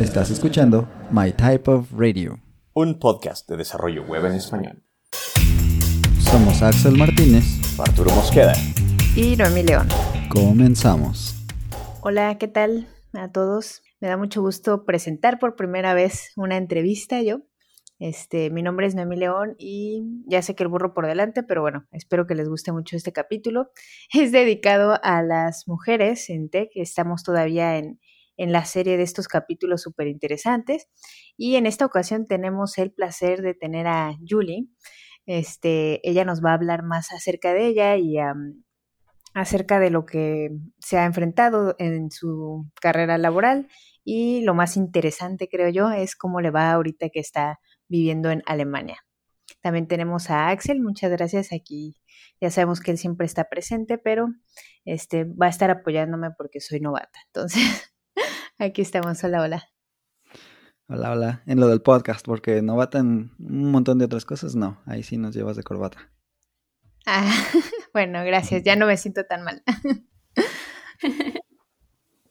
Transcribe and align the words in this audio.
Estás 0.00 0.30
escuchando 0.30 0.88
My 1.10 1.30
Type 1.30 1.70
of 1.70 1.92
Radio. 1.92 2.40
Un 2.72 2.98
podcast 2.98 3.46
de 3.50 3.58
desarrollo 3.58 4.02
web 4.04 4.24
en 4.24 4.32
español. 4.32 4.82
Somos 6.20 6.62
Axel 6.62 6.96
Martínez. 6.96 7.44
Arturo 7.78 8.10
Mosqueda. 8.12 8.54
Y 9.14 9.36
Noemí 9.36 9.62
León. 9.62 9.88
Comenzamos. 10.30 11.36
Hola, 12.00 12.38
¿qué 12.38 12.48
tal 12.48 12.88
a 13.12 13.30
todos? 13.30 13.82
Me 14.00 14.08
da 14.08 14.16
mucho 14.16 14.40
gusto 14.40 14.86
presentar 14.86 15.38
por 15.38 15.54
primera 15.54 15.92
vez 15.92 16.32
una 16.34 16.56
entrevista 16.56 17.20
yo. 17.20 17.42
Este, 17.98 18.48
mi 18.48 18.62
nombre 18.62 18.86
es 18.86 18.94
Noemí 18.94 19.16
León 19.16 19.54
y 19.58 20.02
ya 20.24 20.40
sé 20.40 20.54
que 20.54 20.62
el 20.62 20.70
burro 20.70 20.94
por 20.94 21.06
delante, 21.06 21.42
pero 21.42 21.60
bueno, 21.60 21.86
espero 21.92 22.26
que 22.26 22.34
les 22.34 22.48
guste 22.48 22.72
mucho 22.72 22.96
este 22.96 23.12
capítulo. 23.12 23.70
Es 24.14 24.32
dedicado 24.32 24.98
a 25.02 25.22
las 25.22 25.68
mujeres 25.68 26.30
en 26.30 26.48
tech. 26.48 26.70
Estamos 26.74 27.22
todavía 27.22 27.76
en, 27.76 28.00
en 28.36 28.52
la 28.52 28.64
serie 28.64 28.96
de 28.96 29.02
estos 29.02 29.28
capítulos 29.28 29.82
súper 29.82 30.06
interesantes. 30.06 30.88
Y 31.36 31.56
en 31.56 31.66
esta 31.66 31.86
ocasión 31.86 32.26
tenemos 32.26 32.78
el 32.78 32.92
placer 32.92 33.42
de 33.42 33.54
tener 33.54 33.86
a 33.86 34.16
Julie. 34.28 34.66
Este, 35.26 36.00
ella 36.08 36.24
nos 36.24 36.42
va 36.44 36.50
a 36.50 36.54
hablar 36.54 36.82
más 36.82 37.12
acerca 37.12 37.52
de 37.52 37.66
ella 37.66 37.96
y 37.96 38.16
acerca 39.34 39.78
de 39.78 39.90
lo 39.90 40.06
que 40.06 40.50
se 40.78 40.98
ha 40.98 41.04
enfrentado 41.04 41.76
en 41.78 42.10
su 42.10 42.66
carrera 42.80 43.18
laboral. 43.18 43.68
Y 44.04 44.42
lo 44.42 44.54
más 44.54 44.76
interesante, 44.76 45.48
creo 45.48 45.68
yo, 45.68 45.90
es 45.90 46.16
cómo 46.16 46.40
le 46.40 46.50
va 46.50 46.72
ahorita 46.72 47.10
que 47.10 47.20
está 47.20 47.60
viviendo 47.88 48.30
en 48.30 48.42
Alemania. 48.46 49.04
También 49.62 49.86
tenemos 49.86 50.30
a 50.30 50.48
Axel, 50.48 50.80
muchas 50.80 51.10
gracias 51.10 51.52
aquí. 51.52 51.96
Ya 52.40 52.50
sabemos 52.50 52.80
que 52.80 52.92
él 52.92 52.98
siempre 52.98 53.26
está 53.26 53.44
presente, 53.44 53.98
pero 53.98 54.28
este 54.84 55.24
va 55.24 55.46
a 55.46 55.50
estar 55.50 55.70
apoyándome 55.70 56.30
porque 56.36 56.60
soy 56.60 56.80
novata. 56.80 57.18
Entonces, 57.26 57.62
Aquí 58.58 58.82
estamos, 58.82 59.22
hola, 59.24 59.42
hola. 59.42 59.68
Hola, 60.88 61.12
hola. 61.12 61.42
En 61.46 61.60
lo 61.60 61.68
del 61.68 61.82
podcast, 61.82 62.26
porque 62.26 62.62
novata 62.62 62.98
en 62.98 63.30
un 63.38 63.70
montón 63.70 63.98
de 63.98 64.06
otras 64.06 64.24
cosas, 64.24 64.56
no. 64.56 64.82
Ahí 64.86 65.02
sí 65.02 65.16
nos 65.16 65.34
llevas 65.34 65.56
de 65.56 65.62
corbata. 65.62 66.10
Ah, 67.06 67.32
bueno, 67.94 68.24
gracias. 68.24 68.62
Ya 68.64 68.76
no 68.76 68.86
me 68.86 68.96
siento 68.96 69.24
tan 69.24 69.44
mal. 69.44 69.62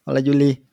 hola, 0.06 0.22
Julie. 0.24 0.68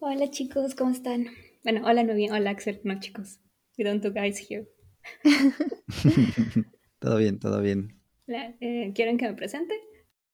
Hola, 0.00 0.30
chicos, 0.30 0.74
¿cómo 0.74 0.90
están? 0.90 1.26
Bueno, 1.62 1.86
hola, 1.86 2.02
Novi. 2.02 2.30
Hola, 2.30 2.50
Axel. 2.50 2.80
No, 2.84 2.98
chicos. 2.98 3.38
We 3.76 3.84
don't 3.84 4.02
do 4.02 4.12
guys 4.12 4.50
here. 4.50 4.66
todo 6.98 7.18
bien, 7.18 7.38
todo 7.38 7.60
bien. 7.60 8.00
Eh, 8.28 8.92
¿Quieren 8.94 9.18
que 9.18 9.28
me 9.28 9.34
presente? 9.34 9.74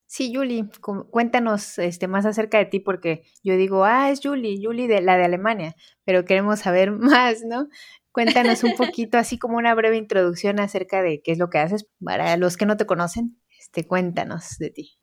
Sí, 0.08 0.32
Julie, 0.32 0.64
cuéntanos 1.10 1.78
este, 1.78 2.06
más 2.06 2.26
acerca 2.26 2.58
de 2.58 2.66
ti, 2.66 2.78
porque 2.78 3.24
yo 3.42 3.56
digo, 3.56 3.84
ah, 3.84 4.10
es 4.10 4.20
Julie, 4.22 4.60
Julie 4.62 4.86
de 4.86 5.00
la 5.00 5.16
de 5.16 5.24
Alemania, 5.24 5.74
pero 6.04 6.24
queremos 6.24 6.60
saber 6.60 6.90
más, 6.92 7.42
¿no? 7.44 7.68
Cuéntanos 8.12 8.64
un 8.64 8.74
poquito, 8.76 9.18
así 9.18 9.38
como 9.38 9.58
una 9.58 9.74
breve 9.74 9.96
introducción 9.96 10.60
acerca 10.60 11.02
de 11.02 11.20
qué 11.22 11.32
es 11.32 11.38
lo 11.38 11.50
que 11.50 11.58
haces. 11.58 11.86
Para 12.02 12.36
los 12.36 12.56
que 12.56 12.64
no 12.64 12.76
te 12.76 12.86
conocen, 12.86 13.36
este, 13.58 13.86
cuéntanos 13.86 14.58
de 14.58 14.70
ti. 14.70 14.98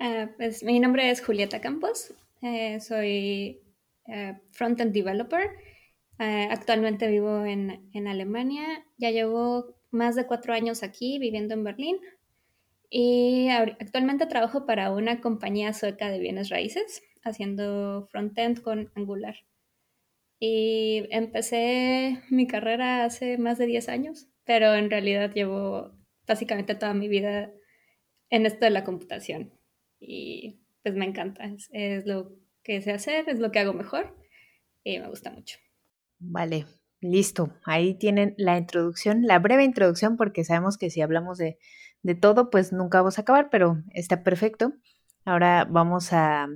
Uh, 0.00 0.28
pues 0.36 0.62
mi 0.62 0.80
nombre 0.80 1.10
es 1.10 1.20
Julieta 1.20 1.60
Campos, 1.60 2.14
eh, 2.40 2.80
soy 2.80 3.60
uh, 4.06 4.34
front-end 4.52 4.92
developer. 4.92 5.50
Uh, 6.18 6.50
actualmente 6.50 7.08
vivo 7.08 7.44
en, 7.44 7.90
en 7.92 8.06
Alemania, 8.06 8.84
ya 8.96 9.10
llevo 9.10 9.74
más 9.90 10.14
de 10.14 10.26
cuatro 10.26 10.54
años 10.54 10.82
aquí 10.82 11.18
viviendo 11.18 11.54
en 11.54 11.64
Berlín. 11.64 11.96
Y 12.94 13.48
actualmente 13.48 14.26
trabajo 14.26 14.66
para 14.66 14.92
una 14.92 15.22
compañía 15.22 15.72
sueca 15.72 16.10
de 16.10 16.18
bienes 16.18 16.50
raíces, 16.50 17.02
haciendo 17.24 18.06
frontend 18.10 18.60
con 18.60 18.92
Angular. 18.94 19.34
Y 20.38 21.06
empecé 21.10 22.20
mi 22.28 22.46
carrera 22.46 23.04
hace 23.04 23.38
más 23.38 23.56
de 23.56 23.64
10 23.64 23.88
años, 23.88 24.28
pero 24.44 24.74
en 24.74 24.90
realidad 24.90 25.32
llevo 25.32 25.90
básicamente 26.26 26.74
toda 26.74 26.92
mi 26.92 27.08
vida 27.08 27.50
en 28.28 28.44
esto 28.44 28.66
de 28.66 28.70
la 28.72 28.84
computación. 28.84 29.54
Y 29.98 30.60
pues 30.82 30.94
me 30.94 31.06
encanta, 31.06 31.46
es, 31.46 31.70
es 31.72 32.04
lo 32.04 32.36
que 32.62 32.82
sé 32.82 32.92
hacer, 32.92 33.26
es 33.26 33.38
lo 33.38 33.50
que 33.52 33.60
hago 33.60 33.72
mejor 33.72 34.14
y 34.84 34.98
me 34.98 35.08
gusta 35.08 35.30
mucho. 35.30 35.56
Vale, 36.18 36.66
listo. 37.00 37.54
Ahí 37.64 37.94
tienen 37.94 38.34
la 38.36 38.58
introducción, 38.58 39.22
la 39.22 39.38
breve 39.38 39.64
introducción, 39.64 40.18
porque 40.18 40.44
sabemos 40.44 40.76
que 40.76 40.90
si 40.90 41.00
hablamos 41.00 41.38
de 41.38 41.56
de 42.02 42.14
todo, 42.14 42.50
pues 42.50 42.72
nunca 42.72 42.98
vamos 42.98 43.18
a 43.18 43.22
acabar, 43.22 43.48
pero 43.50 43.82
está 43.94 44.22
perfecto. 44.22 44.72
Ahora 45.24 45.66
vamos 45.68 46.12
a 46.12 46.48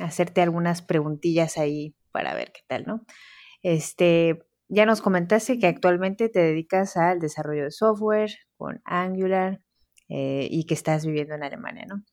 hacerte 0.00 0.42
algunas 0.42 0.82
preguntillas 0.82 1.58
ahí 1.58 1.94
para 2.12 2.34
ver 2.34 2.52
qué 2.52 2.60
tal, 2.66 2.84
¿no? 2.86 3.04
Este, 3.62 4.42
ya 4.68 4.86
nos 4.86 5.00
comentaste 5.00 5.58
que 5.58 5.66
actualmente 5.66 6.28
te 6.28 6.40
dedicas 6.40 6.96
al 6.96 7.20
desarrollo 7.20 7.64
de 7.64 7.70
software 7.70 8.30
con 8.56 8.80
Angular 8.84 9.60
eh, 10.08 10.48
y 10.50 10.64
que 10.64 10.74
estás 10.74 11.06
viviendo 11.06 11.34
en 11.34 11.44
Alemania, 11.44 11.86
¿no? 11.86 12.04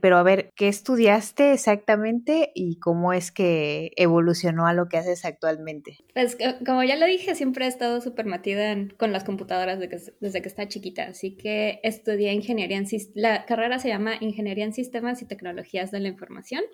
Pero 0.00 0.16
a 0.18 0.22
ver, 0.22 0.50
¿qué 0.56 0.68
estudiaste 0.68 1.52
exactamente 1.52 2.50
y 2.54 2.78
cómo 2.78 3.12
es 3.12 3.30
que 3.30 3.92
evolucionó 3.96 4.66
a 4.66 4.74
lo 4.74 4.88
que 4.88 4.98
haces 4.98 5.24
actualmente? 5.24 5.98
Pues 6.12 6.36
como 6.66 6.82
ya 6.82 6.96
lo 6.96 7.06
dije, 7.06 7.34
siempre 7.34 7.64
he 7.64 7.68
estado 7.68 8.00
súper 8.00 8.26
metida 8.26 8.76
con 8.98 9.12
las 9.12 9.24
computadoras 9.24 9.78
desde 9.78 10.42
que, 10.42 10.48
estaba 10.48 10.68
chiquita, 10.68 11.04
así 11.04 11.36
que 11.36 11.80
estudié 11.82 12.32
ingeniería 12.32 12.76
en 12.76 12.86
la 13.14 13.46
carrera 13.46 13.78
se 13.78 13.88
llama 13.88 14.14
Ingeniería 14.20 14.64
en 14.64 14.72
Sistemas 14.72 15.22
y 15.22 15.26
Tecnologías 15.26 15.90
de 15.90 16.00
la 16.00 16.08
Información. 16.08 16.64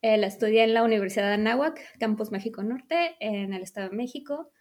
Eh, 0.00 0.16
la 0.16 0.28
estudié 0.28 0.62
en 0.62 0.74
la 0.74 0.84
Universidad 0.84 1.26
de 1.26 1.34
Anáhuac, 1.34 1.80
Campus 1.98 2.30
México 2.30 2.62
Norte, 2.62 3.16
en 3.18 3.52
el 3.52 3.62
Estado 3.62 3.90
de 3.90 3.96
México. 3.96 4.52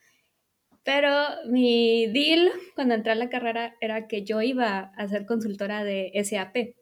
Pero 0.83 1.11
mi 1.49 2.07
deal 2.07 2.49
cuando 2.73 2.95
entré 2.95 3.11
a 3.11 3.15
la 3.15 3.29
carrera 3.29 3.75
era 3.81 4.07
que 4.07 4.23
yo 4.23 4.41
iba 4.41 4.91
a 4.95 5.07
ser 5.07 5.25
consultora 5.25 5.83
de 5.83 6.11
SAP, 6.23 6.76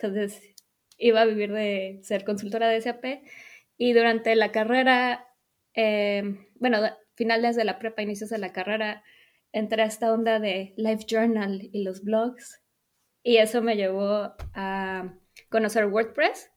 entonces 0.00 0.54
iba 0.96 1.22
a 1.22 1.26
vivir 1.26 1.52
de 1.52 2.00
ser 2.02 2.24
consultora 2.24 2.68
de 2.68 2.80
SAP 2.80 3.04
y 3.76 3.92
durante 3.92 4.34
la 4.36 4.52
carrera, 4.52 5.28
eh, 5.74 6.22
bueno, 6.54 6.78
finales 7.14 7.56
de 7.56 7.64
la 7.64 7.78
prepa, 7.78 8.02
inicios 8.02 8.30
de 8.30 8.38
la 8.38 8.52
carrera, 8.52 9.02
entré 9.52 9.82
a 9.82 9.86
esta 9.86 10.12
onda 10.12 10.38
de 10.38 10.74
Life 10.76 11.04
Journal 11.06 11.68
y 11.72 11.82
los 11.82 12.02
blogs 12.02 12.62
y 13.22 13.38
eso 13.38 13.62
me 13.62 13.76
llevó 13.76 14.34
a 14.54 15.14
conocer 15.50 15.86
WordPress 15.86 16.50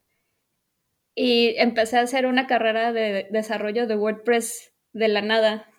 y 1.15 1.55
empecé 1.57 1.97
a 1.97 2.01
hacer 2.01 2.25
una 2.25 2.47
carrera 2.47 2.91
de 2.93 3.27
desarrollo 3.31 3.87
de 3.87 3.95
WordPress 3.95 4.73
de 4.93 5.07
la 5.07 5.21
nada. 5.21 5.69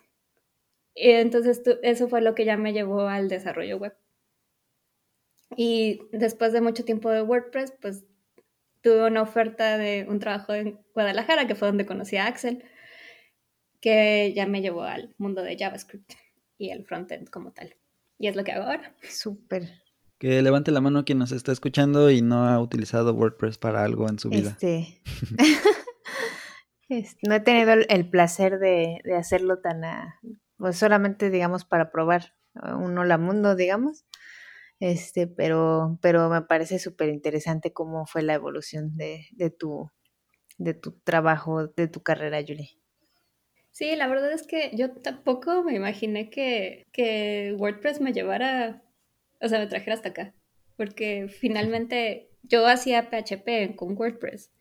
Y 0.93 1.11
entonces 1.11 1.61
eso 1.83 2.07
fue 2.07 2.21
lo 2.21 2.35
que 2.35 2.45
ya 2.45 2.57
me 2.57 2.73
llevó 2.73 3.07
al 3.07 3.27
desarrollo 3.27 3.77
web. 3.77 3.97
Y 5.55 6.01
después 6.11 6.53
de 6.53 6.61
mucho 6.61 6.83
tiempo 6.83 7.09
de 7.09 7.21
WordPress, 7.21 7.73
pues 7.81 8.03
tuve 8.81 9.07
una 9.07 9.21
oferta 9.21 9.77
de 9.77 10.05
un 10.07 10.19
trabajo 10.19 10.53
en 10.53 10.79
Guadalajara, 10.93 11.47
que 11.47 11.55
fue 11.55 11.67
donde 11.67 11.85
conocí 11.85 12.17
a 12.17 12.27
Axel, 12.27 12.63
que 13.81 14.33
ya 14.35 14.45
me 14.45 14.61
llevó 14.61 14.83
al 14.83 15.13
mundo 15.17 15.41
de 15.41 15.57
JavaScript 15.57 16.13
y 16.57 16.69
el 16.69 16.85
frontend 16.85 17.29
como 17.29 17.51
tal. 17.51 17.75
Y 18.17 18.27
es 18.27 18.35
lo 18.35 18.43
que 18.43 18.51
hago 18.51 18.65
ahora. 18.65 18.95
Súper. 19.01 19.81
Que 20.17 20.41
levante 20.41 20.71
la 20.71 20.81
mano 20.81 21.03
quien 21.03 21.19
nos 21.19 21.31
está 21.31 21.51
escuchando 21.51 22.09
y 22.09 22.21
no 22.21 22.47
ha 22.47 22.59
utilizado 22.59 23.13
WordPress 23.13 23.57
para 23.57 23.83
algo 23.83 24.07
en 24.07 24.19
su 24.19 24.29
vida. 24.29 24.51
Este... 24.51 25.01
no 27.23 27.35
he 27.35 27.39
tenido 27.39 27.73
el 27.73 28.09
placer 28.09 28.59
de, 28.59 29.01
de 29.03 29.15
hacerlo 29.15 29.59
tan, 29.59 29.81
pues 30.57 30.77
solamente 30.77 31.29
digamos 31.29 31.65
para 31.65 31.91
probar 31.91 32.35
un 32.53 32.97
hola 32.97 33.17
mundo, 33.17 33.55
digamos. 33.55 34.05
Este, 34.79 35.27
pero, 35.27 35.97
pero 36.01 36.29
me 36.29 36.41
parece 36.41 36.79
súper 36.79 37.09
interesante 37.09 37.71
cómo 37.71 38.05
fue 38.05 38.21
la 38.21 38.33
evolución 38.33 38.95
de, 38.97 39.27
de, 39.31 39.49
tu, 39.49 39.89
de 40.57 40.73
tu 40.73 40.91
trabajo, 40.99 41.67
de 41.67 41.87
tu 41.87 42.03
carrera, 42.03 42.41
Julie. 42.45 42.77
Sí, 43.71 43.95
la 43.95 44.07
verdad 44.07 44.31
es 44.31 44.43
que 44.43 44.71
yo 44.73 44.91
tampoco 44.91 45.63
me 45.63 45.75
imaginé 45.75 46.29
que, 46.29 46.85
que 46.93 47.55
WordPress 47.57 47.99
me 47.99 48.13
llevara, 48.13 48.81
o 49.41 49.49
sea, 49.49 49.59
me 49.59 49.67
trajera 49.67 49.95
hasta 49.95 50.09
acá, 50.09 50.33
porque 50.77 51.27
finalmente 51.27 52.29
yo 52.43 52.65
hacía 52.67 53.09
PHP 53.09 53.75
con 53.75 53.97
WordPress 53.97 54.51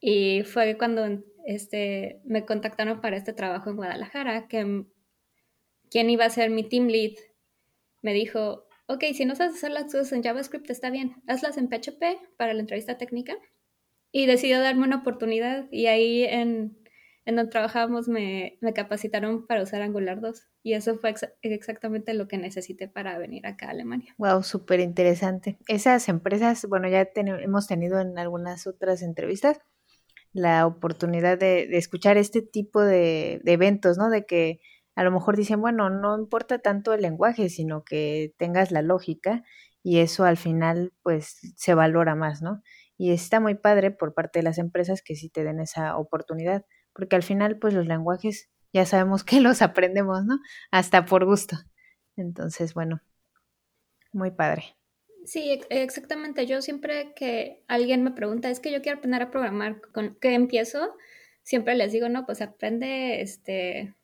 y 0.00 0.44
fue 0.44 0.78
cuando 0.78 1.22
este, 1.46 2.20
me 2.24 2.44
contactaron 2.44 3.00
para 3.00 3.16
este 3.16 3.32
trabajo 3.32 3.70
en 3.70 3.76
Guadalajara, 3.76 4.46
que 4.46 4.84
quien 5.90 6.10
iba 6.10 6.24
a 6.24 6.30
ser 6.30 6.50
mi 6.50 6.62
team 6.62 6.86
lead 6.86 7.14
me 8.02 8.12
dijo, 8.12 8.68
ok, 8.90 9.04
si 9.14 9.24
no 9.24 9.36
sabes 9.36 9.54
hacer 9.54 9.70
las 9.70 9.84
cosas 9.84 10.12
en 10.12 10.22
JavaScript, 10.22 10.68
está 10.68 10.90
bien, 10.90 11.14
hazlas 11.28 11.56
en 11.56 11.68
PHP 11.68 12.02
para 12.36 12.54
la 12.54 12.60
entrevista 12.60 12.98
técnica. 12.98 13.34
Y 14.12 14.26
decidió 14.26 14.60
darme 14.60 14.82
una 14.82 14.96
oportunidad 14.96 15.68
y 15.70 15.86
ahí 15.86 16.24
en, 16.24 16.76
donde 17.24 17.46
trabajábamos 17.46 18.08
me, 18.08 18.58
capacitaron 18.74 19.46
para 19.46 19.62
usar 19.62 19.82
Angular 19.82 20.20
2. 20.20 20.48
Y 20.64 20.72
eso 20.72 20.98
fue 20.98 21.14
exactamente 21.42 22.12
lo 22.14 22.26
que 22.26 22.36
necesité 22.36 22.88
para 22.88 23.16
venir 23.18 23.46
acá 23.46 23.68
a 23.68 23.70
Alemania. 23.70 24.12
Wow, 24.18 24.42
súper 24.42 24.80
interesante. 24.80 25.58
Esas 25.68 26.08
empresas, 26.08 26.66
bueno, 26.68 26.88
ya 26.88 27.08
hemos 27.14 27.68
tenido 27.68 28.00
en 28.00 28.18
algunas 28.18 28.66
otras 28.66 29.02
entrevistas, 29.02 29.60
la 30.32 30.66
oportunidad 30.66 31.38
de, 31.38 31.68
de 31.68 31.78
escuchar 31.78 32.16
este 32.16 32.42
tipo 32.42 32.82
de, 32.82 33.40
de 33.44 33.52
eventos, 33.52 33.96
¿no? 33.96 34.10
De 34.10 34.26
que 34.26 34.58
a 34.94 35.04
lo 35.04 35.10
mejor 35.10 35.36
dicen, 35.36 35.60
bueno, 35.60 35.90
no 35.90 36.18
importa 36.18 36.58
tanto 36.58 36.92
el 36.92 37.02
lenguaje, 37.02 37.48
sino 37.48 37.84
que 37.84 38.34
tengas 38.38 38.70
la 38.70 38.82
lógica 38.82 39.44
y 39.82 39.98
eso 39.98 40.24
al 40.24 40.36
final 40.36 40.92
pues 41.02 41.54
se 41.56 41.74
valora 41.74 42.14
más, 42.14 42.42
¿no? 42.42 42.62
Y 42.98 43.12
está 43.12 43.40
muy 43.40 43.54
padre 43.54 43.90
por 43.90 44.14
parte 44.14 44.40
de 44.40 44.42
las 44.42 44.58
empresas 44.58 45.02
que 45.02 45.16
sí 45.16 45.30
te 45.30 45.44
den 45.44 45.60
esa 45.60 45.96
oportunidad, 45.96 46.66
porque 46.92 47.16
al 47.16 47.22
final 47.22 47.58
pues 47.58 47.72
los 47.74 47.86
lenguajes 47.86 48.50
ya 48.72 48.84
sabemos 48.84 49.24
que 49.24 49.40
los 49.40 49.62
aprendemos, 49.62 50.24
¿no? 50.24 50.38
Hasta 50.70 51.06
por 51.06 51.24
gusto. 51.24 51.56
Entonces, 52.16 52.74
bueno, 52.74 53.00
muy 54.12 54.30
padre. 54.30 54.76
Sí, 55.24 55.60
exactamente. 55.70 56.46
Yo 56.46 56.62
siempre 56.62 57.12
que 57.14 57.62
alguien 57.68 58.02
me 58.02 58.10
pregunta, 58.10 58.50
es 58.50 58.60
que 58.60 58.72
yo 58.72 58.82
quiero 58.82 58.98
aprender 58.98 59.22
a 59.22 59.30
programar, 59.30 59.80
¿con 59.92 60.16
qué 60.20 60.34
empiezo? 60.34 60.94
Siempre 61.42 61.74
les 61.74 61.92
digo, 61.92 62.08
no, 62.08 62.26
pues 62.26 62.42
aprende 62.42 63.20
este 63.22 63.94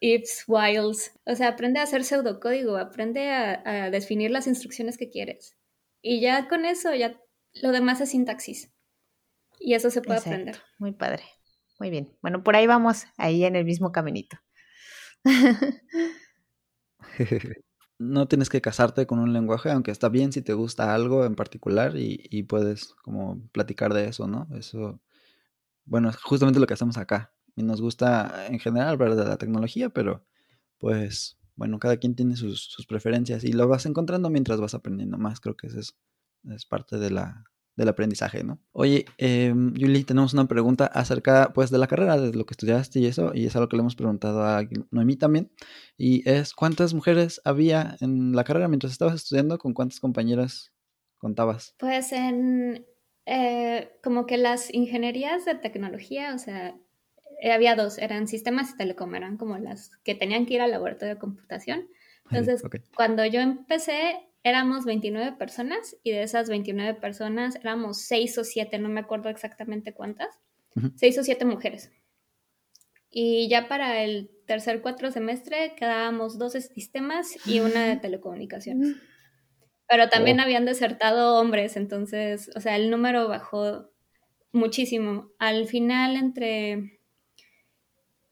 ifs, 0.00 0.44
whiles, 0.46 1.12
o 1.26 1.34
sea, 1.34 1.48
aprende 1.48 1.80
a 1.80 1.84
hacer 1.84 2.04
pseudocódigo, 2.04 2.76
aprende 2.76 3.30
a, 3.30 3.62
a 3.64 3.90
definir 3.90 4.30
las 4.30 4.46
instrucciones 4.46 4.98
que 4.98 5.10
quieres. 5.10 5.56
Y 6.02 6.20
ya 6.20 6.48
con 6.48 6.64
eso, 6.64 6.94
ya 6.94 7.20
lo 7.54 7.72
demás 7.72 8.00
es 8.00 8.10
sintaxis. 8.10 8.72
Y 9.58 9.74
eso 9.74 9.90
se 9.90 10.02
puede 10.02 10.18
Exacto, 10.18 10.34
aprender. 10.34 10.62
Muy 10.78 10.92
padre. 10.92 11.22
Muy 11.78 11.90
bien. 11.90 12.16
Bueno, 12.22 12.42
por 12.42 12.56
ahí 12.56 12.66
vamos, 12.66 13.04
ahí 13.16 13.44
en 13.44 13.56
el 13.56 13.64
mismo 13.64 13.92
caminito. 13.92 14.38
no 17.98 18.26
tienes 18.26 18.48
que 18.48 18.60
casarte 18.60 19.06
con 19.06 19.20
un 19.20 19.32
lenguaje, 19.32 19.70
aunque 19.70 19.92
está 19.92 20.08
bien 20.08 20.32
si 20.32 20.42
te 20.42 20.54
gusta 20.54 20.94
algo 20.94 21.24
en 21.24 21.36
particular 21.36 21.96
y, 21.96 22.26
y 22.30 22.42
puedes 22.44 22.94
como 23.02 23.40
platicar 23.52 23.94
de 23.94 24.08
eso, 24.08 24.26
¿no? 24.26 24.48
Eso, 24.56 25.00
bueno, 25.84 26.10
es 26.10 26.16
justamente 26.16 26.60
lo 26.60 26.66
que 26.66 26.74
hacemos 26.74 26.96
acá. 26.96 27.32
Y 27.56 27.62
nos 27.62 27.80
gusta 27.80 28.46
en 28.46 28.58
general 28.58 28.88
hablar 28.88 29.14
de 29.14 29.24
la 29.24 29.36
tecnología, 29.36 29.90
pero 29.90 30.24
pues 30.78 31.38
bueno, 31.54 31.78
cada 31.78 31.96
quien 31.98 32.14
tiene 32.14 32.36
sus, 32.36 32.64
sus 32.64 32.86
preferencias 32.86 33.44
y 33.44 33.52
lo 33.52 33.68
vas 33.68 33.86
encontrando 33.86 34.30
mientras 34.30 34.60
vas 34.60 34.74
aprendiendo 34.74 35.18
más. 35.18 35.40
Creo 35.40 35.56
que 35.56 35.66
eso 35.66 35.78
es, 35.78 35.96
es 36.50 36.66
parte 36.66 36.98
de 36.98 37.10
la, 37.10 37.44
del 37.76 37.88
aprendizaje, 37.88 38.44
¿no? 38.44 38.58
Oye, 38.72 39.06
eh, 39.18 39.54
Yuli, 39.74 40.04
tenemos 40.04 40.34
una 40.34 40.46
pregunta 40.46 40.86
acerca, 40.86 41.52
pues, 41.54 41.70
de 41.70 41.78
la 41.78 41.86
carrera, 41.86 42.18
de 42.18 42.32
lo 42.32 42.44
que 42.44 42.52
estudiaste 42.52 43.00
y 43.00 43.06
eso, 43.06 43.32
y 43.34 43.46
es 43.46 43.56
algo 43.56 43.68
que 43.68 43.76
le 43.76 43.80
hemos 43.80 43.96
preguntado 43.96 44.44
a 44.44 44.62
Noemí 44.90 45.16
también, 45.16 45.50
y 45.96 46.28
es, 46.28 46.54
¿cuántas 46.54 46.94
mujeres 46.94 47.40
había 47.44 47.96
en 48.00 48.32
la 48.32 48.44
carrera 48.44 48.68
mientras 48.68 48.92
estabas 48.92 49.14
estudiando? 49.14 49.58
¿Con 49.58 49.72
cuántas 49.72 50.00
compañeras 50.00 50.72
contabas? 51.16 51.74
Pues 51.78 52.12
en, 52.12 52.86
eh, 53.26 53.98
como 54.02 54.26
que 54.26 54.36
las 54.36 54.72
ingenierías 54.72 55.44
de 55.44 55.54
tecnología, 55.54 56.34
o 56.34 56.38
sea, 56.38 56.74
había 57.50 57.74
dos, 57.74 57.98
eran 57.98 58.28
sistemas 58.28 58.70
y 58.70 58.76
telecom, 58.76 59.14
eran 59.14 59.36
como 59.36 59.58
las 59.58 59.90
que 60.04 60.14
tenían 60.14 60.46
que 60.46 60.54
ir 60.54 60.60
al 60.60 60.70
laboratorio 60.70 61.14
de 61.14 61.20
computación. 61.20 61.88
Entonces, 62.30 62.64
okay. 62.64 62.80
cuando 62.94 63.24
yo 63.26 63.40
empecé, 63.40 64.20
éramos 64.44 64.84
29 64.84 65.36
personas 65.36 65.96
y 66.02 66.12
de 66.12 66.22
esas 66.22 66.48
29 66.48 67.00
personas 67.00 67.56
éramos 67.56 68.02
6 68.02 68.38
o 68.38 68.44
7, 68.44 68.78
no 68.78 68.88
me 68.88 69.00
acuerdo 69.00 69.28
exactamente 69.28 69.92
cuántas, 69.92 70.28
uh 70.76 70.80
-huh. 70.80 70.92
6 70.96 71.18
o 71.18 71.24
7 71.24 71.44
mujeres. 71.44 71.90
Y 73.10 73.48
ya 73.48 73.68
para 73.68 74.02
el 74.02 74.30
tercer 74.46 74.80
cuatro 74.80 75.10
semestre 75.10 75.74
quedábamos 75.76 76.38
12 76.38 76.62
sistemas 76.62 77.46
y 77.46 77.60
una 77.60 77.86
de 77.86 77.96
telecomunicaciones. 77.96 78.96
Pero 79.86 80.08
también 80.08 80.40
oh. 80.40 80.42
habían 80.42 80.64
desertado 80.64 81.38
hombres, 81.38 81.76
entonces, 81.76 82.50
o 82.56 82.60
sea, 82.60 82.76
el 82.76 82.90
número 82.90 83.28
bajó 83.28 83.90
muchísimo. 84.52 85.30
Al 85.38 85.66
final, 85.66 86.16
entre 86.16 87.01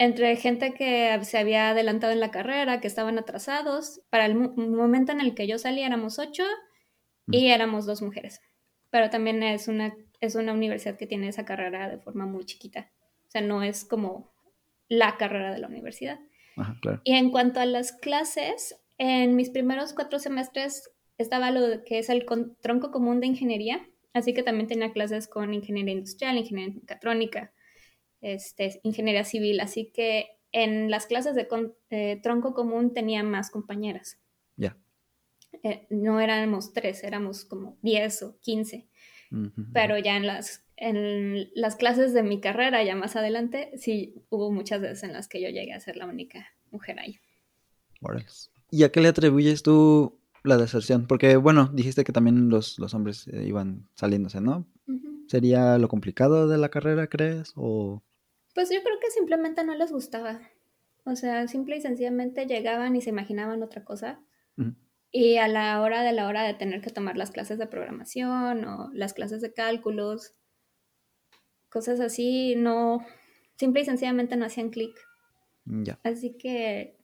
entre 0.00 0.35
gente 0.37 0.73
que 0.73 1.20
se 1.25 1.37
había 1.37 1.69
adelantado 1.69 2.14
en 2.14 2.20
la 2.20 2.31
carrera, 2.31 2.81
que 2.81 2.87
estaban 2.87 3.19
atrasados. 3.19 4.00
Para 4.08 4.25
el 4.25 4.35
momento 4.35 5.12
en 5.12 5.20
el 5.20 5.35
que 5.35 5.47
yo 5.47 5.58
salí 5.58 5.82
éramos 5.82 6.19
ocho 6.19 6.43
y 7.26 7.49
éramos 7.49 7.85
dos 7.85 8.00
mujeres. 8.00 8.41
Pero 8.88 9.11
también 9.11 9.43
es 9.43 9.69
una, 9.69 9.94
es 10.23 10.37
una 10.37 10.55
universidad 10.55 10.97
que 10.97 11.06
tiene 11.06 11.29
esa 11.29 11.44
carrera 11.44 11.91
de 11.91 11.99
forma 11.99 12.25
muy 12.25 12.47
chiquita. 12.47 12.91
O 13.29 13.31
sea, 13.31 13.43
no 13.43 13.62
es 13.62 13.85
como 13.85 14.32
la 14.88 15.19
carrera 15.19 15.52
de 15.52 15.58
la 15.58 15.69
universidad. 15.69 16.19
Ajá, 16.56 16.79
claro. 16.81 17.03
Y 17.05 17.17
en 17.17 17.31
cuanto 17.31 17.61
a 17.61 17.67
las 17.67 17.93
clases, 17.93 18.81
en 18.96 19.37
mis 19.37 19.50
primeros 19.50 19.93
cuatro 19.93 20.19
semestres 20.19 20.91
estaba 21.19 21.50
lo 21.50 21.85
que 21.85 21.99
es 21.99 22.08
el 22.08 22.25
tronco 22.62 22.91
común 22.91 23.20
de 23.20 23.26
ingeniería, 23.26 23.87
así 24.14 24.32
que 24.32 24.43
también 24.43 24.67
tenía 24.67 24.93
clases 24.93 25.29
con 25.29 25.53
ingeniería 25.53 25.93
industrial, 25.93 26.38
ingeniería 26.38 26.75
mecatrónica, 26.75 27.53
este, 28.20 28.81
ingeniería 28.82 29.25
civil, 29.25 29.61
así 29.61 29.90
que 29.93 30.40
en 30.52 30.90
las 30.90 31.06
clases 31.06 31.34
de 31.34 31.46
con, 31.49 31.75
eh, 31.90 32.20
tronco 32.22 32.55
común 32.55 32.93
tenía 32.93 33.22
más 33.22 33.50
compañeras. 33.50 34.19
Ya. 34.56 34.76
Yeah. 35.62 35.70
Eh, 35.72 35.87
no 35.90 36.20
éramos 36.20 36.72
tres, 36.72 37.05
éramos 37.05 37.44
como 37.44 37.76
10 37.82 38.22
o 38.22 38.38
15. 38.40 38.88
Uh 39.31 39.37
-huh. 39.37 39.67
Pero 39.72 39.99
ya 39.99 40.17
en 40.17 40.26
las, 40.26 40.64
en 40.76 41.50
las 41.55 41.76
clases 41.76 42.14
de 42.14 42.22
mi 42.22 42.40
carrera, 42.40 42.82
ya 42.82 42.96
más 42.96 43.17
adelante, 43.17 43.70
sí 43.76 44.14
hubo 44.28 44.50
muchas 44.50 44.81
veces 44.81 45.02
en 45.05 45.12
las 45.12 45.28
que 45.28 45.40
yo 45.40 45.49
llegué 45.49 45.72
a 45.72 45.81
ser 45.81 45.96
la 45.96 46.06
única 46.06 46.46
mujer 46.70 46.99
ahí. 46.99 47.19
¿Y 48.70 48.84
a 48.84 48.90
qué 48.90 49.00
le 49.00 49.08
atribuyes 49.08 49.62
tú 49.62 50.19
la 50.43 50.56
deserción? 50.56 51.06
Porque, 51.06 51.37
bueno, 51.37 51.70
dijiste 51.72 52.05
que 52.05 52.12
también 52.12 52.49
los, 52.49 52.78
los 52.78 52.94
hombres 52.94 53.28
eh, 53.28 53.44
iban 53.46 53.88
saliéndose, 53.94 54.40
¿no? 54.40 54.67
Uh 54.87 54.93
-huh. 54.93 55.28
¿Sería 55.28 55.78
lo 55.78 55.88
complicado 55.88 56.49
de 56.49 56.58
la 56.58 56.70
carrera, 56.70 57.08
crees? 57.08 57.52
¿O 57.56 58.02
pues 58.61 58.69
yo 58.69 58.83
creo 58.83 59.01
que 59.01 59.11
simplemente 59.11 59.65
no 59.65 59.75
les 59.75 59.91
gustaba. 59.91 60.39
O 61.05 61.17
sea, 61.17 61.49
simple 61.49 61.79
y 61.79 61.81
sencillamente 61.81 62.45
llegaban 62.45 62.95
y 62.95 63.01
se 63.01 63.09
imaginaban 63.09 63.62
otra 63.62 63.87
cosa. 63.87 64.21
Uh 64.59 64.65
-huh. 64.65 64.75
Y 65.11 65.39
a 65.39 65.49
la 65.49 65.81
hora 65.81 66.03
de 66.03 66.12
la 66.12 66.29
hora 66.29 66.43
de 66.43 66.53
tener 66.53 66.83
que 66.83 66.91
tomar 66.91 67.17
las 67.17 67.31
clases 67.31 67.59
de 67.59 67.67
programación 67.67 68.67
o 68.67 68.91
las 68.93 69.15
clases 69.15 69.41
de 69.41 69.55
cálculos, 69.55 70.35
cosas 71.71 72.01
así, 72.01 72.55
no, 72.55 72.99
simple 73.57 73.81
y 73.81 73.87
sencillamente 73.87 74.37
no 74.37 74.45
hacían 74.45 74.69
clic. 74.69 74.95
Ya. 75.65 75.99
Así 76.03 76.37
que 76.37 76.99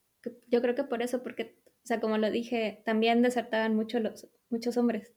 yo 0.48 0.60
creo 0.60 0.74
que 0.74 0.84
por 0.84 1.00
eso, 1.00 1.22
porque, 1.22 1.56
o 1.84 1.86
sea, 1.86 2.00
como 2.00 2.18
lo 2.18 2.30
dije, 2.30 2.82
también 2.84 3.22
desertaban 3.22 3.74
mucho 3.74 3.98
los, 3.98 4.28
muchos 4.50 4.76
hombres. 4.76 5.14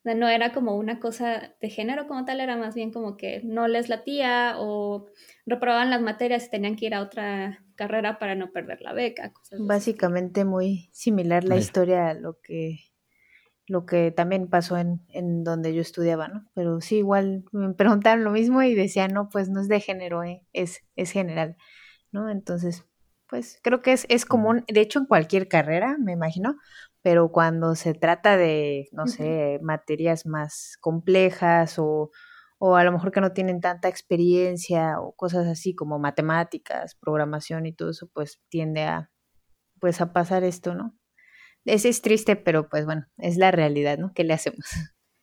O 0.00 0.02
sea, 0.02 0.14
no 0.14 0.28
era 0.28 0.52
como 0.52 0.76
una 0.76 0.98
cosa 0.98 1.54
de 1.60 1.68
género 1.68 2.06
como 2.08 2.24
tal, 2.24 2.40
era 2.40 2.56
más 2.56 2.74
bien 2.74 2.90
como 2.90 3.18
que 3.18 3.42
no 3.44 3.68
les 3.68 3.90
latía 3.90 4.54
o 4.58 5.06
reprobaban 5.44 5.90
las 5.90 6.00
materias 6.00 6.46
y 6.46 6.50
tenían 6.50 6.76
que 6.76 6.86
ir 6.86 6.94
a 6.94 7.02
otra 7.02 7.62
carrera 7.76 8.18
para 8.18 8.34
no 8.34 8.50
perder 8.50 8.80
la 8.80 8.94
beca. 8.94 9.30
Cosas 9.32 9.60
Básicamente 9.66 10.40
así. 10.40 10.48
muy 10.48 10.88
similar 10.92 11.44
la 11.44 11.56
historia 11.58 12.08
a 12.08 12.14
lo 12.14 12.38
que, 12.40 12.78
lo 13.66 13.84
que 13.84 14.10
también 14.10 14.48
pasó 14.48 14.78
en, 14.78 15.02
en 15.10 15.44
donde 15.44 15.74
yo 15.74 15.82
estudiaba, 15.82 16.28
¿no? 16.28 16.46
Pero 16.54 16.80
sí, 16.80 16.96
igual 16.96 17.44
me 17.52 17.74
preguntaron 17.74 18.24
lo 18.24 18.30
mismo 18.30 18.62
y 18.62 18.74
decían, 18.74 19.12
no, 19.12 19.28
pues 19.28 19.50
no 19.50 19.60
es 19.60 19.68
de 19.68 19.80
género, 19.80 20.24
¿eh? 20.24 20.42
es, 20.54 20.80
es 20.96 21.10
general, 21.12 21.56
¿no? 22.10 22.30
Entonces, 22.30 22.86
pues 23.28 23.60
creo 23.62 23.80
que 23.82 23.92
es, 23.92 24.06
es 24.08 24.24
común, 24.24 24.64
de 24.66 24.80
hecho 24.80 24.98
en 24.98 25.06
cualquier 25.06 25.46
carrera, 25.46 25.96
me 25.98 26.12
imagino, 26.12 26.56
pero 27.02 27.30
cuando 27.32 27.74
se 27.74 27.94
trata 27.94 28.36
de, 28.36 28.88
no 28.92 29.06
sé, 29.06 29.58
materias 29.62 30.26
más 30.26 30.76
complejas 30.80 31.78
o, 31.78 32.10
o, 32.58 32.76
a 32.76 32.84
lo 32.84 32.92
mejor 32.92 33.10
que 33.10 33.20
no 33.20 33.32
tienen 33.32 33.60
tanta 33.60 33.88
experiencia 33.88 35.00
o 35.00 35.12
cosas 35.14 35.46
así 35.46 35.74
como 35.74 35.98
matemáticas, 35.98 36.94
programación 36.94 37.66
y 37.66 37.72
todo 37.72 37.90
eso, 37.90 38.10
pues 38.12 38.40
tiende 38.48 38.82
a, 38.82 39.10
pues 39.80 40.00
a 40.00 40.12
pasar 40.12 40.44
esto, 40.44 40.74
¿no? 40.74 40.96
Ese 41.64 41.88
es 41.88 42.02
triste, 42.02 42.36
pero 42.36 42.68
pues 42.68 42.84
bueno, 42.84 43.06
es 43.18 43.36
la 43.36 43.50
realidad, 43.50 43.98
¿no? 43.98 44.12
¿Qué 44.14 44.24
le 44.24 44.34
hacemos? 44.34 44.66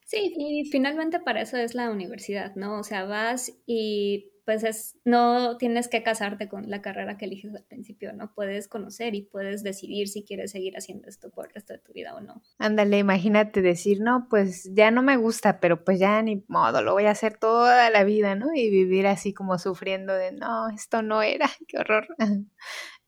Sí, 0.06 0.34
y 0.38 0.64
finalmente 0.72 1.20
para 1.20 1.42
eso 1.42 1.58
es 1.58 1.76
la 1.76 1.90
universidad, 1.90 2.56
¿no? 2.56 2.80
O 2.80 2.84
sea, 2.84 3.04
vas 3.04 3.52
y 3.66 4.32
pues 4.48 4.64
es, 4.64 4.98
no 5.04 5.58
tienes 5.58 5.90
que 5.90 6.04
casarte 6.04 6.48
con 6.48 6.70
la 6.70 6.82
carrera 6.82 7.18
que 7.18 7.26
eliges 7.26 7.54
al 7.54 7.66
principio, 7.66 8.14
¿no? 8.14 8.34
Puedes 8.34 8.70
conocer 8.70 9.14
y 9.14 9.24
puedes 9.24 9.62
decidir 9.62 10.08
si 10.08 10.24
quieres 10.24 10.52
seguir 10.52 10.78
haciendo 10.78 11.10
esto 11.10 11.30
por 11.32 11.48
el 11.48 11.54
resto 11.54 11.74
de 11.74 11.80
tu 11.80 11.92
vida 11.92 12.16
o 12.16 12.22
no. 12.22 12.42
Ándale, 12.58 12.98
imagínate 12.98 13.62
decir, 13.62 14.00
no, 14.00 14.28
pues 14.30 14.72
ya 14.74 14.90
no 14.90 15.04
me 15.04 15.18
gusta, 15.18 15.60
pero 15.60 15.84
pues 15.84 16.00
ya 16.00 16.22
ni 16.22 16.46
modo, 16.48 16.82
lo 16.82 16.94
voy 16.94 17.08
a 17.08 17.12
hacer 17.12 17.38
toda 17.38 17.90
la 17.90 18.06
vida, 18.06 18.36
¿no? 18.36 18.54
Y 18.56 18.70
vivir 18.70 19.06
así 19.08 19.34
como 19.34 19.58
sufriendo 19.60 20.14
de, 20.14 20.32
no, 20.32 20.70
esto 20.70 21.02
no 21.02 21.22
era, 21.22 21.50
qué 21.68 21.80
horror. 21.80 22.08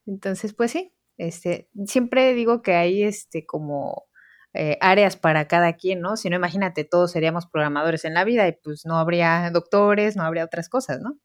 Entonces, 0.05 0.53
pues 0.53 0.71
sí, 0.71 0.91
este, 1.15 1.69
siempre 1.85 2.33
digo 2.33 2.61
que 2.61 2.73
hay 2.73 3.03
este 3.03 3.45
como 3.45 4.08
eh, 4.53 4.77
áreas 4.81 5.15
para 5.17 5.47
cada 5.47 5.73
quien, 5.73 6.01
¿no? 6.01 6.17
Si 6.17 6.29
no, 6.29 6.35
imagínate, 6.35 6.83
todos 6.83 7.11
seríamos 7.11 7.47
programadores 7.47 8.05
en 8.05 8.13
la 8.15 8.23
vida 8.23 8.47
y 8.47 8.53
pues 8.63 8.85
no 8.85 8.97
habría 8.97 9.49
doctores, 9.51 10.15
no 10.15 10.23
habría 10.23 10.45
otras 10.45 10.69
cosas, 10.69 10.99
¿no? 11.01 11.19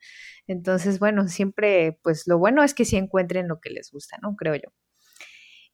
Entonces, 0.47 0.99
bueno, 0.99 1.28
siempre, 1.28 1.99
pues 2.02 2.25
lo 2.26 2.38
bueno 2.38 2.62
es 2.62 2.75
que 2.75 2.85
sí 2.85 2.97
encuentren 2.97 3.49
lo 3.49 3.61
que 3.61 3.71
les 3.71 3.90
gusta, 3.90 4.19
¿no? 4.23 4.37
Creo 4.37 4.54
yo. 4.57 4.71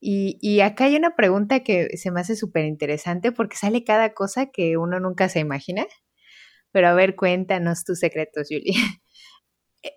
Y, 0.00 0.38
y 0.40 0.60
acá 0.60 0.84
hay 0.84 0.96
una 0.96 1.14
pregunta 1.14 1.60
que 1.60 1.96
se 1.98 2.10
me 2.10 2.20
hace 2.20 2.34
súper 2.36 2.64
interesante 2.64 3.32
porque 3.32 3.56
sale 3.56 3.84
cada 3.84 4.14
cosa 4.14 4.46
que 4.46 4.76
uno 4.78 4.98
nunca 5.00 5.28
se 5.28 5.40
imagina. 5.40 5.86
Pero 6.72 6.88
a 6.88 6.94
ver, 6.94 7.16
cuéntanos 7.16 7.84
tus 7.84 7.98
secretos, 8.00 8.48
Julie. 8.50 8.74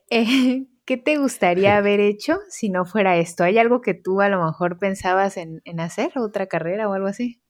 Eh, 0.10 0.66
¿Qué 0.86 0.98
te 0.98 1.18
gustaría 1.18 1.78
haber 1.78 2.00
hecho 2.00 2.40
si 2.50 2.70
no 2.70 2.86
fuera 2.86 3.18
esto? 3.18 3.44
¿Hay 3.44 3.58
algo 3.58 3.82
que 3.82 3.94
tú 3.94 4.22
a 4.22 4.30
lo 4.30 4.44
mejor 4.46 4.80
pensabas 4.80 5.38
en, 5.38 5.62
en 5.66 5.80
hacer, 5.82 6.14
otra 6.18 6.48
carrera 6.48 6.90
o 6.90 6.94
algo 6.94 7.08
así? 7.08 7.43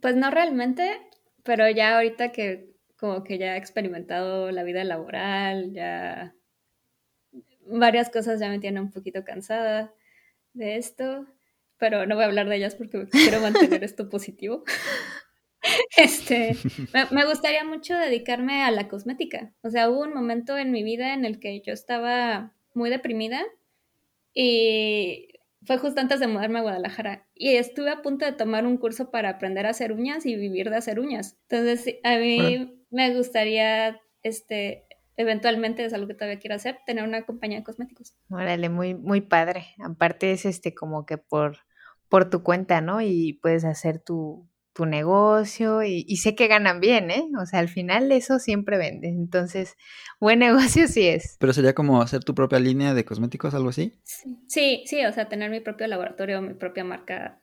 Pues 0.00 0.16
no 0.16 0.30
realmente, 0.30 1.00
pero 1.42 1.68
ya 1.68 1.96
ahorita 1.96 2.32
que 2.32 2.74
como 2.96 3.22
que 3.22 3.38
ya 3.38 3.54
he 3.54 3.58
experimentado 3.58 4.50
la 4.50 4.64
vida 4.64 4.82
laboral, 4.84 5.72
ya 5.72 6.34
varias 7.66 8.10
cosas 8.10 8.40
ya 8.40 8.48
me 8.48 8.58
tienen 8.58 8.82
un 8.82 8.90
poquito 8.90 9.24
cansada 9.24 9.94
de 10.52 10.76
esto, 10.76 11.26
pero 11.78 12.06
no 12.06 12.16
voy 12.16 12.24
a 12.24 12.26
hablar 12.26 12.48
de 12.48 12.56
ellas 12.56 12.74
porque 12.74 13.06
quiero 13.10 13.40
mantener 13.40 13.84
esto 13.84 14.08
positivo. 14.10 14.64
Este, 15.96 16.56
me, 17.10 17.24
gustaría 17.26 17.64
mucho 17.64 17.94
dedicarme 17.94 18.62
a 18.62 18.70
la 18.70 18.88
cosmética. 18.88 19.52
O 19.62 19.70
sea, 19.70 19.90
hubo 19.90 20.02
un 20.02 20.14
momento 20.14 20.56
en 20.56 20.70
mi 20.70 20.84
vida 20.84 21.12
en 21.12 21.24
el 21.24 21.40
que 21.40 21.60
yo 21.60 21.72
estaba 21.72 22.54
muy 22.74 22.90
deprimida 22.90 23.42
y 24.32 25.28
fue 25.68 25.76
justo 25.76 26.00
antes 26.00 26.18
de 26.18 26.28
mudarme 26.28 26.60
a 26.60 26.62
Guadalajara 26.62 27.28
y 27.34 27.56
estuve 27.56 27.90
a 27.90 28.00
punto 28.00 28.24
de 28.24 28.32
tomar 28.32 28.64
un 28.64 28.78
curso 28.78 29.10
para 29.10 29.28
aprender 29.28 29.66
a 29.66 29.70
hacer 29.70 29.92
uñas 29.92 30.24
y 30.24 30.34
vivir 30.34 30.70
de 30.70 30.76
hacer 30.76 30.98
uñas. 30.98 31.36
Entonces, 31.46 31.96
a 32.04 32.16
mí 32.16 32.82
me 32.90 33.14
gustaría, 33.14 34.00
este, 34.22 34.86
eventualmente 35.18 35.84
es 35.84 35.92
algo 35.92 36.08
que 36.08 36.14
todavía 36.14 36.38
quiero 36.38 36.56
hacer, 36.56 36.78
tener 36.86 37.04
una 37.04 37.26
compañía 37.26 37.58
de 37.58 37.64
cosméticos. 37.64 38.16
Órale, 38.30 38.70
muy, 38.70 38.94
muy 38.94 39.20
padre. 39.20 39.66
Aparte 39.84 40.32
es 40.32 40.46
este 40.46 40.74
como 40.74 41.04
que 41.04 41.18
por, 41.18 41.58
por 42.08 42.30
tu 42.30 42.42
cuenta, 42.42 42.80
¿no? 42.80 43.02
Y 43.02 43.34
puedes 43.42 43.66
hacer 43.66 43.98
tu, 43.98 44.47
tu 44.78 44.86
negocio 44.86 45.82
y, 45.82 46.04
sé 46.18 46.36
que 46.36 46.46
ganan 46.46 46.78
bien, 46.78 47.10
¿eh? 47.10 47.28
O 47.42 47.46
sea, 47.46 47.58
al 47.58 47.68
final 47.68 48.12
eso 48.12 48.38
siempre 48.38 48.78
vende. 48.78 49.08
Entonces, 49.08 49.76
buen 50.20 50.38
negocio 50.38 50.86
sí 50.86 51.04
es. 51.04 51.36
Pero 51.40 51.52
sería 51.52 51.74
como 51.74 52.00
hacer 52.00 52.22
tu 52.22 52.32
propia 52.32 52.60
línea 52.60 52.94
de 52.94 53.04
cosméticos, 53.04 53.54
algo 53.54 53.70
así. 53.70 53.98
Sí, 54.46 54.84
sí, 54.86 55.04
o 55.04 55.12
sea, 55.12 55.28
tener 55.28 55.50
mi 55.50 55.58
propio 55.58 55.88
laboratorio, 55.88 56.40
mi 56.42 56.54
propia 56.54 56.84
marca. 56.84 57.42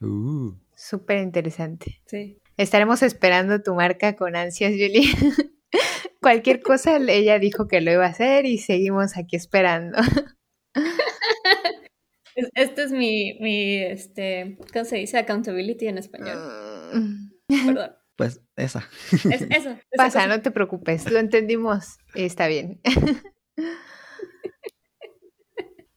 Uh. 0.00 0.52
Súper 0.76 1.18
interesante. 1.18 2.02
Sí. 2.06 2.38
Estaremos 2.56 3.02
esperando 3.02 3.60
tu 3.60 3.74
marca 3.74 4.14
con 4.14 4.36
ansias, 4.36 4.70
Julie. 4.70 5.10
Cualquier 6.22 6.62
cosa, 6.62 6.98
ella 7.08 7.40
dijo 7.40 7.66
que 7.66 7.80
lo 7.80 7.90
iba 7.90 8.06
a 8.06 8.10
hacer 8.10 8.46
y 8.46 8.58
seguimos 8.58 9.16
aquí 9.16 9.34
esperando. 9.34 9.98
Este 12.54 12.82
es 12.82 12.92
mi, 12.92 13.38
mi, 13.40 13.76
este, 13.78 14.58
¿cómo 14.72 14.84
se 14.84 14.98
dice? 14.98 15.18
Accountability 15.18 15.88
en 15.88 15.98
español. 15.98 16.36
Mm. 16.36 16.65
Perdón. 17.48 17.90
Pues 18.16 18.40
esa. 18.56 18.88
Es, 19.12 19.42
eso. 19.42 19.76
Pasa, 19.96 20.26
no 20.26 20.40
te 20.40 20.50
preocupes, 20.50 21.10
lo 21.10 21.18
entendimos. 21.18 21.98
Está 22.14 22.46
bien. 22.46 22.80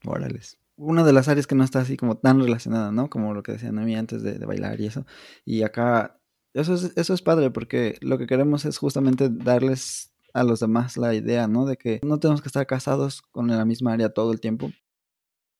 Órales. 0.06 0.58
Una 0.76 1.04
de 1.04 1.14
las 1.14 1.28
áreas 1.28 1.48
que 1.48 1.56
no 1.56 1.64
está 1.64 1.80
así 1.82 1.98
como 1.98 2.18
tan 2.18 2.42
relacionada, 2.42 2.92
¿no? 2.92 3.10
Como 3.10 3.34
lo 3.34 3.44
que 3.44 3.54
decía 3.54 3.72
Noemí 3.72 3.96
antes 3.96 4.22
de, 4.22 4.38
de, 4.38 4.46
bailar 4.46 4.80
y 4.80 4.88
eso. 4.88 5.06
Y 5.46 5.64
acá, 5.64 6.20
eso 6.54 6.74
es, 6.74 6.94
eso 6.96 7.14
es 7.14 7.22
padre 7.22 7.52
porque 7.52 7.98
lo 8.02 8.18
que 8.18 8.28
queremos 8.28 8.66
es 8.66 8.78
justamente 8.78 9.30
darles 9.30 10.14
a 10.34 10.44
los 10.44 10.60
demás 10.60 10.98
la 10.98 11.14
idea, 11.14 11.48
¿no? 11.48 11.66
De 11.66 11.78
que 11.78 12.00
no 12.04 12.20
tenemos 12.20 12.42
que 12.42 12.50
estar 12.50 12.66
casados 12.66 13.22
con 13.22 13.48
la 13.48 13.66
misma 13.66 13.94
área 13.94 14.10
todo 14.10 14.32
el 14.32 14.40
tiempo, 14.40 14.72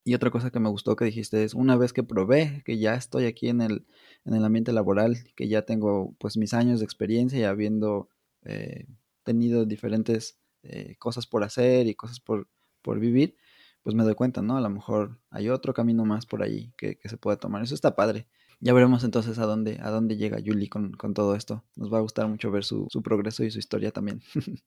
y 0.04 0.14
otra 0.14 0.30
cosa 0.30 0.50
que 0.50 0.60
me 0.60 0.68
gustó 0.68 0.96
que 0.96 1.04
dijiste 1.04 1.44
es, 1.44 1.54
una 1.54 1.76
vez 1.76 1.92
que 1.92 2.02
probé, 2.02 2.62
que 2.64 2.78
ya 2.78 2.94
estoy 2.94 3.26
aquí 3.26 3.48
en 3.48 3.60
el, 3.60 3.86
en 4.24 4.34
el 4.34 4.44
ambiente 4.44 4.72
laboral, 4.72 5.18
que 5.36 5.48
ya 5.48 5.62
tengo 5.62 6.14
pues 6.18 6.36
mis 6.36 6.54
años 6.54 6.80
de 6.80 6.84
experiencia 6.84 7.38
y 7.38 7.44
habiendo 7.44 8.08
eh, 8.42 8.86
tenido 9.24 9.66
diferentes 9.66 10.38
eh, 10.62 10.96
cosas 10.98 11.26
por 11.26 11.44
hacer 11.44 11.86
y 11.86 11.94
cosas 11.94 12.20
por, 12.20 12.48
por 12.82 12.98
vivir, 12.98 13.36
pues 13.82 13.94
me 13.94 14.04
doy 14.04 14.14
cuenta, 14.14 14.42
¿no? 14.42 14.56
A 14.56 14.60
lo 14.60 14.70
mejor 14.70 15.18
hay 15.30 15.48
otro 15.50 15.74
camino 15.74 16.04
más 16.04 16.26
por 16.26 16.42
ahí 16.42 16.72
que, 16.76 16.98
se 17.04 17.16
puede 17.18 17.36
tomar. 17.36 17.62
Eso 17.62 17.74
está 17.74 17.94
padre. 17.94 18.26
Ya 18.60 18.74
veremos 18.74 19.04
entonces 19.04 19.38
a 19.38 19.46
dónde, 19.46 19.78
a 19.82 19.90
dónde 19.90 20.16
llega 20.16 20.38
Yuli 20.38 20.68
con, 20.68 20.92
con 20.92 21.14
todo 21.14 21.34
esto. 21.34 21.64
Nos 21.76 21.92
va 21.92 21.98
a 21.98 22.02
gustar 22.02 22.28
mucho 22.28 22.50
ver 22.50 22.64
su 22.64 22.88
progreso 23.02 23.44
y 23.44 23.50
su 23.50 23.58
historia 23.58 23.90
también. 23.90 24.22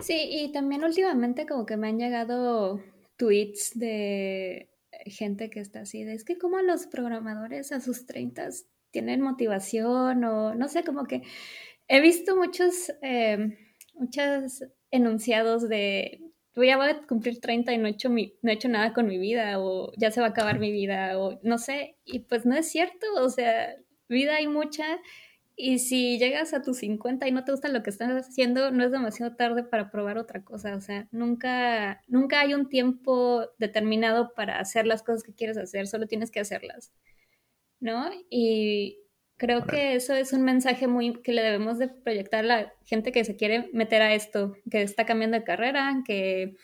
sí, 0.00 0.28
y 0.30 0.52
también 0.52 0.84
últimamente 0.84 1.46
como 1.46 1.66
que 1.66 1.76
me 1.76 1.88
han 1.88 1.98
llegado 1.98 2.80
tweets 3.22 3.78
de 3.78 4.68
gente 5.06 5.48
que 5.48 5.60
está 5.60 5.82
así, 5.82 6.02
de 6.02 6.12
es 6.12 6.24
que 6.24 6.38
como 6.38 6.60
los 6.60 6.88
programadores 6.88 7.70
a 7.70 7.80
sus 7.80 8.04
30 8.04 8.48
tienen 8.90 9.20
motivación 9.20 10.24
o 10.24 10.56
no 10.56 10.68
sé, 10.68 10.82
como 10.82 11.04
que 11.04 11.22
he 11.86 12.00
visto 12.00 12.36
muchos, 12.36 12.92
eh, 13.00 13.56
muchos 13.94 14.64
enunciados 14.90 15.68
de 15.68 16.20
voy 16.56 16.70
a 16.70 17.06
cumplir 17.06 17.40
30 17.40 17.72
y 17.72 17.78
no 17.78 17.86
he, 17.86 17.90
hecho 17.90 18.10
mi, 18.10 18.34
no 18.42 18.50
he 18.50 18.54
hecho 18.54 18.68
nada 18.68 18.92
con 18.92 19.06
mi 19.06 19.18
vida 19.18 19.60
o 19.60 19.92
ya 19.96 20.10
se 20.10 20.20
va 20.20 20.26
a 20.26 20.30
acabar 20.30 20.58
mi 20.58 20.72
vida 20.72 21.16
o 21.16 21.38
no 21.44 21.58
sé, 21.58 21.98
y 22.04 22.20
pues 22.20 22.44
no 22.44 22.56
es 22.56 22.68
cierto, 22.68 23.06
o 23.20 23.30
sea, 23.30 23.76
vida 24.08 24.34
hay 24.34 24.48
mucha 24.48 24.98
y 25.56 25.78
si 25.78 26.18
llegas 26.18 26.54
a 26.54 26.62
tus 26.62 26.78
50 26.78 27.28
y 27.28 27.32
no 27.32 27.44
te 27.44 27.52
gusta 27.52 27.68
lo 27.68 27.82
que 27.82 27.90
estás 27.90 28.10
haciendo, 28.10 28.70
no 28.70 28.84
es 28.84 28.90
demasiado 28.90 29.36
tarde 29.36 29.62
para 29.62 29.90
probar 29.90 30.18
otra 30.18 30.42
cosa. 30.44 30.74
O 30.76 30.80
sea, 30.80 31.08
nunca, 31.10 32.02
nunca 32.06 32.40
hay 32.40 32.54
un 32.54 32.68
tiempo 32.68 33.46
determinado 33.58 34.32
para 34.34 34.58
hacer 34.58 34.86
las 34.86 35.02
cosas 35.02 35.22
que 35.22 35.34
quieres 35.34 35.58
hacer, 35.58 35.86
solo 35.86 36.06
tienes 36.06 36.30
que 36.30 36.40
hacerlas. 36.40 36.92
¿No? 37.80 38.10
Y 38.30 39.00
creo 39.36 39.66
que 39.66 39.94
eso 39.96 40.14
es 40.14 40.32
un 40.32 40.42
mensaje 40.42 40.86
muy 40.86 41.20
que 41.22 41.32
le 41.32 41.42
debemos 41.42 41.78
de 41.78 41.88
proyectar 41.88 42.44
a 42.44 42.48
la 42.48 42.72
gente 42.84 43.10
que 43.10 43.24
se 43.24 43.36
quiere 43.36 43.68
meter 43.72 44.00
a 44.00 44.14
esto, 44.14 44.54
que 44.70 44.82
está 44.82 45.04
cambiando 45.04 45.36
de 45.36 45.44
carrera, 45.44 46.02
que 46.06 46.54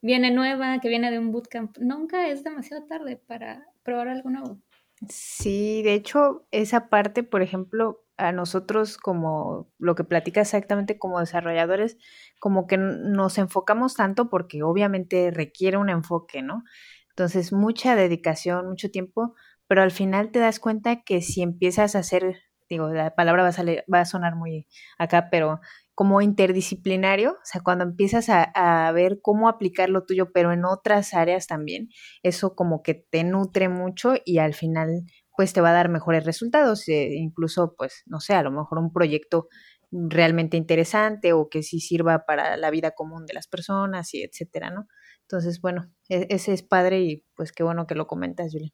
viene 0.00 0.30
nueva, 0.30 0.80
que 0.80 0.88
viene 0.88 1.10
de 1.10 1.18
un 1.18 1.32
bootcamp. 1.32 1.76
Nunca 1.78 2.28
es 2.28 2.44
demasiado 2.44 2.84
tarde 2.86 3.16
para 3.16 3.66
probar 3.82 4.08
algo 4.08 4.30
nuevo. 4.30 4.60
Sí, 5.08 5.82
de 5.82 5.94
hecho, 5.94 6.46
esa 6.50 6.88
parte, 6.88 7.22
por 7.22 7.42
ejemplo, 7.42 8.04
a 8.18 8.32
nosotros 8.32 8.98
como 8.98 9.70
lo 9.78 9.94
que 9.94 10.04
platica 10.04 10.40
exactamente 10.40 10.98
como 10.98 11.20
desarrolladores, 11.20 11.96
como 12.40 12.66
que 12.66 12.76
nos 12.76 13.38
enfocamos 13.38 13.94
tanto 13.94 14.28
porque 14.28 14.62
obviamente 14.62 15.30
requiere 15.30 15.76
un 15.76 15.88
enfoque, 15.88 16.42
¿no? 16.42 16.64
Entonces, 17.10 17.52
mucha 17.52 17.96
dedicación, 17.96 18.68
mucho 18.68 18.90
tiempo, 18.90 19.34
pero 19.66 19.82
al 19.82 19.90
final 19.90 20.30
te 20.30 20.38
das 20.38 20.60
cuenta 20.60 21.02
que 21.02 21.20
si 21.22 21.42
empiezas 21.42 21.94
a 21.94 22.00
hacer, 22.00 22.42
digo, 22.68 22.90
la 22.90 23.14
palabra 23.14 23.42
va 23.42 23.48
a, 23.50 23.52
salir, 23.52 23.84
va 23.92 24.00
a 24.00 24.04
sonar 24.04 24.36
muy 24.36 24.66
acá, 24.98 25.28
pero 25.30 25.60
como 25.94 26.20
interdisciplinario, 26.20 27.32
o 27.32 27.44
sea, 27.44 27.60
cuando 27.60 27.84
empiezas 27.84 28.28
a, 28.28 28.44
a, 28.54 28.92
ver 28.92 29.18
cómo 29.20 29.48
aplicar 29.48 29.90
lo 29.90 30.04
tuyo, 30.04 30.30
pero 30.32 30.52
en 30.52 30.64
otras 30.64 31.12
áreas 31.12 31.48
también, 31.48 31.88
eso 32.22 32.54
como 32.54 32.82
que 32.82 32.94
te 32.94 33.24
nutre 33.24 33.68
mucho 33.68 34.14
y 34.24 34.38
al 34.38 34.54
final 34.54 35.04
pues 35.38 35.52
te 35.52 35.60
va 35.60 35.70
a 35.70 35.72
dar 35.72 35.88
mejores 35.88 36.24
resultados, 36.24 36.88
eh, 36.88 37.10
incluso 37.14 37.76
pues 37.78 38.02
no 38.06 38.18
sé, 38.18 38.34
a 38.34 38.42
lo 38.42 38.50
mejor 38.50 38.78
un 38.78 38.92
proyecto 38.92 39.46
realmente 39.92 40.56
interesante 40.56 41.32
o 41.32 41.48
que 41.48 41.62
sí 41.62 41.78
sirva 41.78 42.24
para 42.26 42.56
la 42.56 42.72
vida 42.72 42.90
común 42.90 43.24
de 43.24 43.34
las 43.34 43.46
personas 43.46 44.12
y 44.14 44.24
etcétera, 44.24 44.72
¿no? 44.72 44.88
Entonces, 45.20 45.60
bueno, 45.60 45.94
e-, 46.08 46.26
ese 46.30 46.54
es 46.54 46.64
padre 46.64 47.02
y 47.02 47.24
pues 47.36 47.52
qué 47.52 47.62
bueno 47.62 47.86
que 47.86 47.94
lo 47.94 48.08
comentas, 48.08 48.50
Julia. 48.50 48.72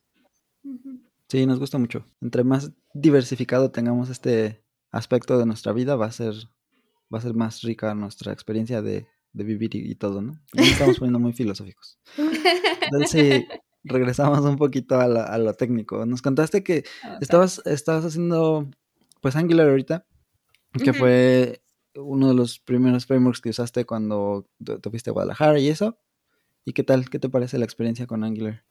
Sí, 1.28 1.44
nos 1.44 1.60
gusta 1.60 1.76
mucho. 1.76 2.06
Entre 2.22 2.44
más 2.44 2.72
diversificado 2.94 3.70
tengamos 3.70 4.08
este 4.08 4.64
aspecto 4.90 5.38
de 5.38 5.44
nuestra 5.44 5.74
vida, 5.74 5.96
va 5.96 6.06
a 6.06 6.12
ser, 6.12 6.32
va 7.12 7.18
a 7.18 7.20
ser 7.20 7.34
más 7.34 7.60
rica 7.60 7.94
nuestra 7.94 8.32
experiencia 8.32 8.80
de, 8.80 9.06
vivir 9.34 9.74
y, 9.74 9.96
todo, 9.96 10.22
¿no? 10.22 10.40
estamos 10.54 10.98
poniendo 10.98 11.18
muy 11.18 11.34
filosóficos. 11.34 11.98
Entonces, 12.90 13.44
regresamos 13.84 14.40
un 14.40 14.56
poquito 14.56 14.98
a, 14.98 15.38
lo 15.38 15.54
técnico. 15.54 16.06
Nos 16.06 16.22
contaste 16.22 16.64
que 16.64 16.84
ah, 17.02 17.18
estabas, 17.20 17.62
estabas 17.66 18.04
haciendo 18.04 18.68
pues 19.20 19.36
Angular 19.36 19.68
ahorita, 19.68 20.06
que 20.82 20.92
fue 20.92 21.62
uno 21.94 22.28
de 22.28 22.34
los 22.34 22.58
primeros 22.58 23.06
frameworks 23.06 23.40
que 23.40 23.50
usaste 23.50 23.84
cuando 23.84 24.48
te, 24.62 24.90
fuiste 24.90 25.10
a 25.10 25.12
Guadalajara 25.12 25.58
y 25.58 25.68
eso. 25.68 25.98
¿Y 26.64 26.72
qué 26.72 26.82
tal? 26.82 27.08
¿Qué 27.08 27.18
te 27.18 27.28
parece 27.28 27.58
la 27.58 27.64
experiencia 27.64 28.06
con 28.06 28.24
Angular? 28.24 28.64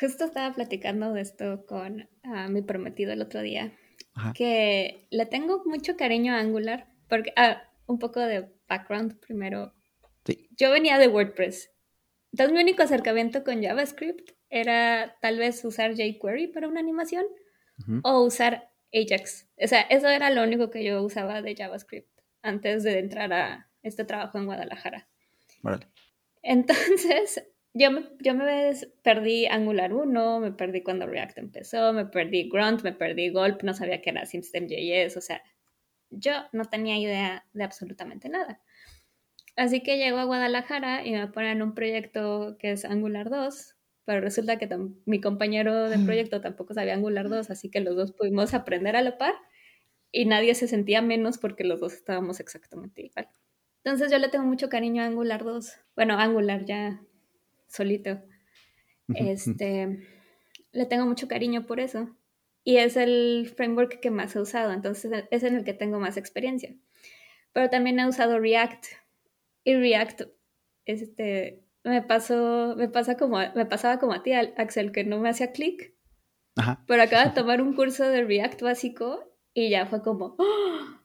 Justo 0.00 0.24
estaba 0.24 0.54
platicando 0.54 1.12
de 1.12 1.20
esto 1.20 1.64
con 1.66 2.08
ah, 2.24 2.48
mi 2.48 2.62
prometido 2.62 3.12
el 3.12 3.22
otro 3.22 3.40
día, 3.40 3.72
que 4.34 5.06
le 5.10 5.26
tengo 5.26 5.62
mucho 5.64 5.96
cariño 5.96 6.34
a 6.34 6.40
Angular, 6.40 6.88
porque, 7.08 7.32
ah, 7.36 7.62
un 7.86 7.98
poco 7.98 8.20
de 8.20 8.48
background 8.68 9.18
primero. 9.20 9.72
Sí. 10.24 10.48
Yo 10.56 10.70
venía 10.70 10.98
de 10.98 11.08
WordPress. 11.08 11.70
Entonces 12.36 12.54
mi 12.54 12.60
único 12.60 12.82
acercamiento 12.82 13.44
con 13.44 13.62
JavaScript 13.62 14.32
era 14.50 15.16
tal 15.22 15.38
vez 15.38 15.64
usar 15.64 15.94
jQuery 15.94 16.48
para 16.48 16.68
una 16.68 16.80
animación 16.80 17.24
o 18.02 18.20
usar 18.24 18.70
Ajax. 18.92 19.48
O 19.56 19.66
sea, 19.66 19.80
eso 19.80 20.06
era 20.10 20.28
lo 20.28 20.42
único 20.42 20.68
que 20.68 20.84
yo 20.84 21.02
usaba 21.02 21.40
de 21.40 21.56
JavaScript 21.56 22.10
antes 22.42 22.82
de 22.82 22.98
entrar 22.98 23.32
a 23.32 23.70
este 23.82 24.04
trabajo 24.04 24.36
en 24.36 24.44
Guadalajara. 24.44 25.08
Vale. 25.62 25.86
Entonces, 26.42 27.42
yo 27.72 27.90
me, 27.90 28.06
yo 28.20 28.34
me 28.34 28.74
perdí 29.02 29.46
Angular 29.46 29.94
1, 29.94 30.40
me 30.40 30.52
perdí 30.52 30.82
cuando 30.82 31.06
React 31.06 31.38
empezó, 31.38 31.94
me 31.94 32.04
perdí 32.04 32.50
Grunt, 32.50 32.82
me 32.82 32.92
perdí 32.92 33.30
Gulp, 33.30 33.62
no 33.62 33.72
sabía 33.72 34.02
que 34.02 34.10
era 34.10 34.26
System.js, 34.26 35.16
o 35.16 35.22
sea, 35.22 35.42
yo 36.10 36.34
no 36.52 36.66
tenía 36.66 36.98
idea 36.98 37.46
de 37.54 37.64
absolutamente 37.64 38.28
nada. 38.28 38.60
Así 39.56 39.82
que 39.82 39.96
llego 39.96 40.18
a 40.18 40.24
Guadalajara 40.24 41.06
y 41.06 41.12
me 41.12 41.26
ponen 41.28 41.62
un 41.62 41.74
proyecto 41.74 42.56
que 42.58 42.72
es 42.72 42.84
Angular 42.84 43.30
2, 43.30 43.74
pero 44.04 44.20
resulta 44.20 44.58
que 44.58 44.68
mi 45.06 45.20
compañero 45.20 45.88
de 45.88 45.98
proyecto 45.98 46.42
tampoco 46.42 46.74
sabía 46.74 46.94
Angular 46.94 47.30
2, 47.30 47.50
así 47.50 47.70
que 47.70 47.80
los 47.80 47.96
dos 47.96 48.12
pudimos 48.12 48.52
aprender 48.54 48.96
a 48.96 49.02
la 49.02 49.16
par 49.16 49.34
y 50.12 50.26
nadie 50.26 50.54
se 50.54 50.68
sentía 50.68 51.00
menos 51.00 51.38
porque 51.38 51.64
los 51.64 51.80
dos 51.80 51.94
estábamos 51.94 52.38
exactamente 52.38 53.02
igual. 53.02 53.28
Entonces 53.82 54.10
yo 54.12 54.18
le 54.18 54.28
tengo 54.28 54.44
mucho 54.44 54.68
cariño 54.68 55.02
a 55.02 55.06
Angular 55.06 55.42
2. 55.42 55.72
Bueno, 55.94 56.18
Angular 56.18 56.64
ya 56.64 57.00
solito. 57.66 58.20
Este, 59.08 60.00
le 60.72 60.86
tengo 60.86 61.06
mucho 61.06 61.28
cariño 61.28 61.66
por 61.66 61.80
eso. 61.80 62.14
Y 62.62 62.78
es 62.78 62.96
el 62.96 63.50
framework 63.56 64.00
que 64.00 64.10
más 64.10 64.34
he 64.36 64.40
usado, 64.40 64.72
entonces 64.72 65.24
es 65.30 65.42
en 65.44 65.54
el 65.54 65.64
que 65.64 65.72
tengo 65.72 66.00
más 66.00 66.16
experiencia. 66.16 66.74
Pero 67.52 67.70
también 67.70 67.98
he 68.00 68.08
usado 68.08 68.40
React 68.40 68.86
y 69.66 69.74
React, 69.74 70.22
este, 70.84 71.60
me 71.82 72.00
pasó, 72.00 72.74
me 72.76 72.88
pasa 72.88 73.16
como, 73.16 73.38
me 73.56 73.66
pasaba 73.66 73.98
como 73.98 74.12
a 74.12 74.22
ti, 74.22 74.32
Axel, 74.32 74.92
que 74.92 75.02
no 75.02 75.18
me 75.18 75.28
hacía 75.28 75.50
clic. 75.50 75.92
Pero 76.86 77.02
acabo 77.02 77.28
de 77.28 77.34
tomar 77.34 77.60
un 77.60 77.74
curso 77.74 78.08
de 78.08 78.22
React 78.24 78.62
básico 78.62 79.36
y 79.52 79.68
ya 79.68 79.86
fue 79.86 80.02
como, 80.02 80.36
¡Ah! 80.38 81.02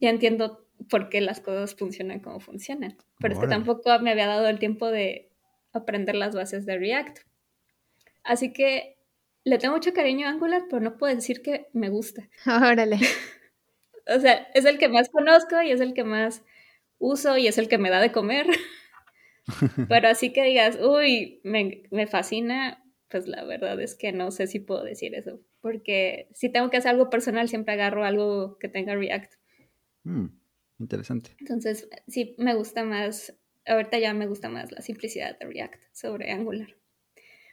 ya 0.00 0.10
entiendo 0.10 0.66
por 0.88 1.08
qué 1.08 1.20
las 1.20 1.40
cosas 1.40 1.76
funcionan 1.76 2.18
como 2.18 2.40
funcionan. 2.40 2.98
Pero 3.20 3.34
es 3.34 3.40
que 3.40 3.46
tampoco 3.46 3.96
me 4.00 4.10
había 4.10 4.26
dado 4.26 4.48
el 4.48 4.58
tiempo 4.58 4.90
de 4.90 5.30
aprender 5.72 6.16
las 6.16 6.34
bases 6.34 6.66
de 6.66 6.78
React. 6.78 7.20
Así 8.24 8.52
que 8.52 8.98
le 9.44 9.58
tengo 9.58 9.74
mucho 9.74 9.92
cariño 9.92 10.26
a 10.26 10.30
Angular, 10.30 10.64
pero 10.68 10.82
no 10.82 10.96
puedo 10.96 11.14
decir 11.14 11.42
que 11.42 11.68
me 11.74 11.90
gusta. 11.90 12.28
Órale. 12.44 12.98
o 14.08 14.18
sea, 14.18 14.48
es 14.52 14.64
el 14.64 14.78
que 14.78 14.88
más 14.88 15.10
conozco 15.10 15.62
y 15.62 15.70
es 15.70 15.80
el 15.80 15.94
que 15.94 16.02
más 16.02 16.42
uso 17.00 17.36
y 17.36 17.48
es 17.48 17.58
el 17.58 17.68
que 17.68 17.78
me 17.78 17.90
da 17.90 18.00
de 18.00 18.12
comer. 18.12 18.46
Pero 19.88 20.08
así 20.08 20.32
que 20.32 20.44
digas, 20.44 20.78
uy, 20.80 21.40
me, 21.42 22.06
fascina, 22.06 22.84
pues 23.08 23.26
la 23.26 23.44
verdad 23.44 23.80
es 23.80 23.96
que 23.96 24.12
no 24.12 24.30
sé 24.30 24.46
si 24.46 24.60
puedo 24.60 24.84
decir 24.84 25.14
eso. 25.16 25.40
Porque 25.60 26.28
si 26.32 26.48
tengo 26.48 26.70
que 26.70 26.76
hacer 26.76 26.92
algo 26.92 27.10
personal, 27.10 27.48
siempre 27.48 27.74
agarro 27.74 28.04
algo 28.04 28.58
que 28.58 28.68
tenga 28.68 28.94
React. 28.94 29.32
Mm, 30.04 30.26
interesante. 30.78 31.34
Entonces, 31.40 31.88
sí, 32.06 32.36
me 32.38 32.54
gusta 32.54 32.84
más, 32.84 33.34
ahorita 33.66 33.98
ya 33.98 34.14
me 34.14 34.28
gusta 34.28 34.48
más 34.48 34.70
la 34.70 34.80
simplicidad 34.80 35.38
de 35.38 35.46
React 35.46 35.82
sobre 35.92 36.30
Angular. 36.30 36.76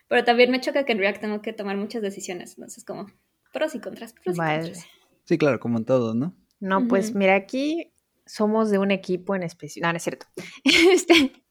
Pero 0.07 0.23
también 0.23 0.51
me 0.51 0.61
choca 0.61 0.85
que 0.85 0.93
en 0.93 0.99
React 0.99 1.21
tengo 1.21 1.41
que 1.41 1.51
tomar 1.51 1.75
muchas 1.75 2.01
decisiones. 2.01 2.57
Entonces, 2.57 2.85
como 2.85 3.07
pros 3.51 3.75
y 3.75 3.79
contras, 3.79 4.13
pros 4.13 4.35
y 4.35 4.39
contras. 4.39 4.85
Sí, 5.25 5.37
claro, 5.37 5.59
como 5.59 5.77
en 5.77 5.85
todo, 5.85 6.13
¿no? 6.13 6.33
No, 6.59 6.87
pues 6.87 7.13
mira, 7.13 7.35
aquí 7.35 7.93
somos 8.27 8.69
de 8.69 8.79
un 8.79 8.91
equipo 8.91 9.35
en 9.35 9.43
especial. 9.43 9.83
No, 9.83 9.93
no 9.93 9.97
es 9.97 10.03
cierto. 10.03 10.27
Este. 10.63 11.43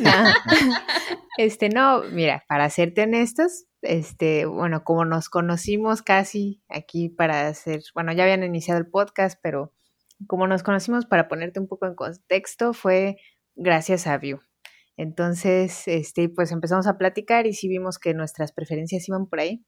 no. 0.00 0.34
Este, 1.38 1.68
no, 1.68 2.02
mira, 2.12 2.44
para 2.48 2.70
serte 2.70 3.02
honestos, 3.02 3.66
este, 3.82 4.46
bueno, 4.46 4.84
como 4.84 5.04
nos 5.04 5.28
conocimos 5.28 6.02
casi 6.02 6.62
aquí 6.68 7.10
para 7.10 7.48
hacer, 7.48 7.82
bueno, 7.94 8.12
ya 8.12 8.22
habían 8.24 8.42
iniciado 8.42 8.80
el 8.80 8.88
podcast, 8.88 9.38
pero 9.42 9.74
como 10.26 10.46
nos 10.46 10.62
conocimos 10.62 11.04
para 11.04 11.28
ponerte 11.28 11.60
un 11.60 11.68
poco 11.68 11.86
en 11.86 11.94
contexto, 11.94 12.72
fue 12.72 13.18
gracias 13.54 14.06
a 14.06 14.16
View. 14.16 14.40
Entonces, 14.96 15.86
este, 15.88 16.28
pues 16.30 16.52
empezamos 16.52 16.86
a 16.86 16.96
platicar 16.96 17.46
y 17.46 17.52
sí 17.52 17.68
vimos 17.68 17.98
que 17.98 18.14
nuestras 18.14 18.52
preferencias 18.52 19.06
iban 19.08 19.26
por 19.26 19.40
ahí. 19.40 19.64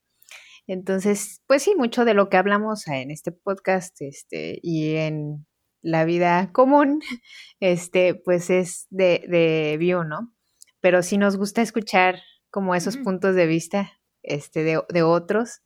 Entonces, 0.66 1.42
pues 1.46 1.62
sí, 1.62 1.74
mucho 1.76 2.04
de 2.04 2.14
lo 2.14 2.28
que 2.28 2.36
hablamos 2.36 2.86
en 2.88 3.10
este 3.10 3.32
podcast, 3.32 4.00
este, 4.00 4.58
y 4.62 4.96
en 4.96 5.46
la 5.82 6.04
vida 6.04 6.50
común, 6.52 7.00
este, 7.60 8.14
pues 8.14 8.50
es 8.50 8.86
de, 8.90 9.24
de 9.28 9.76
View, 9.78 10.04
¿no? 10.04 10.32
Pero 10.80 11.02
sí 11.02 11.18
nos 11.18 11.36
gusta 11.36 11.62
escuchar 11.62 12.20
como 12.50 12.74
esos 12.74 12.96
puntos 12.96 13.34
de 13.34 13.46
vista 13.46 13.92
este, 14.22 14.62
de, 14.64 14.82
de, 14.88 15.02
otros 15.02 15.60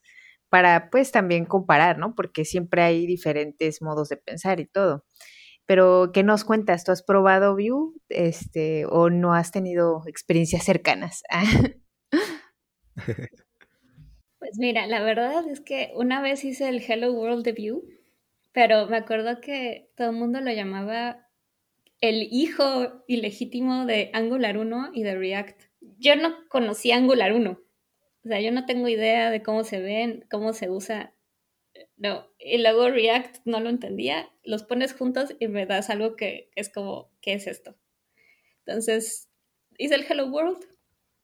para 0.48 0.90
pues 0.90 1.12
también 1.12 1.44
comparar, 1.44 1.98
¿no? 1.98 2.14
Porque 2.14 2.44
siempre 2.44 2.82
hay 2.82 3.06
diferentes 3.06 3.80
modos 3.82 4.08
de 4.08 4.16
pensar 4.16 4.60
y 4.60 4.66
todo. 4.66 5.04
Pero, 5.66 6.10
¿qué 6.12 6.22
nos 6.22 6.44
cuentas? 6.44 6.84
¿Tú 6.84 6.92
has 6.92 7.02
probado 7.02 7.54
View 7.54 7.94
este, 8.08 8.84
o 8.86 9.10
no 9.10 9.32
has 9.32 9.52
tenido 9.52 10.02
experiencias 10.06 10.64
cercanas? 10.64 11.22
pues 14.38 14.58
mira, 14.58 14.86
la 14.86 15.02
verdad 15.02 15.48
es 15.48 15.60
que 15.60 15.92
una 15.94 16.20
vez 16.20 16.44
hice 16.44 16.68
el 16.68 16.82
Hello 16.82 17.12
World 17.12 17.44
de 17.44 17.52
View 17.52 17.84
pero 18.52 18.86
me 18.86 18.98
acuerdo 18.98 19.40
que 19.40 19.90
todo 19.96 20.10
el 20.10 20.16
mundo 20.16 20.40
lo 20.40 20.52
llamaba 20.52 21.28
el 22.00 22.28
hijo 22.30 23.04
ilegítimo 23.06 23.86
de 23.86 24.10
Angular 24.12 24.58
1 24.58 24.90
y 24.92 25.02
de 25.02 25.16
React. 25.16 25.62
Yo 25.98 26.16
no 26.16 26.34
conocía 26.48 26.96
Angular 26.96 27.32
1. 27.32 27.50
O 27.50 28.28
sea, 28.28 28.40
yo 28.40 28.52
no 28.52 28.66
tengo 28.66 28.88
idea 28.88 29.30
de 29.30 29.42
cómo 29.42 29.64
se 29.64 29.80
ven, 29.80 30.26
cómo 30.30 30.52
se 30.52 30.68
usa. 30.68 31.14
No. 31.96 32.28
Y 32.38 32.58
luego 32.58 32.88
React 32.90 33.38
no 33.44 33.60
lo 33.60 33.70
entendía. 33.70 34.30
Los 34.42 34.64
pones 34.64 34.92
juntos 34.92 35.34
y 35.38 35.48
me 35.48 35.64
das 35.64 35.90
algo 35.90 36.16
que 36.16 36.50
es 36.54 36.68
como, 36.68 37.10
¿qué 37.20 37.34
es 37.34 37.46
esto? 37.46 37.76
Entonces, 38.66 39.30
hice 39.78 39.94
el 39.94 40.04
Hello 40.08 40.26
World. 40.26 40.64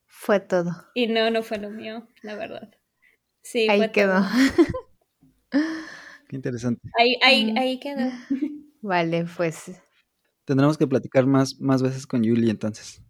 Fue 0.05 0.39
todo. 0.39 0.71
Y 0.93 1.07
no, 1.07 1.29
no 1.29 1.43
fue 1.43 1.57
lo 1.57 1.69
mío, 1.69 2.07
la 2.23 2.35
verdad. 2.35 2.73
Sí, 3.41 3.67
Ahí 3.69 3.89
quedó. 3.91 4.21
Qué 6.29 6.35
interesante. 6.35 6.87
Ahí, 6.95 7.17
ahí, 7.23 7.55
ahí 7.57 7.79
quedó. 7.79 8.11
Vale, 8.81 9.25
pues. 9.35 9.71
Tendremos 10.45 10.77
que 10.77 10.85
platicar 10.85 11.25
más, 11.25 11.59
más 11.59 11.81
veces 11.81 12.05
con 12.05 12.23
Julie 12.23 12.51
entonces. 12.51 13.01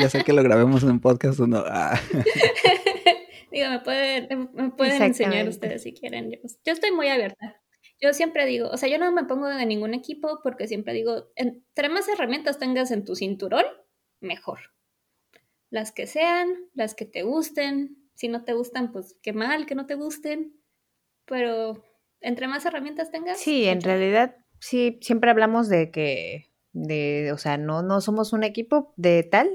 ya 0.00 0.08
sé 0.08 0.24
que 0.24 0.32
lo 0.32 0.42
grabemos 0.42 0.82
en 0.82 0.90
un 0.90 1.00
podcast 1.00 1.38
o 1.38 1.46
no. 1.46 1.62
Ah. 1.64 1.98
Digo, 3.52 3.70
me 3.70 3.78
pueden, 3.78 4.50
me 4.52 4.70
pueden 4.70 5.00
enseñar 5.00 5.48
ustedes 5.48 5.84
si 5.84 5.92
quieren. 5.92 6.32
Yo, 6.32 6.38
yo, 6.42 6.72
estoy 6.72 6.90
muy 6.90 7.06
abierta. 7.06 7.62
Yo 8.00 8.12
siempre 8.12 8.46
digo, 8.46 8.68
o 8.68 8.76
sea, 8.76 8.88
yo 8.88 8.98
no 8.98 9.12
me 9.12 9.24
pongo 9.24 9.46
de 9.46 9.64
ningún 9.64 9.94
equipo 9.94 10.40
porque 10.42 10.66
siempre 10.66 10.92
digo, 10.92 11.30
entre 11.36 11.88
más 11.88 12.08
herramientas 12.08 12.58
tengas 12.58 12.90
en 12.90 13.04
tu 13.04 13.14
cinturón, 13.14 13.64
mejor. 14.18 14.58
Las 15.70 15.92
que 15.92 16.08
sean, 16.08 16.48
las 16.74 16.96
que 16.96 17.04
te 17.04 17.22
gusten. 17.22 17.96
Si 18.14 18.26
no 18.26 18.42
te 18.42 18.54
gustan, 18.54 18.90
pues 18.90 19.16
qué 19.22 19.32
mal 19.32 19.66
que 19.66 19.76
no 19.76 19.86
te 19.86 19.94
gusten. 19.94 20.60
Pero 21.26 21.84
entre 22.24 22.48
más 22.48 22.64
herramientas 22.64 23.10
tengas. 23.10 23.38
Sí, 23.38 23.66
en 23.66 23.82
realidad, 23.82 24.36
sí, 24.58 24.98
siempre 25.02 25.30
hablamos 25.30 25.68
de 25.68 25.90
que, 25.90 26.50
de, 26.72 27.30
o 27.32 27.38
sea, 27.38 27.58
no, 27.58 27.82
no 27.82 28.00
somos 28.00 28.32
un 28.32 28.42
equipo 28.42 28.92
de 28.96 29.22
tal 29.22 29.48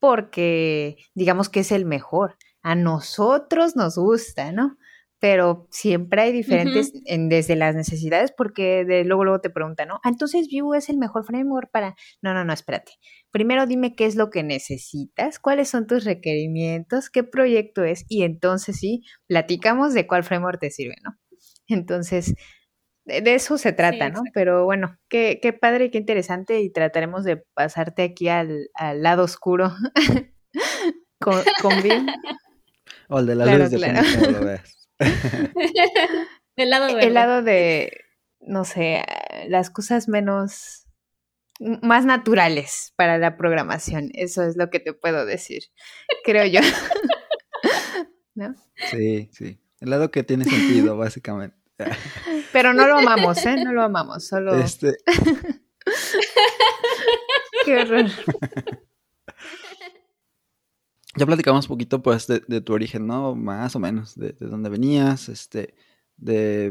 porque 0.00 0.96
digamos 1.14 1.48
que 1.48 1.60
es 1.60 1.72
el 1.72 1.84
mejor. 1.84 2.36
A 2.62 2.74
nosotros 2.74 3.76
nos 3.76 3.96
gusta, 3.96 4.52
¿no? 4.52 4.76
Pero 5.18 5.68
siempre 5.70 6.22
hay 6.22 6.32
diferentes 6.32 6.92
en, 7.04 7.28
desde 7.28 7.54
las 7.54 7.74
necesidades 7.74 8.32
porque 8.34 8.86
de, 8.86 9.04
luego 9.04 9.24
luego 9.24 9.40
te 9.40 9.50
preguntan, 9.50 9.88
¿no? 9.88 10.00
Ah, 10.02 10.08
entonces 10.08 10.48
Vue 10.50 10.78
es 10.78 10.88
el 10.88 10.96
mejor 10.96 11.24
framework 11.24 11.70
para... 11.70 11.94
No, 12.22 12.32
no, 12.32 12.42
no, 12.42 12.52
espérate. 12.54 12.92
Primero 13.30 13.66
dime 13.66 13.94
qué 13.94 14.06
es 14.06 14.16
lo 14.16 14.30
que 14.30 14.42
necesitas, 14.42 15.38
cuáles 15.38 15.68
son 15.68 15.86
tus 15.86 16.04
requerimientos, 16.04 17.10
qué 17.10 17.22
proyecto 17.22 17.84
es 17.84 18.06
y 18.08 18.22
entonces 18.22 18.78
sí, 18.78 19.02
platicamos 19.26 19.92
de 19.92 20.06
cuál 20.06 20.24
framework 20.24 20.58
te 20.58 20.70
sirve, 20.70 20.96
¿no? 21.04 21.18
Entonces, 21.70 22.34
de 23.04 23.34
eso 23.34 23.58
se 23.58 23.72
trata, 23.72 24.10
¿no? 24.10 24.22
Pero 24.34 24.64
bueno, 24.64 24.98
qué, 25.08 25.38
qué 25.42 25.52
padre 25.52 25.86
y 25.86 25.90
qué 25.90 25.98
interesante 25.98 26.60
y 26.60 26.70
trataremos 26.70 27.24
de 27.24 27.42
pasarte 27.54 28.02
aquí 28.02 28.28
al, 28.28 28.68
al 28.74 29.02
lado 29.02 29.24
oscuro 29.24 29.72
con, 31.20 31.42
con 31.62 31.82
bien. 31.82 32.06
O 33.08 33.18
el 33.18 33.26
de 33.26 33.34
la 33.34 33.56
luz, 33.56 33.70
claro. 33.70 34.02
de 34.02 34.30
lo 34.30 34.44
veas. 34.44 34.88
El 36.56 36.68
lado 36.68 36.98
El 36.98 37.14
lado 37.14 37.42
de, 37.42 38.04
no 38.40 38.64
sé, 38.64 39.02
las 39.48 39.70
cosas 39.70 40.08
menos, 40.08 40.86
más 41.58 42.04
naturales 42.04 42.92
para 42.96 43.16
la 43.16 43.36
programación. 43.36 44.10
Eso 44.12 44.42
es 44.42 44.56
lo 44.56 44.68
que 44.68 44.78
te 44.78 44.92
puedo 44.92 45.24
decir, 45.24 45.62
creo 46.22 46.44
yo. 46.44 46.60
¿No? 48.34 48.54
Sí, 48.90 49.30
sí. 49.32 49.58
El 49.80 49.90
lado 49.90 50.10
que 50.10 50.22
tiene 50.22 50.44
sentido, 50.44 50.98
básicamente. 50.98 51.56
Pero 52.52 52.72
no 52.72 52.86
lo 52.86 52.98
amamos, 52.98 53.44
¿eh? 53.46 53.56
No 53.64 53.72
lo 53.72 53.82
amamos, 53.82 54.26
solo... 54.26 54.54
Este... 54.54 54.96
Qué 57.64 57.78
horror. 57.78 58.06
Ya 61.16 61.26
platicamos 61.26 61.66
un 61.66 61.68
poquito, 61.68 62.02
pues, 62.02 62.26
de, 62.26 62.60
tu 62.60 62.72
origen, 62.72 63.06
¿no? 63.06 63.34
Más 63.34 63.74
o 63.74 63.80
menos, 63.80 64.14
de, 64.14 64.32
dónde 64.40 64.70
venías, 64.70 65.28
este, 65.28 65.74
de, 66.16 66.70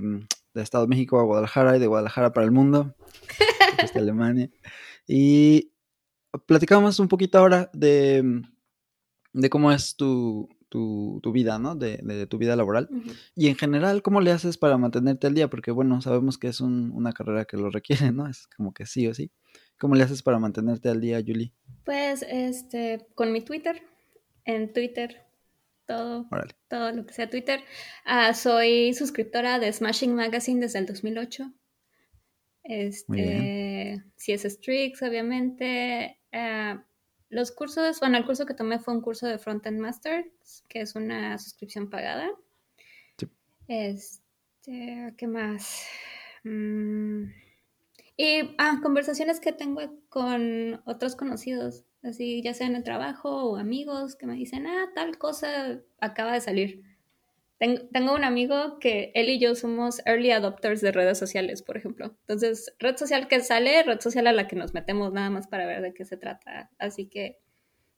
de, 0.54 0.62
Estado 0.62 0.86
de 0.86 0.90
México 0.90 1.20
a 1.20 1.24
Guadalajara 1.24 1.76
y 1.76 1.80
de 1.80 1.88
Guadalajara 1.88 2.32
para 2.32 2.46
el 2.46 2.52
mundo, 2.52 2.96
desde 3.82 4.00
Alemania. 4.00 4.50
Y 5.08 5.72
platicamos 6.46 7.00
un 7.00 7.08
poquito 7.08 7.38
ahora 7.38 7.70
de, 7.74 8.44
de 9.34 9.50
cómo 9.50 9.72
es 9.72 9.96
tu, 9.96 10.48
tu, 10.70 11.20
tu 11.24 11.32
vida, 11.32 11.60
¿no? 11.60 11.76
De, 11.76 11.98
de, 12.04 12.28
tu 12.28 12.38
vida 12.38 12.56
laboral. 12.56 12.90
Y 13.36 13.48
en 13.48 13.56
general, 13.56 14.02
¿cómo 14.02 14.22
le 14.22 14.32
haces 14.32 14.58
para 14.58 14.78
mantenerte 14.78 15.28
al 15.28 15.34
día? 15.34 15.50
Porque, 15.50 15.72
bueno, 15.72 16.02
sabemos 16.02 16.38
que 16.38 16.48
es 16.48 16.62
un- 16.62 16.92
una 16.94 17.12
carrera 17.12 17.46
que 17.46 17.58
lo 17.58 17.70
requiere, 17.70 18.12
¿no? 18.12 18.28
Es 18.28 18.48
como 18.56 18.74
que 18.74 18.86
sí 18.86 19.08
o 19.08 19.14
sí. 19.14 19.32
¿Cómo 19.80 19.96
le 19.96 20.04
haces 20.04 20.22
para 20.24 20.40
mantenerte 20.40 20.90
al 20.90 21.02
día, 21.02 21.22
Julie? 21.26 21.54
Pues 21.86 22.24
este, 22.30 23.08
con 23.16 23.32
mi 23.32 23.42
Twitter, 23.42 23.82
en 24.46 24.72
Twitter, 24.74 25.26
todo, 25.86 26.28
Órale. 26.32 26.56
todo 26.68 26.92
lo 26.92 27.06
que 27.06 27.14
sea 27.14 27.30
Twitter. 27.30 27.62
Ah, 28.06 28.34
soy 28.34 28.94
suscriptora 28.94 29.58
de 29.58 29.72
Smashing 29.74 30.14
Magazine 30.14 30.60
desde 30.62 30.80
el 30.80 30.86
2008. 30.86 31.52
Este, 32.64 34.04
CS 34.18 34.50
Strix, 34.50 35.02
obviamente. 35.02 36.20
Ah, 36.32 36.84
los 37.30 37.52
cursos, 37.52 38.00
bueno, 38.00 38.18
el 38.18 38.26
curso 38.26 38.46
que 38.46 38.54
tomé 38.54 38.80
fue 38.80 38.94
un 38.94 39.02
curso 39.02 39.28
de 39.28 39.38
Frontend 39.38 39.80
Masters, 39.80 40.64
que 40.68 40.82
es 40.82 40.96
una 40.96 41.38
suscripción 41.38 41.90
pagada. 41.90 42.30
Sí. 43.18 43.28
Este, 43.68 45.14
¿qué 45.18 45.28
más? 45.28 45.86
Mm, 46.44 47.26
y 48.18 48.56
ah, 48.58 48.80
conversaciones 48.82 49.40
que 49.40 49.54
tengo 49.54 49.82
con 50.10 50.82
otros 50.86 51.16
conocidos, 51.16 51.86
así 52.04 52.42
ya 52.42 52.54
sea 52.54 52.68
en 52.68 52.76
el 52.76 52.84
trabajo 52.84 53.52
o 53.52 53.58
amigos 53.58 54.16
que 54.16 54.26
me 54.26 54.34
dicen, 54.34 54.68
ah, 54.68 54.90
tal 54.96 55.18
cosa 55.18 55.80
acaba 56.00 56.34
de 56.34 56.42
salir. 56.42 56.84
Ten- 57.60 57.90
Tengo 57.92 58.16
un 58.16 58.24
amigo 58.24 58.80
que 58.80 59.12
él 59.16 59.30
y 59.30 59.40
yo 59.40 59.54
somos 59.54 60.02
early 60.06 60.32
adopters 60.32 60.82
de 60.82 60.92
redes 60.92 61.18
sociales, 61.18 61.62
por 61.62 61.78
ejemplo. 61.78 62.16
Entonces, 62.22 62.74
red 62.80 62.96
social 62.98 63.28
que 63.28 63.42
sale, 63.42 63.84
red 63.84 64.00
social 64.00 64.28
a 64.28 64.32
la 64.34 64.48
que 64.48 64.56
nos 64.56 64.74
metemos 64.74 65.12
nada 65.14 65.30
más 65.30 65.48
para 65.48 65.66
ver 65.68 65.82
de 65.82 65.94
qué 65.94 66.06
se 66.06 66.18
trata. 66.18 66.72
Así 66.80 67.10
que 67.10 67.40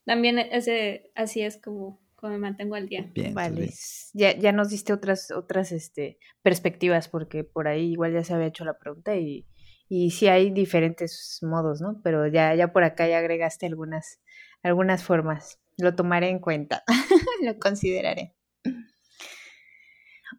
también 0.05 0.39
ese, 0.39 1.11
así 1.15 1.41
es 1.41 1.57
como, 1.57 2.01
como 2.15 2.33
me 2.33 2.39
mantengo 2.39 2.73
al 2.75 2.87
día. 2.89 3.09
Bien, 3.13 3.33
Vale, 3.35 3.55
bien. 3.61 3.69
ya, 4.13 4.35
ya 4.37 4.51
nos 4.51 4.69
diste 4.69 4.93
otras, 4.93 5.29
otras 5.31 5.71
este, 5.71 6.17
perspectivas, 6.41 7.07
porque 7.07 7.43
por 7.43 7.67
ahí 7.67 7.91
igual 7.91 8.13
ya 8.13 8.23
se 8.23 8.33
había 8.33 8.47
hecho 8.47 8.65
la 8.65 8.79
pregunta 8.79 9.15
y, 9.15 9.45
y 9.87 10.09
sí 10.11 10.27
hay 10.27 10.49
diferentes 10.49 11.37
modos, 11.43 11.81
¿no? 11.81 12.01
Pero 12.03 12.25
ya, 12.27 12.55
ya 12.55 12.73
por 12.73 12.83
acá 12.83 13.07
ya 13.07 13.19
agregaste 13.19 13.67
algunas, 13.67 14.19
algunas 14.63 15.03
formas. 15.03 15.59
Lo 15.77 15.95
tomaré 15.95 16.29
en 16.29 16.39
cuenta, 16.39 16.83
lo 17.43 17.59
consideraré. 17.59 18.33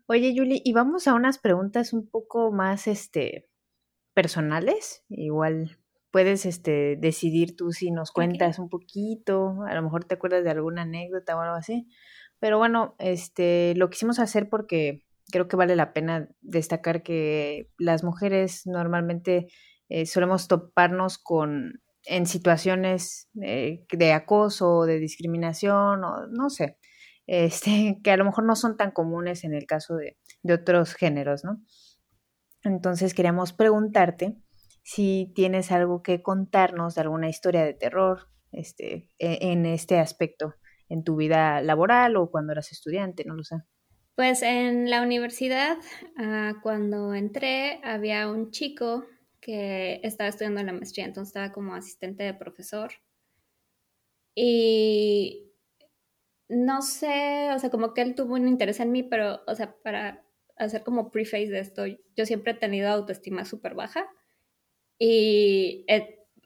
Oye, 0.06 0.34
Yuli, 0.34 0.60
y 0.64 0.72
vamos 0.72 1.06
a 1.06 1.14
unas 1.14 1.38
preguntas 1.38 1.92
un 1.92 2.08
poco 2.08 2.50
más 2.52 2.86
este, 2.86 3.48
personales. 4.14 5.04
Igual 5.08 5.78
puedes 6.10 6.44
este, 6.44 6.96
decidir 6.96 7.56
tú 7.56 7.72
si 7.72 7.90
nos 7.90 8.12
cuentas 8.12 8.58
un 8.58 8.68
poquito, 8.68 9.62
a 9.66 9.74
lo 9.74 9.82
mejor 9.82 10.04
te 10.04 10.14
acuerdas 10.14 10.44
de 10.44 10.50
alguna 10.50 10.82
anécdota 10.82 11.36
o 11.36 11.40
algo 11.40 11.54
así. 11.56 11.88
Pero 12.38 12.58
bueno, 12.58 12.96
este, 12.98 13.74
lo 13.76 13.90
quisimos 13.90 14.18
hacer 14.18 14.48
porque 14.48 15.04
creo 15.30 15.48
que 15.48 15.56
vale 15.56 15.76
la 15.76 15.92
pena 15.92 16.28
destacar 16.40 17.02
que 17.02 17.70
las 17.78 18.04
mujeres 18.04 18.62
normalmente 18.66 19.46
eh, 19.88 20.06
solemos 20.06 20.48
toparnos 20.48 21.18
con 21.18 21.80
en 22.04 22.26
situaciones 22.26 23.28
eh, 23.40 23.84
de 23.92 24.12
acoso, 24.12 24.84
de 24.84 24.98
discriminación, 24.98 26.04
o 26.04 26.26
no 26.26 26.50
sé, 26.50 26.78
este, 27.26 28.00
que 28.04 28.10
a 28.10 28.16
lo 28.16 28.24
mejor 28.24 28.44
no 28.44 28.56
son 28.56 28.76
tan 28.76 28.90
comunes 28.92 29.44
en 29.44 29.54
el 29.54 29.66
caso 29.66 29.96
de, 29.96 30.18
de 30.42 30.54
otros 30.54 30.94
géneros, 30.94 31.44
¿no? 31.44 31.62
Entonces 32.64 33.14
queríamos 33.14 33.52
preguntarte 33.52 34.36
si 34.82 35.32
tienes 35.34 35.70
algo 35.70 36.02
que 36.02 36.22
contarnos 36.22 36.94
de 36.94 37.02
alguna 37.02 37.28
historia 37.28 37.64
de 37.64 37.74
terror 37.74 38.28
este, 38.50 39.08
e- 39.18 39.38
en 39.52 39.66
este 39.66 39.98
aspecto, 39.98 40.54
en 40.88 41.04
tu 41.04 41.16
vida 41.16 41.60
laboral 41.62 42.16
o 42.16 42.30
cuando 42.30 42.52
eras 42.52 42.72
estudiante, 42.72 43.24
no 43.24 43.34
lo 43.34 43.44
sé. 43.44 43.56
Pues 44.14 44.42
en 44.42 44.90
la 44.90 45.02
universidad, 45.02 45.76
ah, 46.16 46.54
cuando 46.62 47.14
entré, 47.14 47.80
había 47.82 48.30
un 48.30 48.50
chico 48.50 49.04
que 49.40 50.00
estaba 50.02 50.28
estudiando 50.28 50.62
la 50.62 50.72
maestría, 50.72 51.06
entonces 51.06 51.30
estaba 51.30 51.52
como 51.52 51.74
asistente 51.74 52.22
de 52.24 52.34
profesor. 52.34 52.92
Y 54.34 55.51
no 56.52 56.82
sé, 56.82 57.50
o 57.54 57.58
sea, 57.58 57.70
como 57.70 57.94
que 57.94 58.02
él 58.02 58.14
tuvo 58.14 58.34
un 58.34 58.46
interés 58.46 58.78
en 58.80 58.92
mí, 58.92 59.02
pero, 59.02 59.40
o 59.46 59.54
sea, 59.54 59.74
para 59.82 60.22
hacer 60.56 60.82
como 60.82 61.10
preface 61.10 61.48
de 61.48 61.60
esto, 61.60 61.86
yo 61.86 62.26
siempre 62.26 62.52
he 62.52 62.56
tenido 62.56 62.90
autoestima 62.90 63.46
súper 63.46 63.74
baja 63.74 64.06
y, 64.98 65.86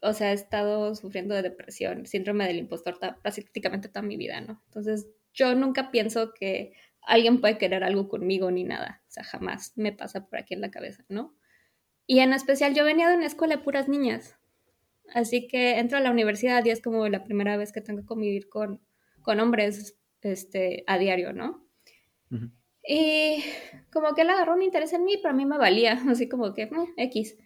o 0.01 0.13
sea, 0.13 0.31
he 0.31 0.33
estado 0.33 0.95
sufriendo 0.95 1.35
de 1.35 1.41
depresión, 1.41 2.05
síndrome 2.05 2.47
del 2.47 2.57
impostor 2.57 2.97
prácticamente 3.21 3.89
toda 3.89 4.01
mi 4.01 4.15
vida, 4.15 4.39
¿no? 4.39 4.61
Entonces, 4.67 5.07
yo 5.33 5.53
nunca 5.55 5.91
pienso 5.91 6.33
que 6.33 6.71
alguien 7.01 7.41
puede 7.41 7.57
querer 7.57 7.83
algo 7.83 8.07
conmigo 8.07 8.49
ni 8.49 8.63
nada, 8.63 9.03
o 9.07 9.11
sea, 9.11 9.25
jamás 9.25 9.73
me 9.75 9.91
pasa 9.91 10.25
por 10.27 10.39
aquí 10.39 10.53
en 10.53 10.61
la 10.61 10.71
cabeza, 10.71 11.03
¿no? 11.09 11.35
Y 12.05 12.19
en 12.19 12.31
especial, 12.31 12.73
yo 12.73 12.85
venía 12.85 13.09
de 13.09 13.17
una 13.17 13.25
escuela 13.25 13.57
de 13.57 13.63
puras 13.63 13.89
niñas, 13.89 14.37
así 15.13 15.47
que 15.47 15.79
entro 15.79 15.97
a 15.97 16.01
la 16.01 16.11
universidad 16.11 16.63
y 16.63 16.69
es 16.69 16.81
como 16.81 17.09
la 17.09 17.25
primera 17.25 17.57
vez 17.57 17.73
que 17.73 17.81
tengo 17.81 17.99
que 17.99 18.05
convivir 18.05 18.47
con, 18.47 18.81
con 19.21 19.41
hombres 19.41 19.96
este, 20.21 20.83
a 20.87 20.97
diario, 20.97 21.33
¿no? 21.33 21.65
Y 22.89 23.43
como 23.91 24.13
que 24.15 24.21
él 24.21 24.29
agarró 24.29 24.53
un 24.53 24.61
interés 24.61 24.93
en 24.93 25.03
mí, 25.03 25.17
pero 25.17 25.31
a 25.31 25.37
mí 25.37 25.45
me 25.45 25.57
valía, 25.57 25.93
así 26.09 26.29
como 26.29 26.53
que 26.53 26.67
"Mm, 26.67 26.93
X. 26.97 27.37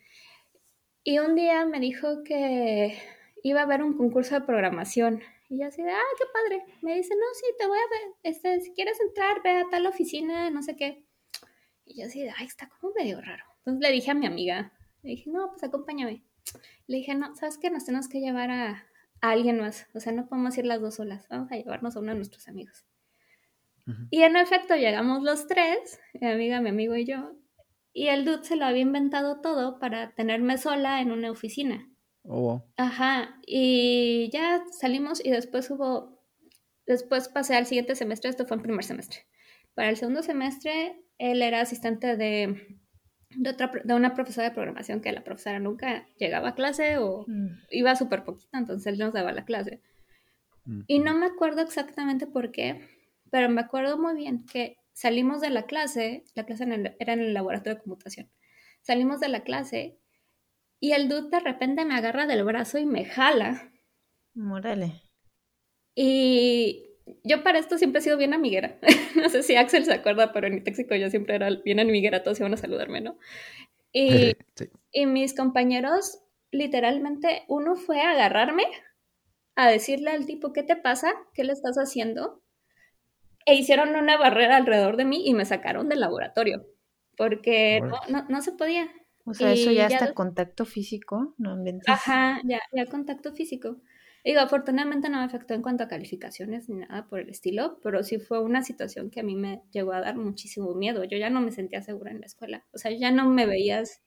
Y 1.03 1.17
un 1.19 1.35
día 1.35 1.65
me 1.65 1.79
dijo 1.79 2.23
que 2.23 2.95
iba 3.43 3.61
a 3.61 3.63
haber 3.63 3.81
un 3.81 3.97
concurso 3.97 4.35
de 4.35 4.45
programación. 4.45 5.21
Y 5.49 5.59
yo 5.59 5.67
así 5.67 5.81
de, 5.81 5.91
ah, 5.91 5.99
qué 6.17 6.25
padre. 6.31 6.63
Me 6.81 6.95
dice, 6.95 7.15
no, 7.15 7.25
sí, 7.33 7.45
te 7.57 7.65
voy 7.67 7.77
a 7.77 7.89
ver, 7.89 8.15
este, 8.23 8.61
si 8.61 8.71
quieres 8.73 8.99
entrar, 9.01 9.41
ve 9.43 9.49
a 9.49 9.69
tal 9.69 9.87
oficina, 9.87 10.49
no 10.49 10.61
sé 10.61 10.75
qué. 10.75 11.03
Y 11.85 11.99
yo 11.99 12.05
así 12.05 12.21
de, 12.21 12.31
ay, 12.37 12.45
está 12.45 12.69
como 12.69 12.93
medio 12.93 13.19
raro. 13.19 13.43
Entonces 13.57 13.81
le 13.81 13.91
dije 13.91 14.11
a 14.11 14.13
mi 14.13 14.27
amiga, 14.27 14.71
le 15.01 15.11
dije, 15.11 15.29
no, 15.29 15.49
pues 15.49 15.63
acompáñame. 15.63 16.23
Le 16.87 16.97
dije, 16.97 17.15
no, 17.15 17.35
¿sabes 17.35 17.57
qué? 17.57 17.69
Nos 17.69 17.85
tenemos 17.85 18.07
que 18.07 18.19
llevar 18.19 18.51
a, 18.51 18.85
a 19.21 19.31
alguien 19.31 19.59
más. 19.59 19.87
O 19.93 19.99
sea, 19.99 20.11
no 20.11 20.27
podemos 20.27 20.57
ir 20.57 20.65
las 20.65 20.81
dos 20.81 20.95
solas. 20.95 21.27
Vamos 21.29 21.51
a 21.51 21.55
llevarnos 21.55 21.95
a 21.95 21.99
uno 21.99 22.11
de 22.11 22.17
nuestros 22.17 22.47
amigos. 22.47 22.85
Y 24.09 24.21
en 24.21 24.37
efecto, 24.37 24.75
llegamos 24.75 25.23
los 25.23 25.47
tres, 25.47 25.99
mi 26.13 26.27
amiga, 26.27 26.61
mi 26.61 26.69
amigo 26.69 26.95
y 26.95 27.05
yo. 27.05 27.33
Y 27.93 28.07
el 28.07 28.23
dude 28.25 28.43
se 28.43 28.55
lo 28.55 28.65
había 28.65 28.83
inventado 28.83 29.41
todo 29.41 29.79
para 29.79 30.13
tenerme 30.15 30.57
sola 30.57 31.01
en 31.01 31.11
una 31.11 31.31
oficina. 31.31 31.89
Oh, 32.23 32.63
Ajá, 32.77 33.39
y 33.45 34.29
ya 34.31 34.63
salimos 34.79 35.25
y 35.25 35.31
después 35.31 35.69
hubo, 35.71 36.23
después 36.85 37.27
pasé 37.27 37.55
al 37.55 37.65
siguiente 37.65 37.95
semestre, 37.95 38.29
esto 38.29 38.45
fue 38.45 38.57
el 38.57 38.63
primer 38.63 38.85
semestre. 38.85 39.25
Para 39.73 39.89
el 39.89 39.97
segundo 39.97 40.21
semestre, 40.21 41.03
él 41.17 41.41
era 41.41 41.61
asistente 41.61 42.15
de, 42.17 42.79
de, 43.35 43.49
otra, 43.49 43.71
de 43.83 43.93
una 43.93 44.13
profesora 44.13 44.49
de 44.49 44.53
programación 44.55 45.01
que 45.01 45.11
la 45.11 45.23
profesora 45.23 45.59
nunca 45.59 46.07
llegaba 46.17 46.49
a 46.49 46.55
clase 46.55 46.97
o 46.97 47.25
iba 47.69 47.95
súper 47.95 48.23
poquito, 48.23 48.57
entonces 48.57 48.87
él 48.93 48.99
nos 48.99 49.13
daba 49.13 49.31
la 49.31 49.45
clase. 49.45 49.81
mm, 50.65 50.81
Y 50.87 50.99
no 50.99 51.13
me 51.15 51.25
acuerdo 51.27 51.61
exactamente 51.61 52.27
por 52.27 52.51
qué, 52.51 52.87
pero 53.29 53.49
me 53.49 53.61
acuerdo 53.61 53.97
muy 53.97 54.15
bien 54.15 54.45
que 54.45 54.77
salimos 54.93 55.41
de 55.41 55.49
la 55.49 55.63
clase, 55.63 56.23
la 56.35 56.45
clase 56.45 56.63
en 56.63 56.73
el- 56.73 56.95
era 56.99 57.13
en 57.13 57.21
el 57.21 57.33
laboratorio 57.33 57.75
de 57.75 57.81
computación, 57.81 58.29
salimos 58.81 59.19
de 59.19 59.29
la 59.29 59.43
clase 59.43 59.97
y 60.79 60.91
el 60.93 61.07
dude 61.09 61.29
de 61.29 61.39
repente 61.39 61.85
me 61.85 61.95
agarra 61.95 62.25
del 62.27 62.43
brazo 62.43 62.77
y 62.79 62.85
me 62.85 63.05
jala. 63.05 63.71
Morale. 64.33 65.01
Y 65.95 66.90
yo 67.23 67.43
para 67.43 67.59
esto 67.59 67.77
siempre 67.77 67.99
he 67.99 68.03
sido 68.03 68.17
bien 68.17 68.33
amiguera. 68.33 68.77
no 69.15 69.29
sé 69.29 69.43
si 69.43 69.55
Axel 69.55 69.85
se 69.85 69.93
acuerda, 69.93 70.31
pero 70.33 70.47
en 70.47 70.55
mi 70.55 70.99
yo 70.99 71.09
siempre 71.09 71.35
era 71.35 71.49
bien 71.63 71.79
amiguera, 71.79 72.23
todos 72.23 72.39
iban 72.39 72.53
a 72.53 72.57
saludarme, 72.57 73.01
¿no? 73.01 73.17
Y, 73.93 74.33
sí. 74.55 74.69
y 74.91 75.05
mis 75.05 75.35
compañeros, 75.35 76.19
literalmente, 76.51 77.43
uno 77.47 77.75
fue 77.75 78.01
a 78.01 78.11
agarrarme, 78.11 78.65
a 79.55 79.69
decirle 79.69 80.11
al 80.11 80.25
tipo, 80.25 80.53
¿qué 80.53 80.63
te 80.63 80.75
pasa? 80.75 81.13
¿Qué 81.33 81.43
le 81.43 81.53
estás 81.53 81.77
haciendo? 81.77 82.41
E 83.45 83.55
hicieron 83.55 83.95
una 83.95 84.17
barrera 84.17 84.57
alrededor 84.57 84.97
de 84.97 85.05
mí 85.05 85.23
y 85.27 85.33
me 85.33 85.45
sacaron 85.45 85.89
del 85.89 85.99
laboratorio, 85.99 86.65
porque 87.17 87.81
no, 87.81 88.21
no, 88.21 88.25
no 88.29 88.41
se 88.41 88.51
podía. 88.53 88.89
O 89.25 89.33
sea, 89.33 89.51
eso 89.53 89.71
Y 89.71 89.75
ya 89.75 89.87
ya 89.87 89.87
hasta 89.87 90.07
des- 90.07 90.15
contacto 90.15 90.65
físico, 90.65 91.33
¿no 91.37 91.53
inventes? 91.55 91.87
Ajá, 91.93 92.41
ya, 92.43 92.59
ya 92.71 92.85
contacto 92.87 93.33
físico. 93.33 93.77
Digo, 94.23 94.39
afortunadamente 94.39 95.09
no 95.09 95.17
me 95.17 95.23
afectó 95.23 95.53
en 95.53 95.61
cuanto 95.61 95.83
a 95.83 95.87
calificaciones 95.87 96.69
ni 96.69 96.77
nada 96.77 97.07
por 97.07 97.19
el 97.19 97.29
estilo, 97.29 97.79
pero 97.81 98.03
sí 98.03 98.19
fue 98.19 98.39
una 98.39 98.63
situación 98.63 99.09
que 99.09 99.21
a 99.21 99.23
mí 99.23 99.35
me 99.35 99.63
llegó 99.71 99.93
a 99.93 100.01
dar 100.01 100.15
muchísimo 100.15 100.75
miedo. 100.75 101.03
Yo 101.03 101.17
ya 101.17 101.29
no 101.29 101.41
me 101.41 101.51
sentía 101.51 101.81
segura 101.81 102.11
en 102.11 102.19
la 102.19 102.27
escuela. 102.27 102.65
O 102.71 102.77
sea, 102.77 102.91
ya 102.91 103.11
no 103.11 103.27
me 103.27 103.47
veías 103.47 104.01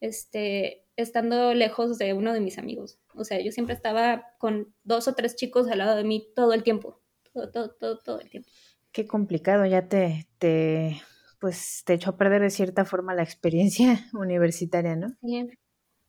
este, 0.00 0.84
estando 0.96 1.52
lejos 1.54 1.98
de 1.98 2.14
uno 2.14 2.32
de 2.32 2.40
mis 2.40 2.58
amigos. 2.58 3.00
O 3.14 3.24
sea, 3.24 3.40
yo 3.40 3.50
siempre 3.50 3.74
estaba 3.74 4.26
con 4.38 4.72
dos 4.84 5.08
o 5.08 5.14
tres 5.14 5.34
chicos 5.34 5.68
al 5.68 5.78
lado 5.78 5.96
de 5.96 6.04
mí 6.04 6.28
todo 6.36 6.52
el 6.52 6.62
tiempo. 6.62 7.00
Todo, 7.32 7.50
todo, 7.50 7.70
todo, 7.70 7.98
todo 7.98 8.20
el 8.20 8.30
tiempo. 8.30 8.48
Qué 8.92 9.06
complicado, 9.06 9.66
ya 9.66 9.88
te, 9.88 10.28
te, 10.38 11.02
pues 11.40 11.82
te 11.84 11.94
echó 11.94 12.10
a 12.10 12.16
perder 12.16 12.42
de 12.42 12.50
cierta 12.50 12.84
forma 12.84 13.14
la 13.14 13.22
experiencia 13.22 14.08
universitaria, 14.14 14.96
¿no? 14.96 15.08
Sí, 15.22 15.48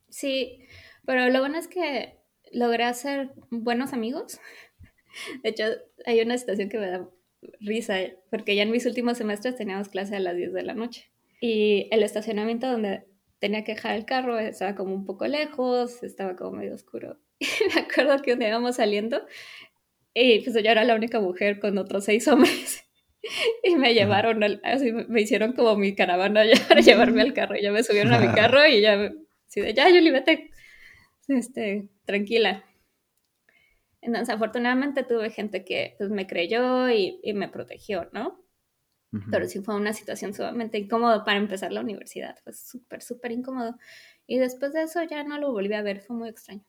sí, 0.09 0.59
pero 1.05 1.29
lo 1.29 1.39
bueno 1.39 1.57
es 1.57 1.67
que 1.67 2.16
logré 2.51 2.83
hacer 2.83 3.31
buenos 3.49 3.93
amigos. 3.93 4.39
De 5.43 5.49
hecho, 5.49 5.65
hay 6.05 6.21
una 6.21 6.37
situación 6.37 6.69
que 6.69 6.77
me 6.77 6.87
da 6.87 7.09
risa, 7.59 7.97
porque 8.29 8.55
ya 8.55 8.63
en 8.63 8.71
mis 8.71 8.85
últimos 8.85 9.17
semestres 9.17 9.55
teníamos 9.55 9.89
clase 9.89 10.15
a 10.15 10.19
las 10.19 10.35
10 10.35 10.53
de 10.53 10.63
la 10.63 10.73
noche. 10.73 11.11
Y 11.39 11.87
el 11.91 12.03
estacionamiento 12.03 12.69
donde 12.69 13.05
tenía 13.39 13.63
que 13.63 13.75
dejar 13.75 13.95
el 13.95 14.05
carro 14.05 14.39
estaba 14.39 14.75
como 14.75 14.93
un 14.93 15.05
poco 15.05 15.27
lejos, 15.27 16.01
estaba 16.03 16.35
como 16.35 16.57
medio 16.57 16.73
oscuro. 16.73 17.19
Y 17.39 17.75
me 17.75 17.81
acuerdo 17.81 18.19
que 18.23 18.33
un 18.33 18.39
día 18.39 18.49
íbamos 18.49 18.77
saliendo 18.77 19.21
y 20.19 20.39
pues 20.39 20.55
yo 20.55 20.71
era 20.71 20.83
la 20.83 20.95
única 20.95 21.19
mujer 21.19 21.59
con 21.59 21.77
otros 21.77 22.05
seis 22.05 22.27
hombres. 22.27 22.83
Y 23.63 23.75
me 23.75 23.93
llevaron, 23.93 24.41
así 24.63 24.93
me 24.93 25.21
hicieron 25.21 25.51
como 25.51 25.75
mi 25.75 25.95
caravana 25.95 26.45
ya 26.45 26.65
para 26.65 26.79
llevarme 26.79 27.21
al 27.21 27.33
carro. 27.33 27.57
Y 27.57 27.61
ya 27.61 27.71
me 27.73 27.83
subieron 27.83 28.13
a 28.13 28.19
mi 28.19 28.33
carro 28.33 28.65
y 28.65 28.79
ya, 28.79 29.11
así 29.47 29.59
de, 29.59 29.73
ya, 29.73 29.85
Julie, 29.85 30.11
vete, 30.11 30.49
este, 31.27 31.89
tranquila. 32.05 32.63
Entonces, 34.01 34.33
afortunadamente 34.33 35.03
tuve 35.03 35.29
gente 35.29 35.65
que 35.65 35.95
pues, 35.97 36.09
me 36.09 36.27
creyó 36.27 36.89
y, 36.89 37.19
y 37.23 37.33
me 37.33 37.49
protegió, 37.49 38.09
¿no? 38.13 38.43
Pero 39.31 39.47
sí 39.47 39.61
fue 39.61 39.75
una 39.75 39.93
situación 39.93 40.33
sumamente 40.33 40.77
incómoda 40.77 41.23
para 41.23 41.39
empezar 41.39 41.71
la 41.71 41.81
universidad. 41.81 42.37
Fue 42.43 42.53
súper, 42.53 43.01
súper 43.01 43.31
incómodo. 43.31 43.75
Y 44.27 44.37
después 44.37 44.73
de 44.73 44.83
eso 44.83 45.01
ya 45.03 45.23
no 45.23 45.39
lo 45.39 45.51
volví 45.51 45.73
a 45.73 45.81
ver, 45.81 46.01
fue 46.01 46.15
muy 46.15 46.29
extraño. 46.29 46.63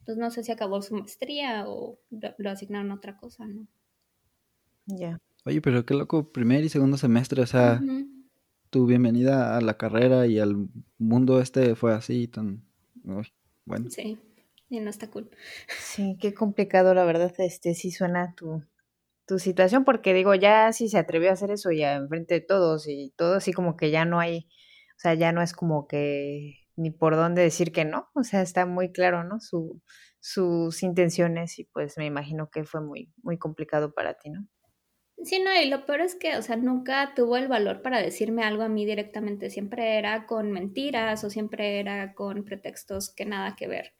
Entonces 0.00 0.20
no 0.20 0.30
sé 0.30 0.42
si 0.42 0.50
acabó 0.50 0.82
su 0.82 0.96
maestría 0.96 1.68
o 1.68 2.00
lo, 2.38 2.50
asignaron 2.50 2.90
a 2.90 2.94
otra 2.94 3.16
cosa, 3.16 3.46
¿no? 3.46 3.68
Ya. 4.86 5.20
Oye, 5.44 5.60
pero 5.60 5.84
qué 5.84 5.94
loco, 5.94 6.32
primer 6.32 6.64
y 6.64 6.68
segundo 6.68 6.96
semestre, 6.96 7.42
o 7.42 7.46
sea, 7.46 7.80
tu 8.70 8.86
bienvenida 8.86 9.56
a 9.56 9.60
la 9.60 9.76
carrera 9.76 10.26
y 10.26 10.40
al 10.40 10.68
mundo 10.98 11.40
este 11.40 11.76
fue 11.76 11.92
así, 11.94 12.26
tan... 12.26 12.64
bueno. 13.64 13.90
Sí, 13.90 14.18
y 14.68 14.80
no 14.80 14.90
está 14.90 15.10
cool. 15.10 15.30
Sí, 15.78 16.16
qué 16.20 16.34
complicado, 16.34 16.94
la 16.94 17.04
verdad, 17.04 17.32
este 17.38 17.74
sí 17.74 17.90
suena 17.90 18.34
tu, 18.34 18.62
tu 19.26 19.38
situación, 19.38 19.84
porque 19.84 20.14
digo, 20.14 20.34
ya 20.34 20.72
si 20.72 20.88
se 20.88 20.98
atrevió 20.98 21.30
a 21.30 21.34
hacer 21.34 21.50
eso 21.50 21.70
ya 21.72 21.94
enfrente 21.94 22.34
de 22.34 22.40
todos 22.40 22.88
y 22.88 23.12
todo 23.16 23.34
así 23.36 23.52
como 23.52 23.76
que 23.76 23.90
ya 23.90 24.04
no 24.04 24.20
hay, 24.20 24.48
o 24.96 24.98
sea, 24.98 25.14
ya 25.14 25.32
no 25.32 25.42
es 25.42 25.52
como 25.54 25.86
que 25.86 26.58
ni 26.76 26.90
por 26.90 27.16
dónde 27.16 27.42
decir 27.42 27.72
que 27.72 27.84
no, 27.84 28.08
o 28.14 28.24
sea, 28.24 28.42
está 28.42 28.66
muy 28.66 28.92
claro, 28.92 29.24
¿no? 29.24 29.40
Su, 29.40 29.82
sus 30.20 30.82
intenciones 30.82 31.58
y 31.58 31.64
pues 31.64 31.98
me 31.98 32.06
imagino 32.06 32.50
que 32.50 32.64
fue 32.64 32.80
muy, 32.80 33.12
muy 33.22 33.38
complicado 33.38 33.92
para 33.94 34.14
ti, 34.14 34.30
¿no? 34.30 34.46
Sí, 35.24 35.40
no, 35.40 35.52
y 35.52 35.68
lo 35.68 35.86
peor 35.86 36.00
es 36.00 36.16
que, 36.16 36.36
o 36.36 36.42
sea, 36.42 36.56
nunca 36.56 37.12
tuvo 37.14 37.36
el 37.36 37.46
valor 37.46 37.80
para 37.82 38.00
decirme 38.02 38.42
algo 38.42 38.62
a 38.62 38.68
mí 38.68 38.84
directamente, 38.84 39.50
siempre 39.50 39.98
era 39.98 40.26
con 40.26 40.50
mentiras 40.50 41.22
o 41.22 41.30
siempre 41.30 41.78
era 41.78 42.14
con 42.14 42.44
pretextos 42.44 43.10
que 43.14 43.24
nada 43.24 43.54
que 43.54 43.68
ver. 43.68 43.94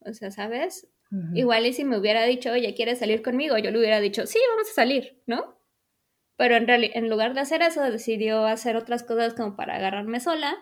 O 0.00 0.12
sea, 0.12 0.30
¿sabes? 0.30 0.88
Igual 1.34 1.66
y 1.66 1.74
si 1.74 1.84
me 1.84 1.98
hubiera 1.98 2.24
dicho, 2.24 2.50
oye, 2.52 2.72
¿quieres 2.74 3.00
salir 3.00 3.20
conmigo? 3.20 3.58
Yo 3.58 3.70
le 3.70 3.78
hubiera 3.78 4.00
dicho, 4.00 4.26
sí, 4.26 4.38
vamos 4.48 4.70
a 4.70 4.74
salir, 4.74 5.22
¿no? 5.26 5.58
Pero 6.38 6.56
en, 6.56 6.66
en 6.70 7.10
lugar 7.10 7.34
de 7.34 7.40
hacer 7.40 7.60
eso, 7.60 7.82
decidió 7.82 8.46
hacer 8.46 8.76
otras 8.76 9.02
cosas 9.02 9.34
como 9.34 9.54
para 9.54 9.76
agarrarme 9.76 10.20
sola. 10.20 10.56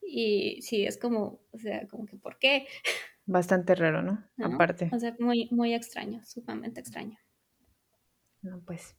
Y 0.00 0.62
sí, 0.62 0.86
es 0.86 0.96
como, 0.96 1.42
o 1.52 1.58
sea, 1.58 1.86
como 1.88 2.06
que, 2.06 2.16
¿por 2.16 2.38
qué? 2.38 2.66
Bastante 3.26 3.74
raro, 3.74 4.02
¿no? 4.02 4.24
Aparte. 4.42 4.88
O 4.92 4.98
sea, 4.98 5.14
muy, 5.18 5.48
muy 5.50 5.74
extraño, 5.74 6.24
sumamente 6.24 6.80
extraño. 6.80 7.18
No, 8.40 8.62
pues. 8.64 8.96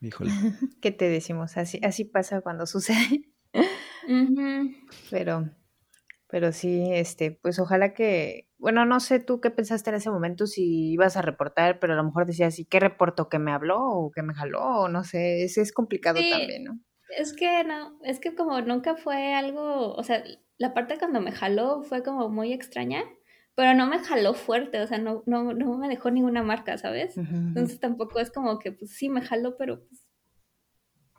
Híjole. 0.00 0.30
¿Qué 0.80 0.90
te 0.90 1.08
decimos? 1.08 1.56
Así, 1.56 1.80
así 1.82 2.04
pasa 2.04 2.40
cuando 2.40 2.66
sucede. 2.66 3.30
Pero, 5.10 5.50
pero 6.28 6.52
sí, 6.52 6.90
este, 6.92 7.32
pues 7.32 7.58
ojalá 7.58 7.92
que, 7.92 8.48
bueno, 8.58 8.84
no 8.84 9.00
sé 9.00 9.20
tú 9.20 9.40
qué 9.40 9.50
pensaste 9.50 9.90
en 9.90 9.96
ese 9.96 10.10
momento 10.10 10.46
si 10.46 10.92
ibas 10.92 11.16
a 11.16 11.22
reportar, 11.22 11.78
pero 11.78 11.92
a 11.92 11.96
lo 11.96 12.04
mejor 12.04 12.26
decías, 12.26 12.58
¿y 12.58 12.64
qué 12.64 12.80
reporto? 12.80 13.28
¿Que 13.28 13.38
me 13.38 13.52
habló 13.52 13.78
o 13.78 14.10
que 14.10 14.22
me 14.22 14.34
jaló? 14.34 14.60
O 14.60 14.88
no 14.88 15.04
sé, 15.04 15.44
es, 15.44 15.58
es 15.58 15.72
complicado 15.72 16.20
también, 16.30 16.64
¿no? 16.64 16.80
Es 17.16 17.32
que 17.32 17.64
no, 17.64 17.98
es 18.04 18.20
que 18.20 18.34
como 18.34 18.60
nunca 18.60 18.96
fue 18.96 19.34
algo, 19.34 19.94
o 19.94 20.02
sea, 20.04 20.22
la 20.58 20.74
parte 20.74 20.98
cuando 20.98 21.20
me 21.20 21.32
jaló 21.32 21.82
fue 21.82 22.02
como 22.02 22.28
muy 22.28 22.52
extraña, 22.52 23.02
pero 23.60 23.74
no 23.74 23.86
me 23.86 23.98
jaló 23.98 24.32
fuerte, 24.32 24.80
o 24.80 24.86
sea, 24.86 24.96
no, 24.96 25.22
no, 25.26 25.52
no 25.52 25.76
me 25.76 25.86
dejó 25.86 26.10
ninguna 26.10 26.42
marca, 26.42 26.78
¿sabes? 26.78 27.18
Entonces 27.18 27.78
tampoco 27.78 28.18
es 28.18 28.30
como 28.30 28.58
que, 28.58 28.72
pues 28.72 28.92
sí, 28.92 29.10
me 29.10 29.20
jaló, 29.20 29.58
pero 29.58 29.86
pues 29.86 30.02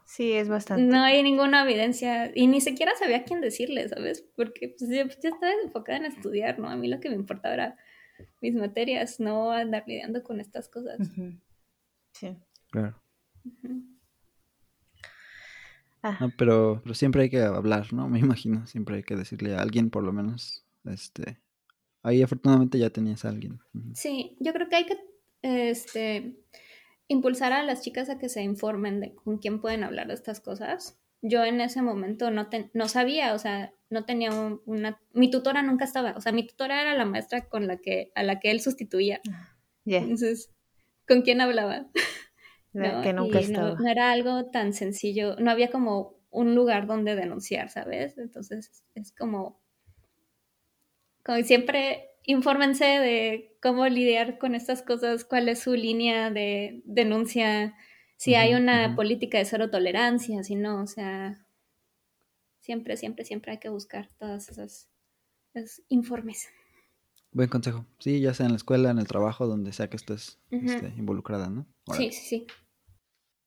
Sí, 0.07 0.33
es 0.33 0.49
bastante. 0.49 0.83
No 0.83 1.03
hay 1.03 1.21
ninguna 1.21 1.61
evidencia 1.61 2.31
y 2.33 2.47
ni 2.47 2.61
siquiera 2.61 2.93
sabía 2.97 3.25
quién 3.25 3.41
decirle, 3.41 3.87
¿sabes? 3.89 4.27
Porque 4.35 4.75
pues, 4.75 4.89
yo, 4.89 5.03
estaba 5.03 5.51
enfocada 5.63 5.99
en 5.99 6.05
estudiar, 6.05 6.57
¿no? 6.57 6.67
A 6.67 6.75
mí 6.75 6.87
lo 6.87 6.99
que 6.99 7.09
me 7.09 7.15
importaba 7.15 7.53
era 7.53 7.77
mis 8.41 8.55
materias, 8.55 9.19
no 9.19 9.51
andar 9.51 9.83
lidiando 9.85 10.23
con 10.23 10.39
estas 10.39 10.67
cosas. 10.67 10.97
Sí. 12.13 12.35
Claro. 12.71 12.99
Ah. 16.01 16.17
No, 16.19 16.31
pero, 16.35 16.81
pero 16.81 16.95
siempre 16.95 17.21
hay 17.21 17.29
que 17.29 17.43
hablar, 17.43 17.93
¿no? 17.93 18.09
Me 18.09 18.17
imagino, 18.17 18.65
siempre 18.65 18.95
hay 18.95 19.03
que 19.03 19.15
decirle 19.15 19.53
a 19.53 19.61
alguien 19.61 19.91
por 19.91 20.01
lo 20.01 20.11
menos, 20.11 20.65
este, 20.85 21.39
ahí 22.03 22.21
afortunadamente 22.21 22.79
ya 22.79 22.89
tenías 22.89 23.25
a 23.25 23.29
alguien. 23.29 23.59
Sí, 23.93 24.37
yo 24.39 24.53
creo 24.53 24.69
que 24.69 24.75
hay 24.75 24.85
que, 24.85 24.97
este, 25.41 26.35
impulsar 27.07 27.53
a 27.53 27.63
las 27.63 27.81
chicas 27.81 28.09
a 28.09 28.17
que 28.17 28.29
se 28.29 28.41
informen 28.41 28.99
de 28.99 29.13
con 29.15 29.37
quién 29.37 29.59
pueden 29.59 29.83
hablar 29.83 30.07
de 30.07 30.13
estas 30.13 30.39
cosas. 30.39 30.97
Yo 31.21 31.43
en 31.43 31.61
ese 31.61 31.81
momento 31.81 32.31
no, 32.31 32.49
no 32.73 32.87
sabía, 32.87 33.33
o 33.33 33.39
sea, 33.39 33.73
no 33.89 34.05
tenía 34.05 34.31
una... 34.65 34.99
Mi 35.13 35.29
tutora 35.29 35.61
nunca 35.61 35.85
estaba, 35.85 36.13
o 36.17 36.21
sea, 36.21 36.31
mi 36.31 36.47
tutora 36.47 36.81
era 36.81 36.95
la 36.95 37.05
maestra 37.05 37.47
con 37.47 37.67
la 37.67 37.77
que, 37.77 38.11
a 38.15 38.23
la 38.23 38.39
que 38.39 38.49
él 38.49 38.61
sustituía. 38.61 39.21
Entonces, 39.85 40.51
¿con 41.07 41.21
quién 41.21 41.41
hablaba? 41.41 41.87
Que 42.73 43.11
nunca 43.11 43.39
estaba. 43.39 43.75
No, 43.75 43.89
era 43.89 44.13
algo 44.13 44.45
tan 44.45 44.71
sencillo, 44.71 45.35
no 45.35 45.51
había 45.51 45.69
como 45.69 46.15
un 46.29 46.55
lugar 46.55 46.87
donde 46.87 47.15
denunciar, 47.15 47.69
¿sabes? 47.69 48.17
Entonces, 48.17 48.85
es 48.95 49.11
como... 49.11 49.60
Como 51.23 51.41
siempre 51.43 52.09
infórmense 52.23 52.85
de 52.85 53.55
cómo 53.61 53.87
lidiar 53.87 54.37
con 54.37 54.55
estas 54.55 54.81
cosas, 54.81 55.25
cuál 55.25 55.49
es 55.49 55.59
su 55.59 55.73
línea 55.73 56.29
de 56.29 56.81
denuncia, 56.85 57.75
si 58.17 58.35
hay 58.35 58.53
una 58.53 58.95
política 58.95 59.37
de 59.37 59.45
cero 59.45 59.69
tolerancia, 59.69 60.43
si 60.43 60.55
no, 60.55 60.83
o 60.83 60.87
sea, 60.87 61.43
siempre, 62.59 62.97
siempre, 62.97 63.25
siempre 63.25 63.53
hay 63.53 63.57
que 63.57 63.69
buscar 63.69 64.09
todas 64.19 64.49
esas 64.49 64.91
esos 65.53 65.81
informes. 65.89 66.49
Buen 67.31 67.49
consejo. 67.49 67.85
Sí, 67.99 68.19
ya 68.19 68.33
sea 68.33 68.45
en 68.45 68.51
la 68.51 68.57
escuela, 68.57 68.91
en 68.91 68.99
el 68.99 69.07
trabajo, 69.07 69.47
donde 69.47 69.71
sea 69.71 69.89
que 69.89 69.95
estés 69.95 70.39
este, 70.49 70.93
involucrada, 70.97 71.49
¿no? 71.49 71.65
Sí, 71.93 72.11
sí, 72.11 72.25
sí. 72.25 72.47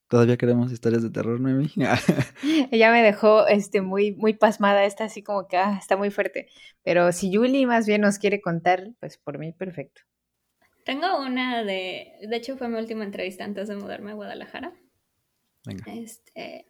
Todavía 0.09 0.37
queremos 0.37 0.71
historias 0.71 1.03
de 1.03 1.11
terror, 1.11 1.41
Noemi. 1.41 1.73
Ella 2.71 2.91
me 2.93 3.03
dejó 3.03 3.47
este, 3.47 3.81
muy, 3.81 4.13
muy 4.13 4.35
pasmada, 4.35 4.85
esta 4.85 5.05
así 5.05 5.23
como 5.23 5.49
que 5.49 5.57
ah, 5.57 5.79
está 5.81 5.97
muy 5.97 6.11
fuerte. 6.11 6.49
Pero 6.83 7.11
si 7.13 7.35
Julie 7.35 7.67
más 7.67 7.87
bien 7.87 8.03
nos 8.03 8.19
quiere 8.19 8.41
contar, 8.41 8.91
pues 9.01 9.17
por 9.17 9.39
mí 9.39 9.53
perfecto. 9.53 10.03
Tengo 10.85 11.19
una 11.19 11.65
de, 11.65 12.13
de 12.21 12.37
hecho 12.37 12.59
fue 12.59 12.69
mi 12.69 12.79
última 12.79 13.05
entrevista 13.05 13.45
antes 13.45 13.69
de 13.69 13.77
mudarme 13.77 14.11
a 14.11 14.15
Guadalajara. 14.15 14.75
Venga. 15.65 15.85
Este, 15.95 16.67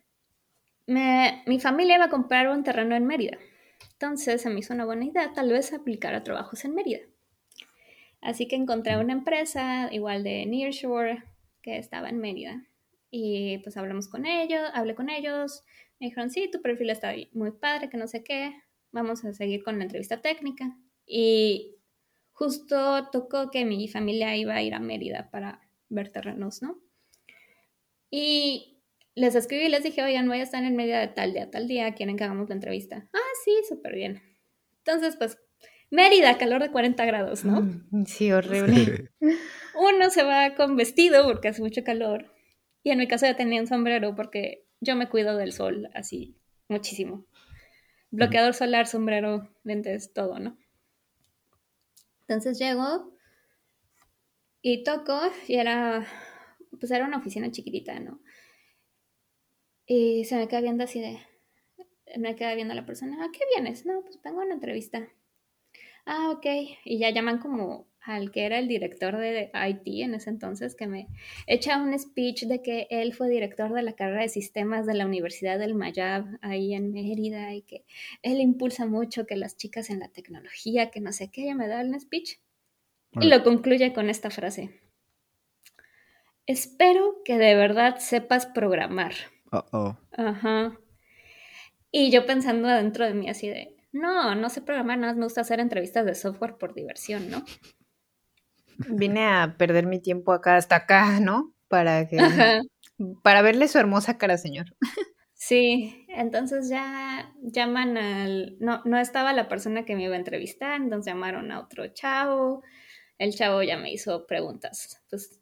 mi 0.86 1.58
familia 1.58 1.96
iba 1.96 2.04
a 2.04 2.10
comprar 2.10 2.48
un 2.48 2.62
terreno 2.62 2.94
en 2.94 3.04
Mérida. 3.04 3.36
Entonces 3.92 4.42
se 4.42 4.50
me 4.50 4.60
hizo 4.60 4.72
una 4.72 4.84
buena 4.84 5.04
idea 5.04 5.32
tal 5.32 5.50
vez 5.50 5.72
aplicar 5.72 6.14
a 6.14 6.22
trabajos 6.22 6.64
en 6.64 6.74
Mérida. 6.74 7.00
Así 8.20 8.46
que 8.46 8.54
encontré 8.54 8.96
una 8.96 9.12
empresa 9.12 9.92
igual 9.92 10.22
de 10.22 10.46
Nearshore 10.46 11.24
que 11.60 11.78
estaba 11.78 12.08
en 12.08 12.18
Mérida 12.20 12.64
y 13.16 13.58
pues 13.58 13.76
hablamos 13.76 14.08
con 14.08 14.26
ellos, 14.26 14.60
hablé 14.72 14.96
con 14.96 15.08
ellos, 15.08 15.62
me 16.00 16.08
dijeron, 16.08 16.30
sí, 16.30 16.50
tu 16.50 16.60
perfil 16.60 16.90
está 16.90 17.14
muy 17.32 17.52
padre, 17.52 17.88
que 17.88 17.96
no 17.96 18.08
sé 18.08 18.24
qué, 18.24 18.52
vamos 18.90 19.24
a 19.24 19.32
seguir 19.32 19.62
con 19.62 19.78
la 19.78 19.84
entrevista 19.84 20.20
técnica. 20.20 20.76
Y 21.06 21.76
justo 22.32 23.08
tocó 23.12 23.52
que 23.52 23.64
mi 23.64 23.86
familia 23.86 24.36
iba 24.36 24.54
a 24.54 24.62
ir 24.62 24.74
a 24.74 24.80
Mérida 24.80 25.30
para 25.30 25.60
ver 25.88 26.10
terrenos, 26.10 26.60
¿no? 26.60 26.82
Y 28.10 28.82
les 29.14 29.36
escribí 29.36 29.66
y 29.66 29.68
les 29.68 29.84
dije, 29.84 30.02
oigan, 30.02 30.26
voy 30.26 30.40
a 30.40 30.42
estar 30.42 30.64
en 30.64 30.74
Mérida 30.74 30.98
de 30.98 31.08
tal 31.08 31.34
día, 31.34 31.52
tal 31.52 31.68
día, 31.68 31.94
quieren 31.94 32.16
que 32.16 32.24
hagamos 32.24 32.48
la 32.48 32.56
entrevista. 32.56 33.08
Ah, 33.12 33.32
sí, 33.44 33.52
súper 33.68 33.94
bien. 33.94 34.22
Entonces, 34.78 35.14
pues, 35.14 35.38
Mérida, 35.88 36.36
calor 36.36 36.62
de 36.62 36.72
40 36.72 37.04
grados, 37.04 37.44
¿no? 37.44 37.60
Mm, 37.60 38.06
sí, 38.06 38.32
horrible. 38.32 39.12
Uno 39.76 40.10
se 40.10 40.24
va 40.24 40.56
con 40.56 40.74
vestido 40.74 41.24
porque 41.24 41.46
hace 41.46 41.62
mucho 41.62 41.84
calor 41.84 42.33
y 42.84 42.90
en 42.90 42.98
mi 42.98 43.08
caso 43.08 43.26
ya 43.26 43.34
tenía 43.34 43.60
un 43.60 43.66
sombrero 43.66 44.14
porque 44.14 44.66
yo 44.80 44.94
me 44.94 45.08
cuido 45.08 45.36
del 45.36 45.52
sol 45.52 45.88
así 45.94 46.36
muchísimo. 46.68 47.26
Bloqueador 48.10 48.54
solar, 48.54 48.86
sombrero, 48.86 49.50
lentes, 49.64 50.12
todo, 50.12 50.38
¿no? 50.38 50.56
Entonces 52.20 52.58
llego 52.58 53.12
y 54.62 54.84
toco 54.84 55.18
y 55.48 55.56
era, 55.56 56.06
pues 56.78 56.92
era 56.92 57.06
una 57.06 57.18
oficina 57.18 57.50
chiquitita, 57.50 57.98
¿no? 57.98 58.20
Y 59.86 60.24
se 60.24 60.36
me 60.36 60.46
queda 60.46 60.60
viendo 60.60 60.84
así 60.84 61.00
de, 61.00 61.18
me 62.16 62.36
queda 62.36 62.54
viendo 62.54 62.74
la 62.74 62.86
persona, 62.86 63.24
¿a 63.24 63.32
qué 63.32 63.40
vienes? 63.54 63.84
No, 63.84 64.02
pues 64.02 64.20
vengo 64.22 64.40
a 64.40 64.44
una 64.44 64.54
entrevista. 64.54 65.08
Ah, 66.06 66.30
ok. 66.30 66.46
Y 66.84 66.98
ya 66.98 67.10
llaman 67.10 67.38
como 67.38 67.88
al 68.04 68.30
que 68.30 68.44
era 68.44 68.58
el 68.58 68.68
director 68.68 69.16
de 69.16 69.50
IT 69.54 70.02
en 70.02 70.14
ese 70.14 70.30
entonces, 70.30 70.74
que 70.74 70.86
me 70.86 71.08
echa 71.46 71.78
un 71.78 71.98
speech 71.98 72.44
de 72.44 72.60
que 72.60 72.86
él 72.90 73.14
fue 73.14 73.30
director 73.30 73.72
de 73.72 73.82
la 73.82 73.94
carrera 73.94 74.22
de 74.22 74.28
sistemas 74.28 74.86
de 74.86 74.94
la 74.94 75.06
Universidad 75.06 75.58
del 75.58 75.74
Mayab, 75.74 76.26
ahí 76.42 76.74
en 76.74 76.92
Mérida, 76.92 77.54
y 77.54 77.62
que 77.62 77.84
él 78.22 78.40
impulsa 78.40 78.86
mucho 78.86 79.26
que 79.26 79.36
las 79.36 79.56
chicas 79.56 79.88
en 79.88 80.00
la 80.00 80.08
tecnología, 80.08 80.90
que 80.90 81.00
no 81.00 81.12
sé 81.12 81.30
qué, 81.30 81.44
ella 81.44 81.54
me 81.54 81.66
da 81.66 81.80
el 81.80 81.98
speech. 81.98 82.38
Y 83.20 83.28
lo 83.28 83.42
concluye 83.42 83.92
con 83.92 84.10
esta 84.10 84.30
frase. 84.30 84.80
Espero 86.46 87.22
que 87.24 87.38
de 87.38 87.54
verdad 87.54 87.98
sepas 87.98 88.44
programar. 88.46 89.14
oh. 89.50 89.96
Ajá. 90.12 90.78
Y 91.90 92.10
yo 92.10 92.26
pensando 92.26 92.68
adentro 92.68 93.06
de 93.06 93.14
mí 93.14 93.30
así 93.30 93.48
de, 93.48 93.76
no, 93.92 94.34
no 94.34 94.50
sé 94.50 94.60
programar, 94.60 94.98
nada 94.98 95.12
más 95.12 95.18
me 95.18 95.24
gusta 95.24 95.42
hacer 95.42 95.60
entrevistas 95.60 96.04
de 96.04 96.16
software 96.16 96.56
por 96.56 96.74
diversión, 96.74 97.30
¿no? 97.30 97.44
Vine 98.78 99.26
a 99.26 99.56
perder 99.58 99.86
mi 99.86 100.00
tiempo 100.00 100.32
acá 100.32 100.56
hasta 100.56 100.76
acá, 100.76 101.20
¿no? 101.20 101.54
Para 101.68 102.08
que 102.08 102.18
para 103.22 103.42
verle 103.42 103.68
su 103.68 103.78
hermosa 103.78 104.18
cara, 104.18 104.38
señor. 104.38 104.66
Sí, 105.36 106.06
entonces 106.08 106.68
ya 106.70 107.34
llaman 107.42 107.98
al 107.98 108.56
no 108.60 108.80
no 108.84 108.98
estaba 108.98 109.32
la 109.32 109.48
persona 109.48 109.84
que 109.84 109.94
me 109.94 110.04
iba 110.04 110.14
a 110.14 110.18
entrevistar, 110.18 110.80
entonces 110.80 111.12
llamaron 111.12 111.52
a 111.52 111.60
otro 111.60 111.86
chavo. 111.88 112.62
El 113.18 113.34
chavo 113.34 113.62
ya 113.62 113.76
me 113.76 113.92
hizo 113.92 114.26
preguntas, 114.26 115.02
pues 115.10 115.40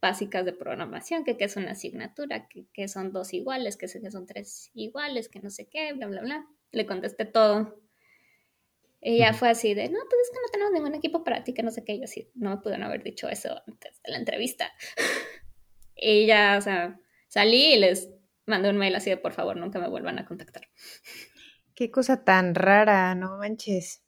básicas 0.00 0.44
de 0.44 0.52
programación, 0.52 1.24
que 1.24 1.36
qué 1.36 1.44
es 1.44 1.56
una 1.56 1.72
asignatura, 1.72 2.48
que, 2.48 2.88
son 2.88 3.12
dos 3.12 3.32
iguales, 3.32 3.76
que, 3.76 3.86
que 3.86 4.10
son 4.10 4.26
tres 4.26 4.70
iguales, 4.74 5.28
que 5.28 5.40
no 5.40 5.48
sé 5.48 5.68
qué, 5.70 5.92
bla, 5.92 6.08
bla, 6.08 6.22
bla. 6.22 6.46
Le 6.72 6.86
contesté 6.86 7.24
todo. 7.24 7.78
Ya 9.04 9.34
fue 9.34 9.50
así 9.50 9.74
de, 9.74 9.88
no, 9.88 9.98
pues 10.08 10.20
es 10.22 10.30
que 10.30 10.40
no 10.40 10.50
tenemos 10.52 10.72
ningún 10.72 10.94
equipo 10.94 11.24
para 11.24 11.42
ti, 11.42 11.52
que 11.52 11.64
no 11.64 11.72
sé 11.72 11.84
qué. 11.84 11.98
yo 11.98 12.06
sí, 12.06 12.30
no 12.34 12.50
me 12.50 12.56
pudieron 12.58 12.84
haber 12.84 13.02
dicho 13.02 13.28
eso 13.28 13.60
antes 13.66 14.00
de 14.02 14.12
la 14.12 14.18
entrevista. 14.18 14.70
y 15.96 16.26
ya, 16.26 16.56
o 16.56 16.60
sea, 16.60 17.00
salí 17.26 17.74
y 17.74 17.78
les 17.78 18.10
mandé 18.46 18.70
un 18.70 18.76
mail 18.76 18.94
así 18.94 19.10
de, 19.10 19.16
por 19.16 19.32
favor, 19.32 19.56
nunca 19.56 19.80
me 19.80 19.88
vuelvan 19.88 20.20
a 20.20 20.26
contactar. 20.26 20.68
Qué 21.74 21.90
cosa 21.90 22.22
tan 22.22 22.54
rara, 22.54 23.14
no 23.16 23.38
manches. 23.38 24.04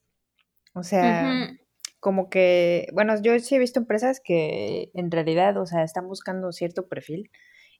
O 0.74 0.84
sea, 0.84 1.56
como 1.98 2.28
que, 2.28 2.88
bueno, 2.92 3.20
yo 3.20 3.38
sí 3.40 3.54
he 3.54 3.58
visto 3.58 3.80
empresas 3.80 4.20
que 4.22 4.90
en 4.94 5.10
realidad, 5.10 5.56
o 5.56 5.66
sea, 5.66 5.82
están 5.82 6.06
buscando 6.06 6.52
cierto 6.52 6.88
perfil 6.88 7.30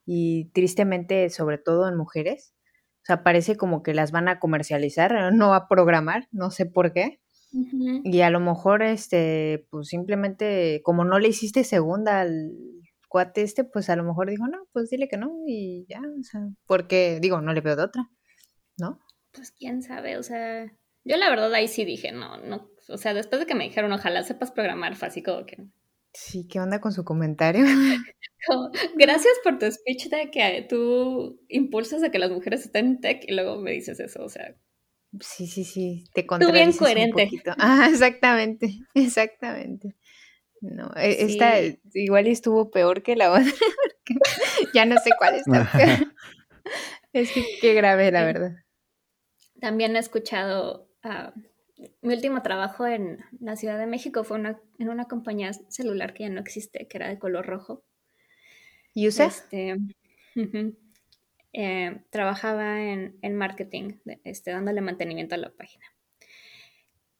y 0.06 0.50
tristemente, 0.50 1.28
sobre 1.30 1.58
todo 1.58 1.88
en 1.88 1.96
mujeres, 1.96 2.54
o 3.04 3.06
sea, 3.06 3.22
parece 3.22 3.56
como 3.56 3.82
que 3.82 3.92
las 3.92 4.12
van 4.12 4.28
a 4.28 4.40
comercializar, 4.40 5.12
no 5.34 5.52
a 5.52 5.68
programar, 5.68 6.26
no 6.32 6.50
sé 6.50 6.64
por 6.66 6.92
qué. 6.92 7.20
Y 8.02 8.22
a 8.22 8.30
lo 8.30 8.40
mejor, 8.40 8.82
este, 8.82 9.68
pues 9.70 9.86
simplemente, 9.86 10.80
como 10.82 11.04
no 11.04 11.20
le 11.20 11.28
hiciste 11.28 11.62
segunda 11.62 12.22
al 12.22 12.50
cuate 13.08 13.42
este, 13.42 13.62
pues 13.62 13.88
a 13.90 13.94
lo 13.94 14.02
mejor 14.02 14.28
dijo, 14.28 14.48
no, 14.48 14.66
pues 14.72 14.90
dile 14.90 15.06
que 15.06 15.16
no 15.16 15.30
y 15.46 15.86
ya, 15.88 16.00
o 16.00 16.22
sea, 16.24 16.40
porque, 16.66 17.20
digo, 17.20 17.40
no 17.40 17.52
le 17.52 17.60
veo 17.60 17.76
de 17.76 17.84
otra, 17.84 18.10
¿no? 18.76 18.98
Pues 19.30 19.52
quién 19.52 19.82
sabe, 19.82 20.18
o 20.18 20.24
sea, 20.24 20.64
yo 21.04 21.16
la 21.16 21.30
verdad 21.30 21.54
ahí 21.54 21.68
sí 21.68 21.84
dije, 21.84 22.10
no, 22.10 22.38
no, 22.38 22.68
o 22.88 22.96
sea, 22.96 23.14
después 23.14 23.38
de 23.38 23.46
que 23.46 23.54
me 23.54 23.62
dijeron, 23.62 23.92
ojalá 23.92 24.24
sepas 24.24 24.50
programar, 24.50 24.96
fue 24.96 25.06
así 25.06 25.22
como 25.22 25.46
que... 25.46 25.64
Sí, 26.14 26.46
¿qué 26.46 26.60
onda 26.60 26.80
con 26.80 26.92
su 26.92 27.04
comentario? 27.04 27.64
Gracias 28.94 29.34
por 29.42 29.58
tu 29.58 29.70
speech 29.70 30.08
de 30.08 30.30
que 30.30 30.66
tú 30.68 31.40
impulsas 31.48 32.02
a 32.04 32.10
que 32.10 32.20
las 32.20 32.30
mujeres 32.30 32.64
estén 32.64 32.86
en 32.86 33.00
tech 33.00 33.24
y 33.26 33.32
luego 33.34 33.56
me 33.60 33.72
dices 33.72 33.98
eso, 33.98 34.22
o 34.22 34.28
sea. 34.28 34.54
Sí, 35.20 35.46
sí, 35.46 35.64
sí, 35.64 36.04
te 36.12 36.22
Tú 36.22 36.52
bien 36.52 36.72
coherente. 36.72 37.28
Ah, 37.58 37.88
exactamente, 37.90 38.78
exactamente. 38.94 39.94
No, 40.60 40.90
e, 40.96 41.24
esta 41.24 41.56
igual 41.92 42.26
estuvo 42.26 42.70
peor 42.70 43.02
que 43.02 43.16
la 43.16 43.32
otra, 43.32 43.52
ya 44.72 44.86
no 44.86 44.96
sé 44.98 45.10
cuál 45.18 45.34
está 45.34 45.70
peor. 45.70 46.14
es 47.12 47.32
que 47.32 47.44
qué 47.60 47.74
grave, 47.74 48.10
la 48.12 48.24
verdad. 48.24 48.52
También 49.60 49.96
he 49.96 49.98
escuchado, 49.98 50.88
uh, 51.04 51.38
mi 52.02 52.14
último 52.14 52.42
trabajo 52.42 52.86
en 52.86 53.24
la 53.40 53.56
Ciudad 53.56 53.78
de 53.78 53.86
México 53.86 54.24
fue 54.24 54.38
una, 54.38 54.60
en 54.78 54.88
una 54.88 55.06
compañía 55.06 55.52
celular 55.52 56.14
que 56.14 56.24
ya 56.24 56.30
no 56.30 56.40
existe, 56.40 56.86
que 56.88 56.96
era 56.96 57.08
de 57.08 57.18
color 57.18 57.46
rojo. 57.46 57.84
¿Y 58.92 59.08
usted? 59.08 59.26
Este, 59.26 59.76
eh, 61.52 62.00
trabajaba 62.10 62.82
en, 62.82 63.16
en 63.22 63.36
marketing, 63.36 63.94
este, 64.24 64.50
dándole 64.50 64.80
mantenimiento 64.80 65.34
a 65.34 65.38
la 65.38 65.50
página. 65.50 65.84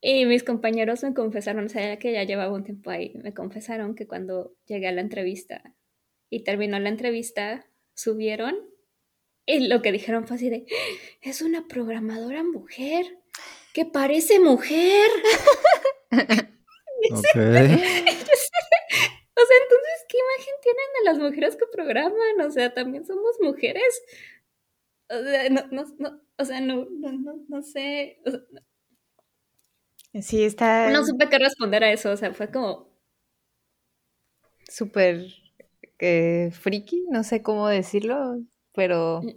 Y 0.01 0.27
mis 0.27 0.45
compañeros 0.45 1.03
me 1.03 1.15
confesaron, 1.15 1.65
o 1.65 1.69
sea, 1.69 1.99
que 1.99 2.13
ya 2.13 2.25
llevaba 2.25 2.53
un 2.53 2.65
tiempo 2.65 2.91
ahí, 2.91 3.13
me 3.23 3.33
confesaron 3.33 3.95
que 3.95 4.07
cuando 4.07 4.55
llegué 4.67 4.89
a 4.89 4.93
la 4.93 5.01
entrevista 5.01 5.75
y 6.29 6.45
terminó 6.45 6.79
la 6.79 6.91
entrevista, 6.91 7.67
subieron 7.95 8.55
y 9.47 9.67
lo 9.67 9.83
que 9.83 9.93
dijeron 9.93 10.27
fue 10.27 10.37
así 10.37 10.51
de, 10.51 10.67
es 11.23 11.43
una 11.43 11.67
programadora 11.69 12.43
mujer 12.43 13.19
que 13.75 13.85
parece 13.85 14.41
mujer. 14.41 15.11
O 19.37 19.47
sea, 19.47 19.57
entonces, 19.63 20.07
¿qué 20.09 20.17
imagen 20.17 20.55
tienen 20.63 20.87
de 20.97 21.05
las 21.05 21.19
mujeres 21.19 21.57
que 21.57 21.67
programan? 21.67 22.41
O 22.47 22.51
sea, 22.51 22.73
también 22.73 23.05
somos 23.05 23.37
mujeres. 23.41 24.01
O 25.11 25.23
sea, 25.23 25.51
no, 25.51 25.67
no, 25.73 25.85
no, 25.99 26.21
o 26.39 26.45
sea, 26.45 26.61
no, 26.61 26.87
no, 26.89 27.45
no, 27.49 27.63
sé. 27.63 28.23
sí, 30.23 30.45
está. 30.45 30.91
No 30.91 31.05
supe 31.05 31.29
qué 31.29 31.39
responder 31.39 31.83
a 31.83 31.93
eso. 31.93 32.13
O 32.13 32.17
sea, 32.17 32.33
fue 32.33 32.51
como. 32.51 32.89
Súper 34.69 35.27
eh, 35.99 36.51
friki, 36.53 37.05
no 37.11 37.25
sé 37.25 37.43
cómo 37.43 37.69
decirlo, 37.69 38.41
pero. 38.73 39.21
Mm. 39.23 39.31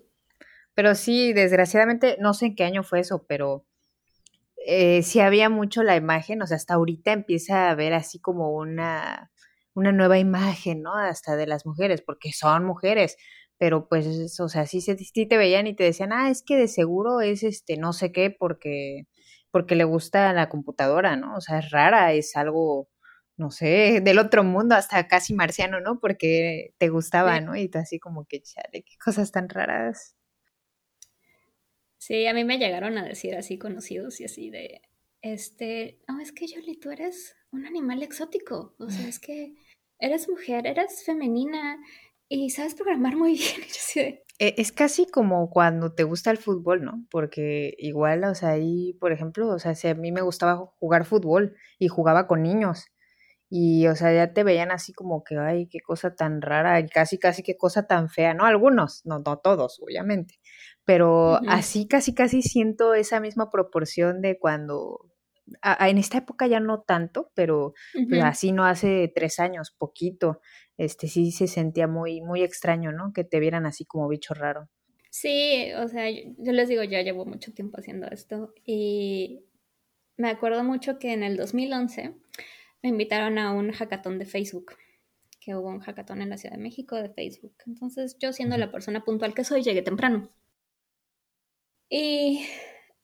Pero 0.76 0.93
sí, 0.93 1.34
desgraciadamente, 1.34 2.17
no 2.19 2.36
sé 2.36 2.45
en 2.45 2.56
qué 2.56 2.63
año 2.63 2.84
fue 2.84 3.00
eso, 3.00 3.26
pero 3.28 3.65
eh, 4.67 5.03
sí 5.03 5.19
había 5.21 5.49
mucho 5.49 5.84
la 5.84 5.95
imagen, 5.95 6.41
o 6.41 6.47
sea, 6.47 6.58
hasta 6.58 6.75
ahorita 6.75 7.12
empieza 7.13 7.69
a 7.69 7.75
ver 7.75 7.93
así 7.93 8.19
como 8.19 8.51
una 8.51 9.32
una 9.75 9.91
nueva 9.91 10.17
imagen, 10.19 10.82
¿no? 10.82 10.95
Hasta 10.95 11.36
de 11.36 11.45
las 11.47 11.65
mujeres, 11.65 12.01
porque 12.01 12.32
son 12.34 12.65
mujeres, 12.65 13.15
pero 13.60 13.88
pues, 13.88 14.39
o 14.39 14.49
sea, 14.49 14.65
sí, 14.65 14.82
sí 14.82 15.27
te 15.27 15.38
veían 15.38 15.67
y 15.67 15.75
te 15.75 15.84
decían, 15.84 16.12
ah, 16.13 16.30
es 16.32 16.43
que 16.43 16.58
de 16.58 16.67
seguro 16.67 17.21
es 17.21 17.43
este, 17.43 17.77
no 17.77 17.93
sé 17.93 18.12
qué, 18.12 18.32
porque, 18.32 19.03
porque 19.51 19.75
le 19.75 19.84
gusta 19.84 20.34
la 20.34 20.49
computadora, 20.49 21.15
¿no? 21.15 21.36
O 21.36 21.41
sea, 21.41 21.60
es 21.60 21.69
rara, 21.71 22.13
es 22.13 22.36
algo, 22.36 22.89
no 23.38 23.51
sé, 23.51 24.01
del 24.03 24.19
otro 24.19 24.43
mundo, 24.43 24.75
hasta 24.75 25.08
casi 25.08 25.34
marciano, 25.36 25.80
¿no? 25.82 25.99
Porque 25.99 26.73
te 26.80 26.89
gustaba, 26.89 27.39
¿no? 27.41 27.56
Y 27.56 27.69
tú 27.69 27.77
así 27.80 27.99
como 27.99 28.25
que, 28.25 28.41
chale, 28.41 28.84
qué 28.84 28.97
cosas 29.03 29.32
tan 29.32 29.47
raras. 29.49 30.16
Sí, 32.08 32.26
a 32.26 32.34
mí 32.34 32.46
me 32.46 32.58
llegaron 32.58 32.98
a 32.98 33.04
decir 33.04 33.36
así 33.36 33.58
conocidos 33.58 34.22
y 34.22 34.24
así 34.24 34.50
de, 34.50 34.82
este, 35.22 36.00
no, 36.08 36.22
es 36.22 36.32
que 36.32 36.46
Jolie, 36.48 36.80
tú 36.80 36.89
eres 36.89 37.36
un 37.52 37.65
animal 37.65 38.02
exótico, 38.02 38.76
o 38.80 38.89
sea, 38.89 39.10
es 39.10 39.20
que 39.20 39.56
eres 40.00 40.30
mujer, 40.30 40.67
eres 40.67 41.04
femenina 41.04 41.78
y 42.30 42.50
sabes 42.52 42.76
programar 42.76 43.17
muy 43.17 43.34
bien. 43.96 44.22
E, 44.39 44.56
es 44.58 44.72
casi 44.72 45.06
como 45.06 45.50
cuando 45.50 45.96
te 45.96 46.04
gusta 46.04 46.32
el 46.32 46.38
fútbol, 46.38 46.82
¿no? 46.86 47.06
Porque 47.12 47.74
igual, 47.78 48.24
o 48.24 48.36
sea, 48.36 48.52
ahí, 48.52 48.93
por 49.02 49.12
ejemplo, 49.12 49.50
o 49.50 49.60
sea, 49.60 49.76
si 49.76 49.89
a 49.89 49.93
mí 49.93 50.13
me 50.13 50.22
gustaba 50.22 50.56
jugar 50.80 51.04
fútbol 51.04 51.58
y 51.78 51.89
jugaba 51.89 52.26
con 52.26 52.41
niños 52.41 52.86
y, 53.50 53.88
o 53.88 53.96
sea, 53.98 54.13
ya 54.13 54.32
te 54.32 54.46
veían 54.46 54.72
así 54.72 54.93
como 54.93 55.26
que, 55.26 55.38
ay, 55.38 55.67
qué 55.67 55.82
cosa 55.82 56.15
tan 56.15 56.41
rara 56.41 56.80
y 56.80 56.88
casi, 56.88 57.17
casi 57.17 57.43
qué 57.43 57.58
cosa 57.58 57.86
tan 57.86 58.10
fea, 58.10 58.34
¿no? 58.34 58.46
Algunos, 58.46 59.06
no, 59.06 59.20
no 59.20 59.39
todos, 59.39 59.82
obviamente, 59.82 60.36
pero 60.88 61.41
así 61.50 61.86
casi, 61.86 62.15
casi 62.15 62.41
siento 62.41 62.93
esa 62.93 63.19
misma 63.19 63.50
proporción 63.50 64.21
de 64.21 64.39
cuando 64.39 65.12
en 65.82 65.97
esta 65.97 66.19
época 66.19 66.47
ya 66.47 66.62
no 66.62 66.80
tanto, 66.80 67.30
pero 67.36 67.73
así 68.23 68.54
no 68.54 68.63
hace 68.63 69.12
tres 69.13 69.39
años, 69.39 69.76
poquito, 69.78 70.39
este 70.78 71.10
sí 71.10 71.32
se 71.34 71.47
sentía 71.47 71.88
muy, 71.88 72.21
muy 72.21 72.41
extraño, 72.41 72.93
¿no? 72.93 73.12
Que 73.12 73.26
te 73.26 73.41
vieran 73.41 73.65
así 73.65 73.84
como 73.84 74.08
bicho 74.08 74.34
raro. 74.34 74.69
Sí, 75.10 75.73
o 75.76 75.89
sea, 75.89 76.10
yo, 76.10 76.54
les 76.54 76.69
digo, 76.69 76.83
ya 76.83 77.02
llevo 77.02 77.25
mucho 77.25 77.54
tiempo 77.54 77.77
haciendo 77.77 78.08
esto 78.08 78.54
y 78.63 79.44
me 80.15 80.29
acuerdo 80.29 80.63
mucho 80.63 81.00
que 81.00 81.12
en 81.12 81.21
el 81.21 81.35
2011 81.35 82.15
me 82.81 82.90
invitaron 82.90 83.40
a 83.40 83.52
un 83.52 83.73
hackathon 83.73 84.19
de 84.19 84.25
Facebook, 84.25 84.71
que 85.42 85.54
hubo 85.54 85.67
un 85.67 85.79
hackathon 85.79 86.21
en 86.21 86.29
la 86.29 86.38
Ciudad 86.38 86.56
de 86.56 86.63
México 86.63 86.96
de 86.96 87.10
Facebook. 87.10 87.56
Entonces 87.65 88.17
yo 88.19 88.31
siendo 88.31 88.58
la 88.58 88.71
persona 88.71 89.04
puntual 89.04 89.33
que 89.33 89.44
soy, 89.44 89.63
llegué 89.63 89.81
temprano. 89.81 90.29
Y 91.90 92.46